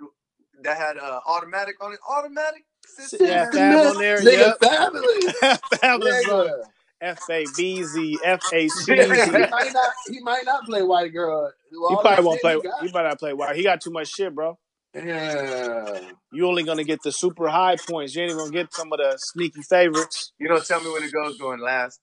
that 0.64 0.78
had 0.78 0.98
uh, 0.98 1.20
automatic 1.28 1.76
on 1.84 1.94
it? 1.94 2.00
Automatic. 2.10 2.66
System. 2.86 3.28
Yeah, 3.28 3.50
Fab 3.52 3.86
on 3.96 3.98
there. 3.98 4.20
Nigga, 4.20 4.38
Yep. 4.38 4.60
Fabolous. 4.60 5.60
Fabolous. 5.74 6.64
F 7.02 7.30
A 7.32 7.46
B 7.58 7.84
Z 7.84 8.20
F 8.24 8.42
A 8.54 8.68
C 8.68 8.94
he 8.96 9.06
might 9.08 9.72
not. 9.74 9.90
He 10.10 10.20
might 10.22 10.46
not 10.46 10.66
play 10.66 10.84
white 10.84 11.12
girl. 11.12 11.52
He 11.72 11.78
probably 12.02 12.24
won't 12.26 12.42
play. 12.42 12.56
he. 12.62 12.88
He 12.88 12.92
might 12.94 13.04
not 13.04 13.18
play 13.20 13.34
white. 13.34 13.56
He 13.56 13.64
got 13.64 13.82
too 13.82 13.90
much 13.92 14.10
shit, 14.10 14.36
bro. 14.36 14.58
Yeah. 14.94 16.00
You 16.32 16.48
only 16.48 16.64
gonna 16.64 16.84
get 16.84 17.02
the 17.02 17.12
super 17.12 17.48
high 17.48 17.78
points. 17.78 18.16
You 18.16 18.24
ain't 18.24 18.38
gonna 18.38 18.52
get 18.52 18.74
some 18.74 18.92
of 18.94 19.00
the 19.00 19.18
sneaky 19.18 19.62
favorites. 19.64 20.32
You 20.38 20.48
don't 20.48 20.66
tell 20.66 20.82
me 20.82 20.92
when 20.92 21.04
it 21.04 21.12
goes 21.12 21.38
going 21.38 21.60
last. 21.60 22.00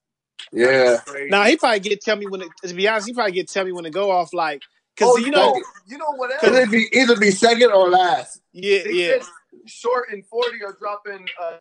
Yeah. 0.52 0.98
Crazy. 1.06 1.28
Now 1.30 1.44
he 1.44 1.56
probably 1.56 1.80
get 1.80 2.00
tell 2.00 2.16
me 2.16 2.26
when 2.26 2.42
it. 2.42 2.48
To 2.64 2.74
be 2.74 2.88
honest, 2.88 3.06
he 3.06 3.14
probably 3.14 3.32
get 3.32 3.48
tell 3.48 3.64
me 3.64 3.72
when 3.72 3.84
to 3.84 3.90
go 3.90 4.10
off. 4.10 4.32
Like, 4.32 4.62
cause 4.96 5.08
oh, 5.12 5.18
you 5.18 5.30
know, 5.30 5.60
you 5.86 5.98
know 5.98 6.12
what 6.16 6.38
Could 6.40 6.54
else? 6.54 6.58
it 6.66 6.70
be 6.70 6.88
either 6.92 7.16
be 7.16 7.30
second 7.30 7.70
or 7.70 7.88
last? 7.88 8.40
yeah, 8.52 8.82
They 8.84 8.92
yeah, 8.92 9.08
said 9.20 9.22
Short 9.68 10.08
and 10.10 10.26
forty 10.26 10.64
are 10.64 10.76
dropping. 10.78 11.26
Uh, 11.40 11.58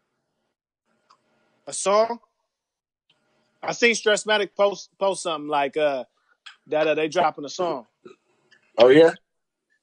a 1.67 1.73
song. 1.73 2.19
I 3.61 3.73
seen 3.73 3.93
Stressmatic 3.93 4.49
post 4.55 4.89
post 4.97 5.23
something 5.23 5.49
like 5.49 5.77
uh 5.77 6.05
that 6.67 6.87
uh, 6.87 6.95
they 6.95 7.09
dropping 7.09 7.45
a 7.45 7.49
song. 7.49 7.85
Oh 8.77 8.87
yeah. 8.87 9.11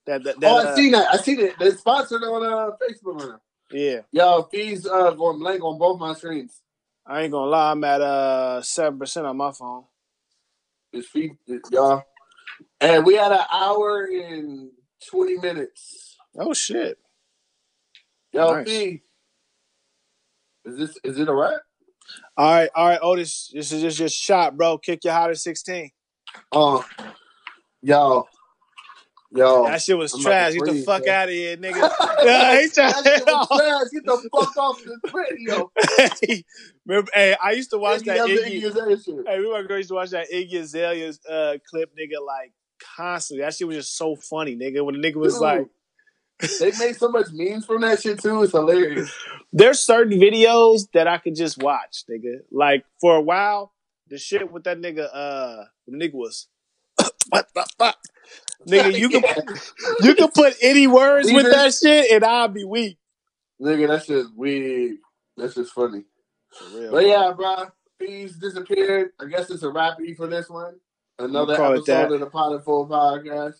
That 0.07 0.25
that, 0.25 0.41
that 0.41 0.51
oh, 0.51 0.67
uh, 0.67 0.73
I 0.73 0.75
seen 0.75 0.93
that. 0.93 1.13
I 1.13 1.17
seen 1.19 1.41
it. 1.41 1.59
They 1.59 1.71
sponsored 1.73 2.23
on 2.23 2.43
uh, 2.45 2.71
Facebook. 2.77 3.21
Right 3.21 3.29
now. 3.29 3.41
yeah. 3.71 4.01
Yo, 4.13 4.43
fees 4.51 4.87
uh, 4.87 5.11
going 5.13 5.39
blank 5.39 5.63
on 5.63 5.79
both 5.79 6.01
my 6.01 6.15
screens. 6.15 6.61
I 7.07 7.23
ain't 7.23 7.33
gonna 7.33 7.51
lie, 7.51 7.73
I'm 7.73 7.85
at 7.85 8.01
uh 8.01 8.63
seven 8.63 8.99
percent 8.99 9.27
on 9.27 9.37
my 9.37 9.53
phone. 9.53 9.85
It's 10.93 11.09
feet, 11.09 11.33
y'all. 11.71 12.03
And 12.81 13.05
we 13.05 13.17
had 13.17 13.33
an 13.33 13.45
hour 13.53 14.05
and 14.05 14.71
twenty 15.07 15.37
minutes. 15.37 16.17
Oh 16.39 16.55
shit. 16.55 16.99
Yo, 18.35 18.53
Nice. 18.53 18.69
Is 20.67 20.77
this 20.77 20.99
is 21.05 21.19
it 21.21 21.29
a 21.29 21.33
wrap? 21.33 21.61
All 22.37 22.53
right, 22.53 22.71
all 22.75 22.89
right, 22.89 22.99
Otis. 23.01 23.53
This 23.55 23.71
is 23.71 23.81
just 23.81 24.01
your 24.01 24.09
shot, 24.09 24.57
bro. 24.57 24.77
Kick 24.77 25.05
your 25.05 25.13
hottest 25.13 25.45
sixteen. 25.45 25.91
Oh, 26.51 26.85
uh, 26.99 27.05
yo, 27.81 28.27
yo. 29.31 29.67
That 29.67 29.81
shit 29.81 29.97
was 29.97 30.15
I'm 30.15 30.21
trash. 30.21 30.55
Get 30.55 30.65
the 30.65 30.83
fuck 30.83 31.07
man. 31.07 31.15
out 31.15 31.29
of 31.29 31.35
here, 31.35 31.57
nigga. 31.57 31.91
yeah, 32.25 32.61
he 32.61 32.67
that 32.75 33.03
shit 33.05 33.25
was 33.25 33.47
trash. 33.47 33.91
Get 33.93 34.05
the 34.05 34.29
fuck 34.33 34.57
off 34.57 34.83
this 34.83 35.15
radio. 35.15 35.71
Remember, 36.87 37.11
hey, 37.15 37.37
I 37.41 37.53
used 37.53 37.71
to 37.71 37.79
watch 37.79 38.01
Iggy 38.01 38.05
that 38.07 38.29
Iggy. 38.29 38.65
Azalea 38.65 38.97
shit. 38.99 39.29
Hey, 39.29 39.39
we 39.39 39.53
my 39.53 39.63
girl 39.63 39.77
used 39.77 39.91
to 39.91 39.95
watch 39.95 40.11
that 40.11 40.27
Iggy 40.33 40.57
Azalea's 40.57 41.21
uh, 41.27 41.59
clip, 41.71 41.93
nigga, 41.97 42.25
like 42.27 42.53
constantly. 42.97 43.45
That 43.45 43.55
shit 43.55 43.69
was 43.69 43.77
just 43.77 43.97
so 43.97 44.17
funny, 44.17 44.57
nigga. 44.57 44.85
When 44.85 45.01
the 45.01 45.09
nigga 45.09 45.17
was 45.17 45.35
Dude, 45.35 45.43
like, 45.43 45.67
they 46.41 46.73
made 46.79 46.97
so 46.97 47.09
much 47.09 47.27
memes 47.33 47.65
from 47.65 47.83
that 47.83 48.01
shit 48.01 48.21
too. 48.21 48.43
It's 48.43 48.53
hilarious. 48.53 49.13
there's 49.53 49.81
certain 49.81 50.19
videos 50.19 50.89
that 50.93 51.07
I 51.07 51.19
could 51.19 51.35
just 51.37 51.63
watch, 51.63 52.05
nigga. 52.11 52.41
Like 52.51 52.85
for 53.01 53.17
a 53.17 53.21
while, 53.21 53.73
the 54.09 54.19
shit 54.19 54.51
with 54.51 54.65
that 54.65 54.81
nigga, 54.81 55.09
uh, 55.13 55.65
the 55.87 55.97
nigga 55.97 56.15
was, 56.15 56.49
what 57.29 57.49
the 57.55 57.67
fuck, 57.79 57.97
nigga. 58.67 58.99
You 58.99 59.09
can 59.09 59.23
you 60.03 60.15
can 60.15 60.29
put 60.31 60.55
any 60.61 60.87
words 60.87 61.33
with 61.33 61.51
that 61.51 61.73
shit, 61.73 62.11
and 62.11 62.25
I'll 62.25 62.49
be 62.49 62.65
weak. 62.65 62.99
Nigga, 63.61 63.89
that's 63.89 64.07
just 64.07 64.35
weird. 64.35 64.97
That's 65.37 65.55
just 65.55 65.73
funny. 65.73 66.05
Real, 66.73 66.93
But 66.93 67.07
yeah, 67.07 67.33
bro, 67.35 67.67
fees 67.99 68.37
disappeared. 68.37 69.11
I 69.21 69.27
guess 69.27 69.51
it's 69.51 69.63
a 69.63 69.71
wrap 69.71 69.99
for 70.17 70.27
this 70.27 70.49
one. 70.49 70.75
Another 71.19 71.57
We'll 71.59 71.79
episode 71.79 72.13
of 72.13 72.21
the 72.21 72.27
Pot 72.27 72.53
and 72.53 72.65
Full 72.65 72.89
podcast. 72.89 73.55